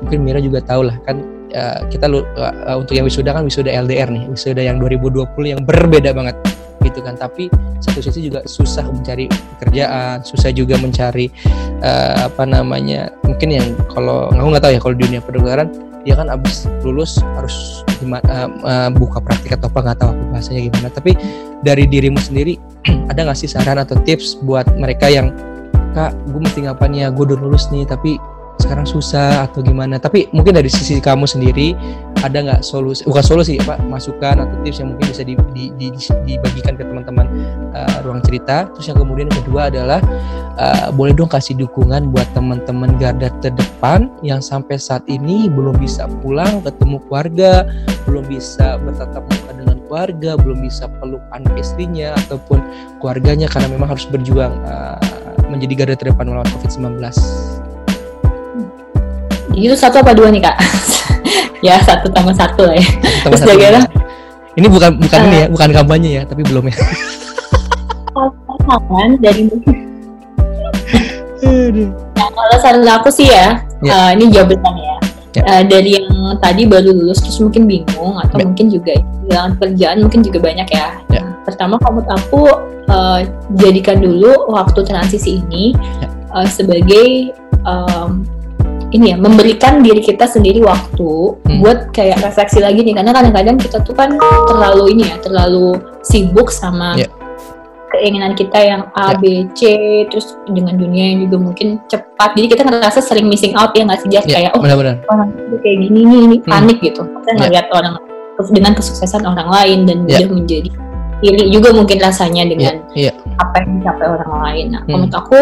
mungkin 0.00 0.24
Mira 0.24 0.40
juga 0.40 0.64
tahu 0.64 0.88
lah 0.88 0.96
kan 1.04 1.20
uh, 1.52 1.80
kita 1.88 2.08
uh, 2.08 2.76
untuk 2.78 2.96
yang 2.96 3.06
wisuda 3.06 3.34
kan 3.36 3.44
wisuda 3.44 3.72
LDR 3.72 4.08
nih 4.08 4.24
wisuda 4.30 4.62
yang 4.64 4.80
2020 4.80 5.26
yang 5.44 5.60
berbeda 5.64 6.12
banget 6.16 6.36
gitu 6.84 7.00
kan. 7.04 7.16
Tapi 7.16 7.52
satu 7.80 8.00
sisi 8.04 8.28
juga 8.28 8.44
susah 8.44 8.84
mencari 8.88 9.26
pekerjaan 9.56 10.20
susah 10.24 10.50
juga 10.52 10.76
mencari 10.76 11.32
uh, 11.80 12.28
apa 12.28 12.44
namanya 12.44 13.08
mungkin 13.24 13.48
yang 13.56 13.66
kalau 13.92 14.28
aku 14.32 14.46
nggak 14.52 14.64
tahu 14.64 14.72
ya 14.76 14.80
kalau 14.80 14.96
dunia 14.96 15.20
kedokteran 15.24 15.68
dia 16.00 16.16
kan 16.16 16.32
abis 16.32 16.64
lulus 16.80 17.20
harus 17.36 17.84
uh, 18.00 18.88
buka 18.96 19.20
praktik 19.20 19.52
atau 19.52 19.68
apa 19.68 19.92
nggak 19.92 19.98
tahu 20.00 20.10
aku 20.16 20.22
bahasanya 20.32 20.60
gimana. 20.72 20.88
Tapi 20.88 21.12
dari 21.60 21.84
dirimu 21.84 22.20
sendiri 22.20 22.56
ada 23.12 23.20
nggak 23.28 23.36
sih 23.36 23.48
saran 23.50 23.76
atau 23.80 24.00
tips 24.04 24.40
buat 24.44 24.64
mereka 24.80 25.12
yang 25.12 25.32
kak 25.92 26.16
gue 26.32 26.40
mesti 26.40 26.64
ngapain 26.64 26.96
ya? 26.96 27.12
Gue 27.12 27.28
udah 27.28 27.38
lulus 27.40 27.68
nih 27.68 27.84
tapi 27.84 28.16
sekarang 28.60 28.86
susah 28.86 29.48
atau 29.48 29.64
gimana. 29.64 29.96
Tapi 29.96 30.28
mungkin 30.30 30.54
dari 30.54 30.68
sisi 30.68 31.00
kamu 31.00 31.24
sendiri 31.24 31.72
ada 32.20 32.36
nggak 32.44 32.60
solusi 32.60 33.00
bukan 33.08 33.24
solusi 33.24 33.56
pak 33.64 33.80
masukan 33.88 34.44
atau 34.44 34.56
tips 34.60 34.84
yang 34.84 34.92
mungkin 34.92 35.06
bisa 35.08 35.22
di, 35.24 35.34
di, 35.56 35.64
di, 35.80 35.88
dibagikan 36.28 36.76
ke 36.76 36.84
teman-teman 36.84 37.26
uh, 37.72 38.04
ruang 38.04 38.20
cerita? 38.20 38.68
Terus 38.76 38.92
yang 38.92 38.98
kemudian 39.00 39.26
yang 39.32 39.38
kedua 39.40 39.72
adalah 39.72 40.00
uh, 40.60 40.88
boleh 40.92 41.16
dong 41.16 41.32
kasih 41.32 41.56
dukungan 41.56 42.12
buat 42.12 42.28
teman-teman 42.36 43.00
garda 43.00 43.32
terdepan 43.40 44.12
yang 44.20 44.44
sampai 44.44 44.76
saat 44.76 45.02
ini 45.08 45.48
belum 45.48 45.80
bisa 45.80 46.04
pulang 46.20 46.60
ketemu 46.60 47.00
keluarga 47.08 47.64
belum 48.04 48.26
bisa 48.26 48.76
bertatap 48.82 49.22
muka 49.24 49.50
dengan 49.56 49.76
keluarga 49.86 50.30
belum 50.36 50.58
bisa 50.64 50.90
peluk 51.00 51.22
anak 51.32 51.54
istrinya 51.56 52.14
ataupun 52.26 52.60
keluarganya 52.98 53.46
karena 53.48 53.68
memang 53.72 53.96
harus 53.96 54.06
berjuang 54.06 54.52
uh, 54.66 55.00
menjadi 55.50 55.82
garda 55.82 55.96
terdepan 55.98 56.30
melawan 56.30 56.48
COVID-19 56.54 57.02
itu 59.56 59.74
satu 59.74 60.02
apa 60.02 60.14
dua 60.14 60.30
nih 60.30 60.42
kak? 60.42 60.56
ya 61.66 61.76
satu 61.82 62.08
tambah 62.10 62.34
satu 62.34 62.68
lah 62.68 62.76
ya. 62.76 62.86
Tambah 63.26 63.38
Terus. 63.38 63.58
Ya. 63.60 63.82
Ini 64.58 64.66
bukan 64.66 64.98
bukan 64.98 65.18
uh, 65.22 65.26
ini 65.30 65.36
ya, 65.36 65.46
bukan 65.46 65.68
kampanye 65.70 66.10
ya, 66.20 66.22
tapi 66.26 66.42
belum 66.42 66.64
ya. 66.68 66.76
Pasangan 68.10 69.10
dari 69.22 69.42
mungkin. 69.46 69.76
nah, 72.18 72.28
kalau 72.28 72.56
saran 72.60 72.84
aku 72.84 73.08
sih 73.14 73.30
ya, 73.30 73.62
ya. 73.80 73.90
Uh, 73.94 74.10
ini 74.18 74.24
jawabannya 74.34 74.84
ya. 74.84 74.98
Ya. 75.30 75.42
Uh, 75.46 75.62
dari 75.62 75.94
yang 75.94 76.10
tadi 76.42 76.66
baru 76.66 76.90
lulus 76.90 77.22
terus 77.22 77.38
mungkin 77.38 77.70
bingung 77.70 78.18
atau 78.18 78.42
ya. 78.42 78.50
mungkin 78.50 78.66
juga 78.66 78.98
kehilangan 78.98 79.52
kerjaan 79.62 79.96
mungkin 80.02 80.20
juga 80.26 80.38
banyak 80.42 80.68
ya. 80.74 80.88
ya. 81.14 81.22
Nah, 81.22 81.26
pertama 81.46 81.78
kalau 81.78 82.02
aku 82.10 82.42
uh, 82.90 83.20
jadikan 83.54 84.02
dulu 84.02 84.50
waktu 84.50 84.82
transisi 84.82 85.38
ini 85.38 85.78
ya. 86.02 86.10
uh, 86.34 86.46
sebagai 86.50 87.30
um, 87.62 88.26
ini 88.90 89.14
ya 89.14 89.16
memberikan 89.16 89.82
diri 89.86 90.02
kita 90.02 90.26
sendiri 90.26 90.62
waktu 90.66 91.38
hmm. 91.46 91.58
buat 91.62 91.78
kayak 91.94 92.22
refleksi 92.26 92.58
lagi 92.58 92.82
nih 92.82 92.98
karena 92.98 93.14
kadang-kadang 93.14 93.56
kita 93.58 93.78
tuh 93.86 93.94
kan 93.94 94.18
terlalu 94.50 94.98
ini 94.98 95.06
ya 95.06 95.16
terlalu 95.22 95.78
sibuk 96.02 96.50
sama 96.50 96.98
yeah. 96.98 97.10
keinginan 97.94 98.34
kita 98.34 98.58
yang 98.58 98.82
A, 98.98 99.14
ya. 99.14 99.18
B, 99.18 99.46
C, 99.54 99.60
terus 100.10 100.34
dengan 100.46 100.78
dunia 100.78 101.14
yang 101.14 101.26
juga 101.26 101.36
mungkin 101.42 101.82
cepat. 101.90 102.38
Jadi 102.38 102.46
kita 102.46 102.62
ngerasa 102.62 103.02
sering 103.02 103.26
missing 103.26 103.54
out 103.58 103.74
ya 103.74 103.82
nggak 103.82 104.00
sih 104.02 104.10
ya. 104.10 104.22
kayak 104.22 104.50
oh 104.54 104.62
benar 104.62 104.78
-benar. 104.78 104.96
orang 105.10 105.28
itu 105.34 105.56
kayak 105.58 105.76
gini 105.86 106.00
nih, 106.06 106.20
ini 106.26 106.36
hmm. 106.38 106.50
panik 106.50 106.78
gitu. 106.82 107.02
Kita 107.02 107.30
ya. 107.30 107.38
ngeliat 107.46 107.66
yeah. 107.66 107.78
orang 107.78 107.94
dengan 108.48 108.72
kesuksesan 108.72 109.22
orang 109.28 109.48
lain 109.52 109.78
dan 109.84 109.98
yeah. 110.08 110.24
menjadi 110.24 110.70
iri 111.20 111.52
juga 111.52 111.76
mungkin 111.76 112.00
rasanya 112.00 112.48
dengan 112.48 112.80
yeah. 112.96 113.12
Yeah. 113.12 113.36
apa 113.38 113.60
yang 113.62 113.84
dicapai 113.84 114.06
orang 114.08 114.32
lain. 114.40 114.66
Nah, 114.72 114.82
hmm. 114.82 114.90
menurut 114.90 115.14
aku 115.14 115.38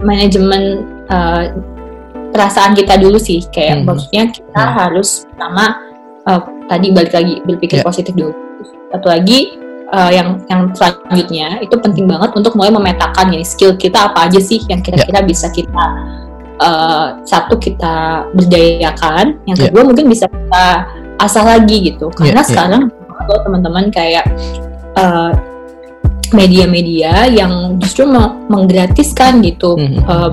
manajemen 0.00 0.62
uh, 1.10 1.50
perasaan 2.30 2.72
kita 2.72 2.96
dulu 2.96 3.18
sih 3.18 3.42
kayak 3.50 3.82
hmm. 3.82 3.86
maksudnya 3.86 4.24
kita 4.30 4.62
hmm. 4.62 4.74
harus 4.78 5.26
pertama 5.30 5.64
uh, 6.26 6.40
tadi 6.70 6.86
balik 6.94 7.12
lagi 7.14 7.34
berpikir 7.42 7.82
yeah. 7.82 7.86
positif 7.86 8.12
dulu. 8.14 8.32
Satu 8.90 9.06
lagi 9.10 9.58
uh, 9.90 10.10
yang 10.10 10.42
yang 10.46 10.70
selanjutnya 10.74 11.58
itu 11.62 11.74
penting 11.78 12.06
banget 12.06 12.30
untuk 12.34 12.54
mulai 12.54 12.70
memetakan 12.74 13.34
ini 13.34 13.46
skill 13.46 13.74
kita 13.74 14.10
apa 14.10 14.30
aja 14.30 14.40
sih 14.42 14.62
yang 14.70 14.82
kira-kira 14.82 15.22
yeah. 15.22 15.28
bisa 15.28 15.46
kita 15.50 15.84
uh, 16.62 17.18
satu 17.26 17.58
kita 17.58 18.26
berdayakan, 18.34 19.38
yang 19.46 19.56
ya. 19.58 19.68
kedua 19.68 19.82
yeah. 19.82 19.88
mungkin 19.88 20.06
bisa 20.06 20.26
kita 20.30 20.66
asah 21.20 21.44
lagi 21.44 21.76
gitu. 21.94 22.08
Karena 22.14 22.40
yeah, 22.40 22.46
ya. 22.46 22.48
sekarang 22.48 22.82
yeah. 22.90 23.40
teman-teman 23.46 23.84
kayak 23.90 24.24
uh, 24.98 25.34
media-media 26.30 27.26
yang 27.26 27.74
justru 27.82 28.06
menggratiskan 28.46 29.42
gitu 29.42 29.74
mm 29.74 29.98
-hmm. 29.98 30.02
uh, 30.06 30.30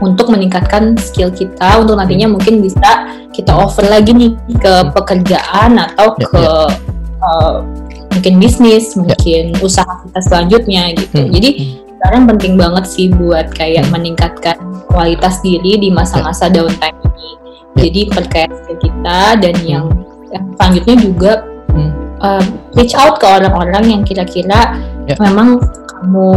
untuk 0.00 0.28
meningkatkan 0.28 0.96
skill 1.00 1.32
kita 1.32 1.80
untuk 1.80 1.96
nantinya 1.96 2.36
mungkin 2.36 2.60
bisa 2.60 3.08
kita 3.32 3.52
offer 3.52 3.84
lagi 3.88 4.12
nih 4.12 4.32
ke 4.60 4.74
hmm. 4.82 4.92
pekerjaan 4.92 5.76
atau 5.80 6.16
yeah, 6.16 6.28
ke 6.28 6.42
yeah. 6.44 6.68
Uh, 7.16 7.64
mungkin 8.12 8.40
bisnis, 8.40 8.92
ya. 8.92 9.04
mungkin 9.04 9.42
yeah. 9.52 9.64
usaha 9.64 9.92
kita 10.04 10.20
selanjutnya 10.20 10.82
gitu. 10.96 11.20
Hmm. 11.24 11.32
Jadi 11.32 11.50
sekarang 11.96 12.22
penting 12.28 12.54
banget 12.60 12.84
sih 12.88 13.08
buat 13.12 13.52
kayak 13.56 13.88
hmm. 13.88 13.92
meningkatkan 13.92 14.56
kualitas 14.88 15.40
diri 15.40 15.80
di 15.80 15.88
masa-masa 15.92 16.48
yeah. 16.48 16.54
downtime 16.60 16.98
ini. 17.12 17.28
Yeah. 17.28 17.36
Jadi 17.76 18.00
perkaya 18.08 18.48
kita 18.80 19.20
dan 19.40 19.54
hmm. 19.56 19.68
yang 19.68 19.86
yang 20.32 20.44
selanjutnya 20.56 20.96
juga 21.00 21.32
hmm. 21.72 21.92
uh, 22.20 22.44
reach 22.76 22.96
out 22.96 23.16
ke 23.20 23.26
orang-orang 23.28 23.84
yang 23.88 24.02
kira-kira 24.04 24.76
yeah. 25.08 25.18
memang 25.20 25.60
kamu 25.96 26.28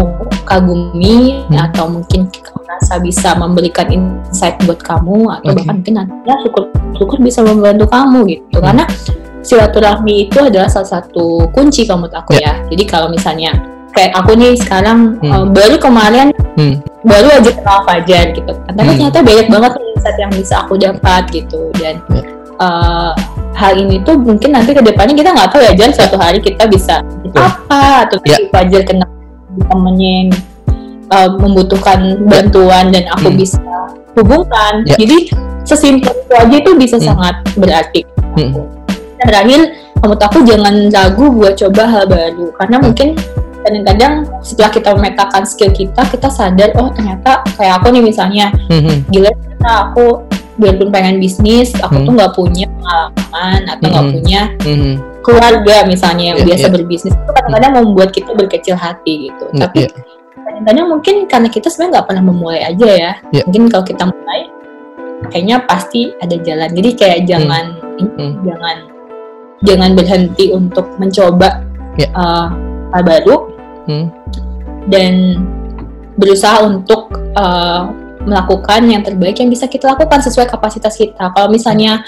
kagumi 0.48 1.44
hmm. 1.48 1.60
atau 1.60 1.92
mungkin 1.92 2.32
kamu 2.70 2.78
rasa 2.78 3.02
bisa 3.02 3.30
memberikan 3.34 3.90
insight 3.90 4.54
buat 4.70 4.78
kamu 4.78 5.26
atau 5.26 5.50
okay. 5.50 5.58
bahkan 5.58 5.76
mungkin 5.82 5.96
nantinya 5.98 6.36
syukur 6.46 6.64
syukur 6.94 7.18
bisa 7.18 7.42
membantu 7.42 7.90
kamu 7.90 8.20
gitu 8.30 8.62
hmm. 8.62 8.66
karena 8.70 8.86
silaturahmi 9.42 10.30
itu 10.30 10.38
adalah 10.38 10.70
salah 10.70 11.02
satu 11.02 11.50
kunci 11.50 11.90
menurut 11.90 12.14
aku 12.14 12.38
yeah. 12.38 12.62
ya. 12.62 12.70
Jadi 12.70 12.84
kalau 12.86 13.10
misalnya 13.10 13.58
kayak 13.98 14.14
aku 14.14 14.38
nih 14.38 14.54
sekarang 14.54 15.18
hmm. 15.18 15.32
uh, 15.34 15.46
baru 15.50 15.82
kemarin 15.82 16.30
hmm. 16.62 16.78
baru 17.02 17.42
aja 17.42 17.50
kenal 17.58 17.80
Fajar 17.90 18.38
gitu. 18.38 18.54
Tapi 18.54 18.78
hmm. 18.86 18.90
ternyata 19.02 19.20
banyak 19.26 19.48
banget 19.50 19.72
insight 19.98 20.18
yang 20.22 20.32
bisa 20.38 20.54
aku 20.62 20.74
dapat 20.78 21.24
gitu 21.34 21.74
dan 21.82 21.98
yeah. 22.14 22.22
Ya. 22.22 22.24
uh, 22.62 23.12
hal 23.58 23.74
ini 23.82 23.98
tuh 24.06 24.14
mungkin 24.14 24.54
nanti 24.54 24.78
ke 24.78 24.82
depannya 24.86 25.18
kita 25.18 25.34
nggak 25.34 25.50
tahu 25.50 25.66
ya 25.66 25.74
Jan 25.74 25.90
suatu 25.90 26.22
hari 26.22 26.38
kita 26.38 26.70
bisa 26.70 27.02
yeah. 27.34 27.50
apa 27.50 28.06
atau 28.06 28.22
yeah. 28.30 28.46
Fajar 28.54 28.86
kenal 28.86 29.10
temennya 29.58 30.12
yang 30.22 30.30
uh, 31.12 31.30
membutuhkan 31.38 32.22
bantuan 32.26 32.94
dan 32.94 33.06
aku 33.14 33.30
hmm. 33.34 33.38
bisa 33.38 33.62
hubungkan. 34.18 34.86
Yeah. 34.86 35.06
Jadi 35.06 35.18
sesimpel 35.66 36.14
itu 36.14 36.34
aja 36.34 36.56
itu 36.56 36.72
bisa 36.78 36.98
hmm. 36.98 37.06
sangat 37.06 37.36
berarti. 37.58 38.02
Hmm 38.38 38.80
terakhir 39.26 39.76
menurut 40.00 40.22
aku 40.24 40.38
jangan 40.48 40.76
ragu 40.90 41.26
buat 41.36 41.60
coba 41.60 41.84
hal 41.88 42.04
baru 42.08 42.56
karena 42.56 42.78
mungkin 42.80 43.08
kadang-kadang 43.60 44.14
setelah 44.40 44.72
kita 44.72 44.90
memetakan 44.96 45.44
skill 45.44 45.72
kita 45.76 46.02
kita 46.08 46.32
sadar 46.32 46.72
oh 46.80 46.88
ternyata 46.96 47.44
kayak 47.60 47.84
aku 47.84 47.92
nih 47.92 48.04
misalnya 48.04 48.56
mm-hmm. 48.72 49.12
gila 49.12 49.30
ternyata 49.36 49.72
aku 49.92 50.24
biarpun 50.56 50.90
pengen 50.92 51.20
bisnis 51.20 51.76
aku 51.84 52.00
mm-hmm. 52.00 52.08
tuh 52.08 52.14
nggak 52.16 52.34
punya 52.36 52.66
pengalaman 52.72 53.62
atau 53.68 53.86
nggak 53.92 54.04
mm-hmm. 54.08 54.16
punya 54.16 54.42
mm-hmm. 54.64 54.94
keluarga 55.20 55.76
misalnya 55.84 56.24
yang 56.32 56.40
yeah, 56.40 56.48
biasa 56.48 56.66
yeah. 56.66 56.74
berbisnis 56.80 57.14
itu 57.14 57.32
kadang-kadang 57.36 57.72
membuat 57.84 58.10
kita 58.16 58.32
berkecil 58.32 58.76
hati 58.80 59.14
gitu 59.28 59.44
mm-hmm. 59.52 59.60
tapi 59.60 59.80
yeah. 59.92 60.19
Kadang-kadang 60.46 60.88
mungkin 60.88 61.16
karena 61.28 61.48
kita 61.52 61.68
sebenarnya 61.68 62.00
nggak 62.00 62.08
pernah 62.08 62.24
memulai 62.24 62.62
aja 62.64 62.88
ya 62.88 63.12
yeah. 63.32 63.44
mungkin 63.48 63.72
kalau 63.72 63.86
kita 63.86 64.04
mulai 64.08 64.42
kayaknya 65.30 65.58
pasti 65.68 66.12
ada 66.20 66.36
jalan 66.40 66.70
jadi 66.74 66.90
kayak 66.96 67.20
jangan 67.28 67.66
mm-hmm. 68.00 68.32
jangan 68.48 68.78
jangan 69.64 69.90
berhenti 69.96 70.46
untuk 70.56 70.86
mencoba 71.00 71.64
yeah. 72.00 72.08
Ya. 72.08 72.10
uh, 72.16 72.48
hal 72.96 73.04
baru 73.06 73.36
hmm. 73.86 74.08
dan 74.90 75.14
berusaha 76.20 76.64
untuk 76.64 77.12
uh, 77.38 77.92
melakukan 78.28 78.86
yang 78.86 79.02
terbaik 79.02 79.40
yang 79.40 79.50
bisa 79.50 79.66
kita 79.66 79.96
lakukan 79.96 80.20
sesuai 80.20 80.52
kapasitas 80.52 81.00
kita. 81.00 81.32
Kalau 81.32 81.48
misalnya 81.48 82.04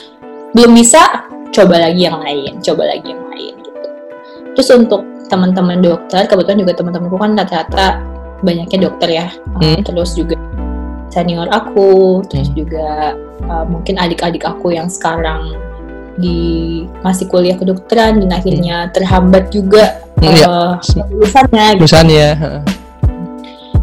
belum 0.52 0.76
bisa, 0.76 1.26
coba 1.56 1.80
lagi 1.80 2.06
yang 2.06 2.20
lain, 2.20 2.60
coba 2.60 2.92
lagi 2.92 3.16
yang 3.16 3.24
lain 3.32 3.54
gitu. 3.64 3.88
Terus 4.58 4.70
untuk 4.76 5.02
teman-teman 5.32 5.80
dokter, 5.80 6.28
kebetulan 6.28 6.60
juga 6.60 6.74
teman-temanku 6.76 7.16
kan 7.16 7.32
rata-rata 7.40 7.88
banyaknya 8.42 8.90
dokter 8.90 9.10
ya, 9.10 9.28
hmm. 9.62 9.86
terus 9.86 10.18
juga 10.18 10.38
senior 11.14 11.48
aku, 11.52 12.22
terus 12.30 12.50
hmm. 12.52 12.58
juga 12.58 13.14
uh, 13.46 13.66
mungkin 13.68 14.00
adik-adik 14.00 14.46
aku 14.48 14.74
yang 14.74 14.88
sekarang 14.90 15.56
di 16.20 16.84
masih 17.02 17.26
kuliah 17.32 17.56
kedokteran 17.56 18.20
dan 18.20 18.30
akhirnya 18.36 18.88
hmm. 18.88 18.92
terhambat 18.94 19.50
juga 19.50 20.02
hmm, 20.20 20.28
uh, 20.46 20.76
ya. 20.78 21.04
lulusannya. 21.08 21.68
Gitu. 21.80 22.52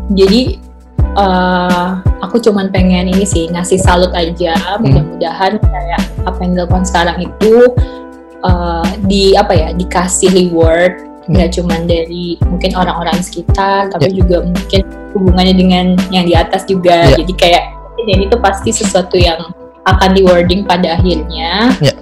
Jadi 0.09 0.41
uh, 1.17 2.01
aku 2.25 2.41
cuman 2.41 2.73
pengen 2.73 3.13
ini 3.13 3.25
sih 3.25 3.49
ngasih 3.53 3.81
salut 3.81 4.13
aja. 4.13 4.57
Hmm. 4.57 4.85
Mudah-mudahan 4.85 5.61
kayak 5.61 6.03
apa 6.25 6.39
yang 6.45 6.53
dilakukan 6.57 6.85
sekarang 6.85 7.17
itu 7.25 7.73
uh, 8.45 8.89
di 9.05 9.35
apa 9.37 9.53
ya 9.57 9.69
dikasih 9.73 10.31
reward. 10.33 11.08
Nggak 11.29 11.49
hmm. 11.53 11.57
cuman 11.61 11.81
dari 11.85 12.41
mungkin 12.49 12.73
orang-orang 12.75 13.21
sekitar 13.21 13.93
tapi 13.93 14.09
yeah. 14.11 14.17
juga 14.25 14.37
mungkin 14.49 14.81
hubungannya 15.13 15.55
dengan 15.55 15.87
yang 16.09 16.25
di 16.25 16.35
atas 16.35 16.65
juga. 16.65 17.13
Yeah. 17.13 17.25
Jadi 17.25 17.33
kayak 17.37 17.65
ini 18.09 18.25
tuh 18.33 18.41
pasti 18.41 18.73
sesuatu 18.73 19.21
yang 19.21 19.53
akan 19.85 20.11
di 20.17 20.25
wording 20.25 20.65
pada 20.65 20.97
akhirnya. 20.97 21.73
Yeah 21.81 21.97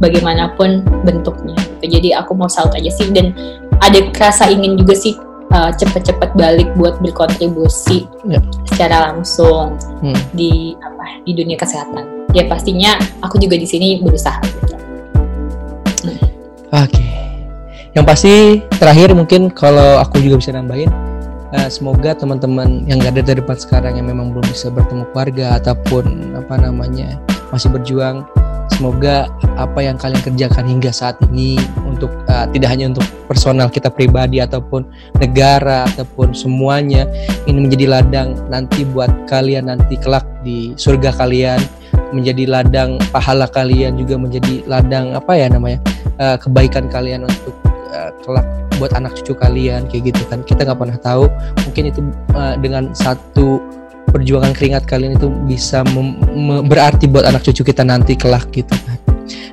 bagaimanapun 0.00 0.82
bentuknya 1.04 1.54
gitu. 1.78 2.00
jadi 2.00 2.24
aku 2.24 2.32
mau 2.34 2.48
salut 2.48 2.72
aja 2.74 2.88
sih 2.90 3.12
dan 3.12 3.36
ada 3.84 4.00
rasa 4.16 4.48
ingin 4.48 4.80
juga 4.80 4.96
sih 4.96 5.14
uh, 5.52 5.70
cepet-cepet 5.76 6.32
balik 6.34 6.68
buat 6.74 6.98
berkontribusi 7.04 8.08
yeah. 8.26 8.42
secara 8.66 9.12
langsung 9.12 9.76
hmm. 10.00 10.16
di 10.32 10.74
apa 10.80 11.20
di 11.28 11.32
dunia 11.36 11.60
kesehatan 11.60 12.32
ya 12.32 12.48
pastinya 12.48 12.96
aku 13.20 13.36
juga 13.36 13.60
di 13.60 13.68
sini 13.68 14.00
berusaha 14.00 14.40
gitu. 14.40 14.74
hmm. 16.08 16.18
oke 16.72 16.88
okay. 16.88 17.19
Yang 17.94 18.06
pasti 18.06 18.62
terakhir 18.78 19.10
mungkin 19.18 19.50
kalau 19.50 19.98
aku 19.98 20.22
juga 20.22 20.38
bisa 20.38 20.54
nambahin 20.54 20.90
uh, 21.54 21.66
semoga 21.66 22.14
teman-teman 22.14 22.86
yang 22.86 23.02
gak 23.02 23.18
ada 23.18 23.34
di 23.34 23.42
depan 23.42 23.56
sekarang 23.58 23.98
yang 23.98 24.06
memang 24.06 24.30
belum 24.30 24.46
bisa 24.46 24.70
bertemu 24.70 25.04
keluarga 25.10 25.58
ataupun 25.58 26.36
apa 26.38 26.54
namanya 26.62 27.18
masih 27.50 27.66
berjuang 27.74 28.22
semoga 28.70 29.26
apa 29.58 29.82
yang 29.82 29.98
kalian 29.98 30.22
kerjakan 30.22 30.64
hingga 30.70 30.94
saat 30.94 31.18
ini 31.28 31.58
untuk 31.82 32.14
uh, 32.30 32.46
tidak 32.54 32.70
hanya 32.70 32.94
untuk 32.94 33.04
personal 33.26 33.66
kita 33.66 33.90
pribadi 33.90 34.38
ataupun 34.38 34.86
negara 35.18 35.84
ataupun 35.90 36.30
semuanya 36.30 37.10
ini 37.50 37.66
menjadi 37.66 37.98
ladang 37.98 38.38
nanti 38.48 38.86
buat 38.86 39.10
kalian 39.26 39.66
nanti 39.66 39.98
kelak 39.98 40.24
di 40.46 40.72
surga 40.78 41.10
kalian 41.18 41.58
menjadi 42.14 42.46
ladang 42.46 43.02
pahala 43.10 43.50
kalian 43.50 43.98
juga 43.98 44.14
menjadi 44.14 44.62
ladang 44.70 45.12
apa 45.12 45.34
ya 45.34 45.50
namanya 45.50 45.82
uh, 46.22 46.38
kebaikan 46.38 46.86
kalian 46.86 47.26
untuk 47.26 47.69
uh, 47.92 48.10
kelak 48.24 48.46
buat 48.78 48.96
anak 48.96 49.12
cucu 49.20 49.36
kalian 49.36 49.84
kayak 49.90 50.14
gitu 50.14 50.22
kan 50.30 50.40
kita 50.46 50.64
nggak 50.64 50.78
pernah 50.78 50.98
tahu 51.02 51.28
mungkin 51.68 51.84
itu 51.92 52.00
uh, 52.32 52.56
dengan 52.56 52.96
satu 52.96 53.60
perjuangan 54.10 54.52
keringat 54.52 54.84
kalian 54.90 55.14
itu 55.16 55.30
bisa 55.46 55.86
berarti 56.66 57.06
buat 57.06 57.24
anak 57.24 57.46
cucu 57.46 57.62
kita 57.62 57.86
nanti 57.86 58.18
kelak 58.18 58.50
gitu 58.50 58.74
kan. 58.74 58.98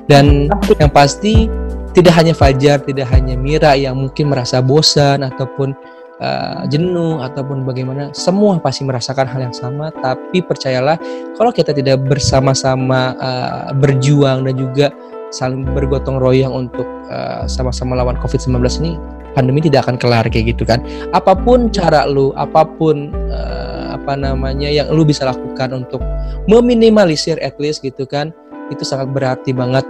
Dan 0.08 0.50
yang 0.80 0.90
pasti 0.90 1.46
tidak 1.94 2.14
hanya 2.16 2.34
Fajar, 2.34 2.82
tidak 2.82 3.06
hanya 3.14 3.38
Mira 3.38 3.76
yang 3.78 3.96
mungkin 3.96 4.32
merasa 4.32 4.58
bosan 4.64 5.24
ataupun 5.24 5.76
uh, 6.20 6.62
jenuh 6.68 7.20
ataupun 7.22 7.62
bagaimana, 7.64 8.10
semua 8.16 8.56
pasti 8.58 8.88
merasakan 8.88 9.28
hal 9.28 9.40
yang 9.50 9.56
sama. 9.56 9.92
Tapi 9.92 10.40
percayalah, 10.40 10.96
kalau 11.36 11.52
kita 11.52 11.76
tidak 11.76 12.00
bersama-sama 12.08 13.14
uh, 13.20 13.70
berjuang 13.76 14.48
dan 14.48 14.54
juga 14.56 14.86
saling 15.30 15.64
bergotong 15.76 16.20
royong 16.20 16.68
untuk 16.68 16.86
uh, 17.12 17.44
sama-sama 17.44 17.96
lawan 17.96 18.16
COVID-19 18.20 18.58
ini, 18.84 18.92
pandemi 19.36 19.60
tidak 19.64 19.88
akan 19.88 19.96
kelar 20.00 20.24
kayak 20.28 20.56
gitu 20.56 20.64
kan. 20.64 20.80
Apa 21.12 21.36
pun 21.36 21.68
cara 21.68 22.08
lu, 22.08 22.32
apa 22.36 22.64
pun 22.64 23.12
uh, 23.32 23.68
apa 23.98 24.16
namanya 24.16 24.68
yang 24.68 24.88
lu 24.88 25.04
bisa 25.04 25.28
lakukan 25.28 25.84
untuk 25.84 26.00
meminimalisir 26.48 27.36
at 27.44 27.56
least 27.60 27.84
gitu 27.84 28.08
kan 28.08 28.32
itu 28.72 28.80
sangat 28.84 29.12
berarti 29.12 29.52
banget 29.52 29.84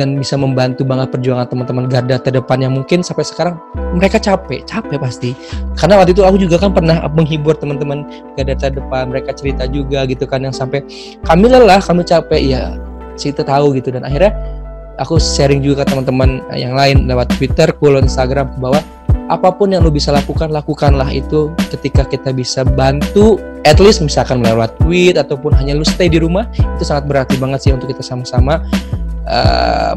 dan 0.00 0.16
bisa 0.16 0.40
membantu 0.40 0.88
banget 0.88 1.12
perjuangan 1.12 1.44
teman-teman 1.46 1.84
garda 1.84 2.16
terdepan 2.16 2.64
yang 2.64 2.72
mungkin 2.72 3.04
sampai 3.04 3.28
sekarang 3.28 3.60
mereka 3.92 4.16
capek, 4.16 4.64
capek 4.64 4.96
pasti. 4.96 5.30
Karena 5.76 6.00
waktu 6.00 6.16
itu 6.16 6.24
aku 6.24 6.40
juga 6.40 6.56
kan 6.56 6.72
pernah 6.72 7.04
menghibur 7.12 7.52
teman-teman 7.52 8.08
garda 8.32 8.56
terdepan, 8.56 9.12
mereka 9.12 9.36
cerita 9.36 9.68
juga 9.68 10.08
gitu 10.08 10.24
kan 10.24 10.40
yang 10.48 10.54
sampai 10.54 10.80
kami 11.28 11.46
lelah, 11.52 11.78
kami 11.84 12.08
capek, 12.08 12.40
ya 12.40 12.62
kita 13.20 13.44
tahu 13.44 13.76
gitu 13.76 13.92
dan 13.92 14.08
akhirnya 14.08 14.32
aku 14.98 15.16
sharing 15.16 15.64
juga 15.64 15.84
ke 15.84 15.94
teman-teman 15.94 16.42
yang 16.52 16.76
lain 16.76 17.08
lewat 17.08 17.32
Twitter, 17.36 17.70
kulo 17.76 18.02
Instagram 18.02 18.52
bahwa 18.60 18.80
apa 19.30 19.48
pun 19.54 19.72
yang 19.72 19.80
lu 19.80 19.88
bisa 19.88 20.12
lakukan 20.12 20.52
lakukanlah 20.52 21.08
itu 21.08 21.48
ketika 21.72 22.04
kita 22.04 22.34
bisa 22.34 22.66
bantu. 22.66 23.40
At 23.62 23.78
least 23.78 24.02
misalkan 24.02 24.42
lewat 24.42 24.74
tweet 24.82 25.14
ataupun 25.14 25.54
hanya 25.54 25.78
lu 25.78 25.86
stay 25.86 26.10
di 26.10 26.18
rumah 26.18 26.50
itu 26.58 26.82
sangat 26.82 27.06
berarti 27.06 27.38
banget 27.38 27.62
sih 27.62 27.70
untuk 27.70 27.94
kita 27.94 28.02
sama-sama 28.02 28.58
uh, 29.30 29.94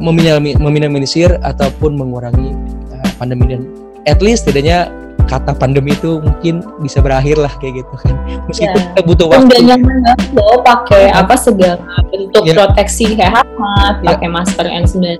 meminimalisir 0.61 1.33
ataupun 1.41 1.97
mengurangi 1.97 2.53
uh, 2.93 3.09
pandemi 3.17 3.57
dan 3.57 3.65
at 4.05 4.21
least 4.21 4.45
tidaknya 4.45 4.93
kata 5.25 5.51
pandemi 5.57 5.93
itu 5.93 6.21
mungkin 6.21 6.61
bisa 6.79 7.01
berakhir 7.01 7.41
lah 7.41 7.51
kayak 7.57 7.83
gitu 7.83 7.93
kan 7.99 8.15
meskipun 8.47 8.77
yeah. 8.77 8.87
kita 8.93 9.01
butuh 9.05 9.27
waktu 9.29 9.51
dan 9.51 9.63
nyaman 9.75 9.97
banget 10.05 10.19
loh 10.37 10.57
pakai 10.61 11.03
apa 11.11 11.33
segala 11.35 11.81
bentuk 12.09 12.43
yeah. 12.45 12.55
proteksi 12.55 13.05
kayak 13.17 13.33
hangat 13.41 13.93
yeah. 14.01 14.07
pakai 14.13 14.27
masker 14.29 14.65
N95 14.65 15.15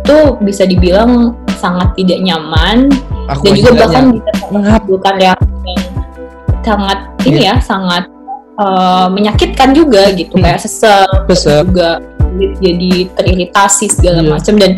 itu 0.00 0.18
bisa 0.42 0.62
dibilang 0.66 1.36
sangat 1.60 1.92
tidak 1.94 2.18
nyaman 2.24 2.88
Aku 3.30 3.46
dan 3.46 3.52
juga 3.56 3.70
bahkan 3.86 4.04
bisa 4.16 4.32
mengabulkan 4.50 5.14
reaksi 5.20 5.54
yang 5.64 5.82
sangat 6.60 6.98
yeah. 7.00 7.28
ini 7.28 7.40
ya 7.46 7.54
sangat 7.62 8.04
uh, 8.60 9.06
menyakitkan 9.08 9.70
juga 9.72 10.10
gitu 10.12 10.36
hmm. 10.36 10.44
kayak 10.44 10.60
sesek 10.60 11.08
juga 11.66 12.00
jadi 12.62 13.10
teriritasi 13.18 13.90
segala 13.90 14.22
yeah. 14.22 14.30
macam 14.30 14.54
dan 14.58 14.70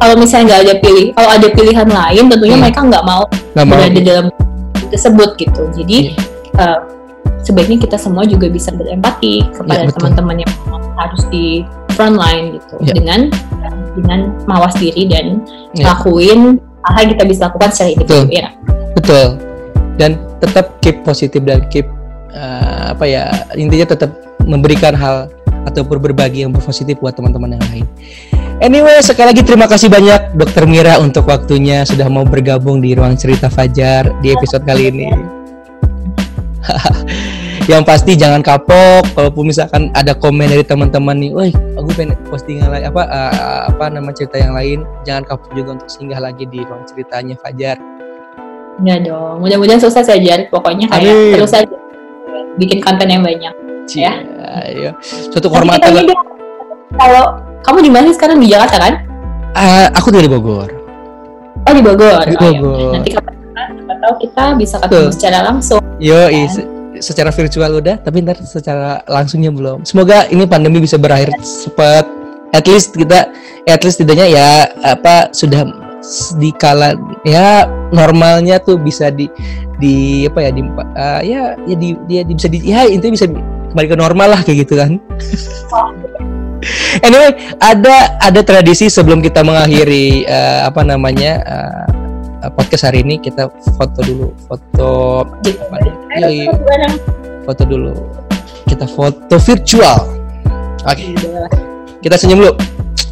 kalau 0.00 0.14
misalnya 0.16 0.44
nggak 0.48 0.60
ada 0.64 0.74
pilih 0.80 1.06
kalau 1.12 1.30
ada 1.30 1.48
pilihan 1.52 1.88
lain 1.88 2.24
tentunya 2.32 2.56
hmm. 2.56 2.64
mereka 2.64 2.80
nggak 2.80 3.04
mau 3.04 3.22
gak 3.52 3.66
berada 3.68 4.00
mau. 4.00 4.08
dalam 4.08 4.26
tersebut 4.90 5.30
gitu 5.36 5.62
jadi 5.76 5.98
yeah. 6.16 6.58
uh, 6.58 6.78
sebaiknya 7.44 7.78
kita 7.78 7.96
semua 8.00 8.24
juga 8.24 8.48
bisa 8.48 8.72
berempati 8.72 9.44
kepada 9.52 9.86
yeah, 9.86 9.92
teman-teman 9.92 10.36
yang 10.42 10.52
harus 10.96 11.22
di 11.28 11.62
front 11.94 12.16
line 12.16 12.56
gitu 12.56 12.74
yeah. 12.80 12.94
dengan 12.96 13.20
dengan 14.00 14.20
mawas 14.48 14.72
diri 14.80 15.04
dan 15.04 15.44
yeah. 15.76 15.92
lakuin 15.92 16.56
hal 16.90 17.04
yang 17.04 17.12
kita 17.12 17.24
bisa 17.28 17.40
lakukan 17.52 17.68
secara 17.70 17.88
individu 17.92 18.28
ya 18.32 18.48
betul 18.96 19.36
dan 20.00 20.16
tetap 20.40 20.80
keep 20.80 21.04
positif 21.04 21.44
dan 21.44 21.60
keep 21.68 21.84
uh, 22.32 22.96
apa 22.96 23.04
ya 23.04 23.28
intinya 23.52 23.92
tetap 23.92 24.10
memberikan 24.48 24.96
hal 24.96 25.28
ataupun 25.68 26.00
berbagi 26.00 26.48
yang 26.48 26.52
positif 26.56 26.96
buat 27.04 27.12
teman-teman 27.12 27.60
yang 27.60 27.64
lain. 27.68 27.86
Anyway, 28.60 29.00
sekali 29.00 29.32
lagi 29.32 29.40
terima 29.40 29.64
kasih 29.64 29.88
banyak 29.88 30.36
Dokter 30.36 30.68
Mira 30.68 31.00
untuk 31.00 31.24
waktunya 31.32 31.80
sudah 31.88 32.12
mau 32.12 32.28
bergabung 32.28 32.84
di 32.84 32.92
ruang 32.92 33.16
cerita 33.16 33.48
Fajar 33.48 34.12
di 34.20 34.36
episode 34.36 34.68
kali 34.68 34.92
ini. 34.92 35.08
yang 37.72 37.88
pasti 37.88 38.20
jangan 38.20 38.44
kapok 38.44 39.16
kalaupun 39.16 39.48
misalkan 39.48 39.88
ada 39.96 40.12
komen 40.12 40.44
dari 40.44 40.60
teman-teman 40.60 41.16
nih, 41.16 41.32
woi 41.32 41.50
aku 41.72 41.88
pengen 41.96 42.12
postingan 42.28 42.68
lain 42.68 42.84
apa 42.92 43.02
uh, 43.08 43.60
apa 43.72 43.88
nama 43.88 44.12
cerita 44.12 44.36
yang 44.36 44.52
lain, 44.52 44.84
jangan 45.08 45.24
kapok 45.24 45.56
juga 45.56 45.80
untuk 45.80 45.88
singgah 45.88 46.20
lagi 46.20 46.44
di 46.44 46.60
ruang 46.60 46.84
ceritanya 46.84 47.40
Fajar. 47.40 47.80
Ya 48.84 49.00
dong, 49.00 49.40
mudah-mudahan 49.40 49.80
sukses 49.80 50.04
aja. 50.04 50.36
Pokoknya 50.52 50.84
kayak 50.92 51.32
terus 51.32 51.56
aja 51.56 51.76
bikin 52.60 52.84
konten 52.84 53.08
yang 53.08 53.24
banyak. 53.24 53.56
Cia, 53.88 54.04
ya. 54.04 54.12
Ayo. 54.68 54.92
Suatu 55.00 55.48
kehormatan. 55.48 56.12
Kalau 57.00 57.49
kamu 57.64 57.78
di 57.84 57.90
mana 57.92 58.08
sekarang 58.14 58.38
di 58.40 58.48
Jakarta 58.48 58.76
kan? 58.80 58.94
Uh, 59.54 59.86
aku 59.94 60.14
dari 60.14 60.30
Bogor. 60.30 60.70
Oh 61.66 61.72
di 61.74 61.82
Bogor. 61.82 62.24
Di 62.24 62.36
Bogor. 62.38 62.74
Oh, 62.74 62.78
ya. 62.78 62.90
Nanti 62.98 63.10
kapan 63.12 63.40
tahu 64.00 64.14
kita 64.26 64.44
bisa 64.56 64.76
ketemu 64.80 65.08
Tuh. 65.08 65.12
secara 65.12 65.38
langsung. 65.44 65.80
Yo, 66.00 66.20
kan? 66.26 66.48
se 66.48 66.60
secara 67.00 67.30
virtual 67.32 67.80
udah, 67.80 67.96
tapi 68.02 68.20
ntar 68.24 68.36
secara 68.44 69.00
langsungnya 69.08 69.52
belum. 69.52 69.84
Semoga 69.88 70.28
ini 70.28 70.44
pandemi 70.44 70.82
bisa 70.82 71.00
berakhir 71.00 71.32
cepat. 71.40 72.04
At 72.50 72.66
least 72.66 72.98
kita, 72.98 73.30
at 73.70 73.80
least 73.86 74.02
tidaknya 74.02 74.26
ya 74.26 74.48
apa 74.82 75.30
sudah 75.30 75.64
di 76.40 76.50
kala 76.56 76.96
ya 77.28 77.68
normalnya 77.92 78.56
tuh 78.58 78.80
bisa 78.80 79.12
di 79.12 79.30
di 79.78 80.24
apa 80.26 80.48
ya 80.48 80.50
di 80.50 80.62
uh, 80.66 81.20
ya 81.22 81.54
ya 81.68 81.76
di 81.76 81.94
dia 82.08 82.24
di, 82.26 82.32
bisa 82.34 82.48
di 82.50 82.58
ya 82.64 82.88
intinya 82.88 83.14
bisa 83.14 83.26
kembali 83.70 83.86
ke 83.86 83.96
normal 83.96 84.28
lah 84.34 84.40
kayak 84.42 84.66
gitu 84.66 84.74
kan. 84.80 84.98
anyway, 87.06 87.32
ada 87.60 88.20
ada 88.20 88.40
tradisi 88.44 88.92
sebelum 88.92 89.24
kita 89.24 89.40
mengakhiri 89.40 90.28
uh, 90.28 90.68
apa 90.68 90.84
namanya 90.84 91.32
uh, 91.44 92.50
podcast 92.56 92.88
hari 92.88 93.04
ini 93.04 93.20
kita 93.20 93.48
foto 93.76 94.00
dulu, 94.04 94.28
foto 94.48 94.90
apa 95.24 95.76
ya? 95.84 95.92
Foto 97.44 97.62
dulu. 97.64 97.92
Kita 98.68 98.86
foto 98.86 99.34
virtual. 99.40 99.98
Oke. 100.86 101.12
Okay. 101.12 101.48
Kita 102.00 102.16
senyum 102.16 102.40
dulu. 102.44 102.52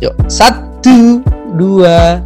Yuk, 0.01 0.15
satu, 0.31 1.21
dua. 1.59 2.23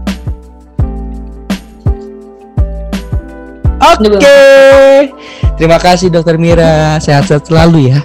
Oke. 3.83 4.19
Okay. 4.19 5.11
Terima 5.59 5.79
kasih 5.79 6.11
Dokter 6.11 6.39
Mira. 6.39 6.99
Sehat-sehat 7.03 7.51
selalu 7.51 7.91
ya 7.91 8.03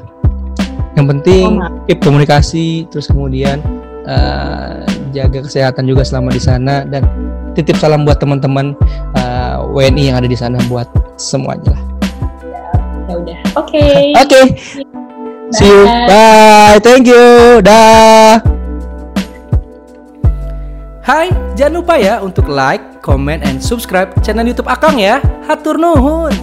yang 0.97 1.05
penting 1.05 1.61
oh, 1.61 1.69
keep 1.85 2.01
komunikasi 2.01 2.89
terus 2.89 3.05
kemudian 3.05 3.61
uh, 4.09 4.81
jaga 5.13 5.45
kesehatan 5.45 5.85
juga 5.85 6.01
selama 6.01 6.33
di 6.33 6.41
sana 6.41 6.81
dan 6.89 7.05
titip 7.53 7.77
salam 7.77 8.01
buat 8.01 8.17
teman-teman 8.17 8.73
uh, 9.17 9.61
eh, 9.61 9.89
WNI 9.93 10.03
yang 10.13 10.17
ada 10.17 10.29
di 10.29 10.37
sana 10.37 10.57
buat 10.65 10.89
semuanya 11.21 11.77
lah 11.77 11.81
ya 13.07 13.13
udah 13.21 13.39
oke 13.53 13.69
okay. 13.69 14.11
oke 14.21 14.25
okay. 14.25 14.45
see 15.53 15.69
you 15.69 15.85
bye 16.09 16.81
thank 16.81 17.05
you 17.05 17.61
dah 17.61 18.41
Hai, 21.07 21.31
jangan 21.55 21.79
lupa 21.79 21.95
ya 21.95 22.19
untuk 22.19 22.51
like, 22.51 22.99
comment, 22.99 23.39
and 23.39 23.63
subscribe 23.63 24.11
channel 24.27 24.43
YouTube 24.43 24.67
Akang 24.67 24.99
ya. 24.99 25.23
Hatur 25.47 25.79
nuhun. 25.79 26.35